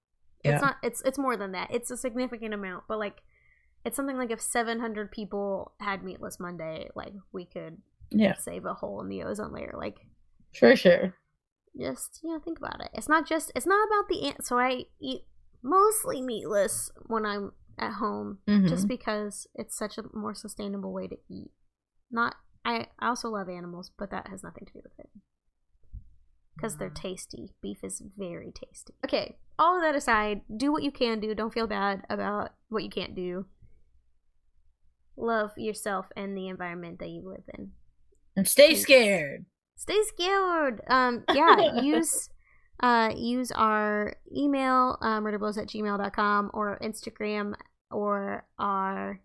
Yeah. 0.44 0.54
It's 0.56 0.62
not. 0.62 0.76
It's 0.84 1.02
it's 1.04 1.18
more 1.18 1.38
than 1.38 1.54
that. 1.54 1.72
It's 1.72 1.92
a 1.92 1.98
significant 1.98 2.54
amount, 2.54 2.84
but 2.90 3.00
like 3.00 3.22
it's 3.86 3.96
something 3.96 4.18
like 4.18 4.32
if 4.32 4.42
700 4.42 5.12
people 5.12 5.72
had 5.80 6.04
meatless 6.04 6.40
Monday, 6.42 6.90
like 6.94 7.14
we 7.32 7.46
could 7.46 7.78
yeah, 8.10 8.36
save 8.36 8.66
a 8.66 8.74
hole 8.74 9.00
in 9.02 9.08
the 9.08 9.24
ozone 9.24 9.54
layer. 9.54 9.74
Like 9.78 10.00
for 10.60 10.76
sure. 10.76 11.14
just 11.80 12.20
you 12.24 12.32
know 12.34 12.40
think 12.40 12.58
about 12.58 12.82
it. 12.82 12.90
It's 12.94 13.08
not 13.10 13.28
just. 13.28 13.52
It's 13.56 13.66
not 13.68 13.88
about 13.88 14.10
the 14.10 14.24
ant. 14.28 14.46
So 14.46 14.58
I 14.58 14.86
eat 15.00 15.22
mostly 15.64 16.22
meatless 16.22 16.92
when 17.06 17.26
I'm 17.26 17.52
at 17.78 17.94
home 17.94 18.40
Mhm. 18.48 18.68
just 18.68 18.88
because 18.88 19.46
it's 19.54 19.78
such 19.78 19.98
a 20.00 20.04
more 20.14 20.34
sustainable 20.34 20.92
way 20.92 21.08
to 21.08 21.18
eat. 21.30 21.52
Not 22.10 22.36
I 22.66 22.88
I 23.00 23.08
also 23.10 23.30
love 23.30 23.48
animals, 23.50 23.92
but 23.98 24.10
that 24.12 24.28
has 24.30 24.42
nothing 24.44 24.66
to 24.66 24.74
do 24.74 24.82
with 24.84 24.98
it. 25.00 25.10
because 26.56 26.78
they're 26.78 26.90
tasty. 26.90 27.54
Beef 27.62 27.84
is 27.84 28.02
very 28.18 28.52
tasty. 28.52 28.96
Okay, 29.06 29.38
all 29.60 29.76
of 29.76 29.84
that 29.84 29.94
aside, 29.94 30.42
do 30.58 30.72
what 30.72 30.82
you 30.82 30.90
can 30.92 31.20
do. 31.20 31.36
Don't 31.36 31.54
feel 31.54 31.68
bad 31.68 32.04
about 32.10 32.50
what 32.70 32.84
you 32.84 32.90
can't 32.90 33.14
do. 33.14 33.46
Love 35.16 35.52
yourself 35.56 36.08
and 36.16 36.36
the 36.36 36.48
environment 36.48 36.98
that 36.98 37.10
you 37.10 37.22
live 37.22 37.44
in. 37.58 37.74
And 38.36 38.48
stay 38.48 38.74
scared. 38.74 39.46
Stay 39.78 40.02
scared. 40.04 40.82
Um, 40.90 41.24
yeah, 41.34 41.82
use 41.82 42.30
uh 42.82 43.12
use 43.16 43.52
our 43.52 44.16
email, 44.36 44.98
uh, 45.02 45.20
murderblows 45.22 45.58
at 45.58 45.68
gmail.com 45.68 46.52
or 46.54 46.78
Instagram 46.82 47.54
or 47.90 48.46
our 48.60 49.22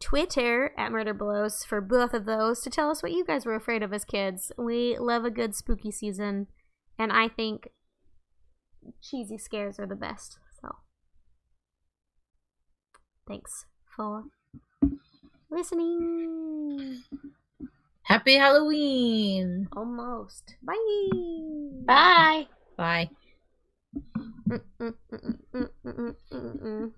Twitter 0.00 0.72
at 0.78 0.90
Murder 0.90 1.12
Blows 1.12 1.62
for 1.62 1.80
both 1.80 2.14
of 2.14 2.24
those 2.24 2.62
to 2.62 2.70
tell 2.70 2.90
us 2.90 3.02
what 3.02 3.12
you 3.12 3.24
guys 3.24 3.44
were 3.44 3.54
afraid 3.54 3.82
of 3.82 3.92
as 3.92 4.04
kids. 4.04 4.50
We 4.56 4.96
love 4.98 5.24
a 5.24 5.30
good 5.30 5.54
spooky 5.54 5.90
season, 5.90 6.46
and 6.98 7.12
I 7.12 7.28
think 7.28 7.68
cheesy 9.02 9.36
scares 9.36 9.78
are 9.78 9.86
the 9.86 9.94
best. 9.94 10.38
So, 10.60 10.76
thanks 13.28 13.66
for 13.94 14.24
listening. 15.50 17.02
Happy 18.10 18.34
Halloween. 18.34 19.68
Almost. 19.76 20.56
Bye. 20.64 20.74
Bye. 21.86 22.48
Bye. 22.76 23.08
Mm, 24.48 24.60
mm, 24.80 24.94
mm. 26.32 26.92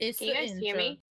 It's 0.00 0.18
Can 0.18 0.26
you 0.26 0.34
the 0.34 0.40
guys 0.40 0.58
hear 0.58 0.76
me? 0.76 1.02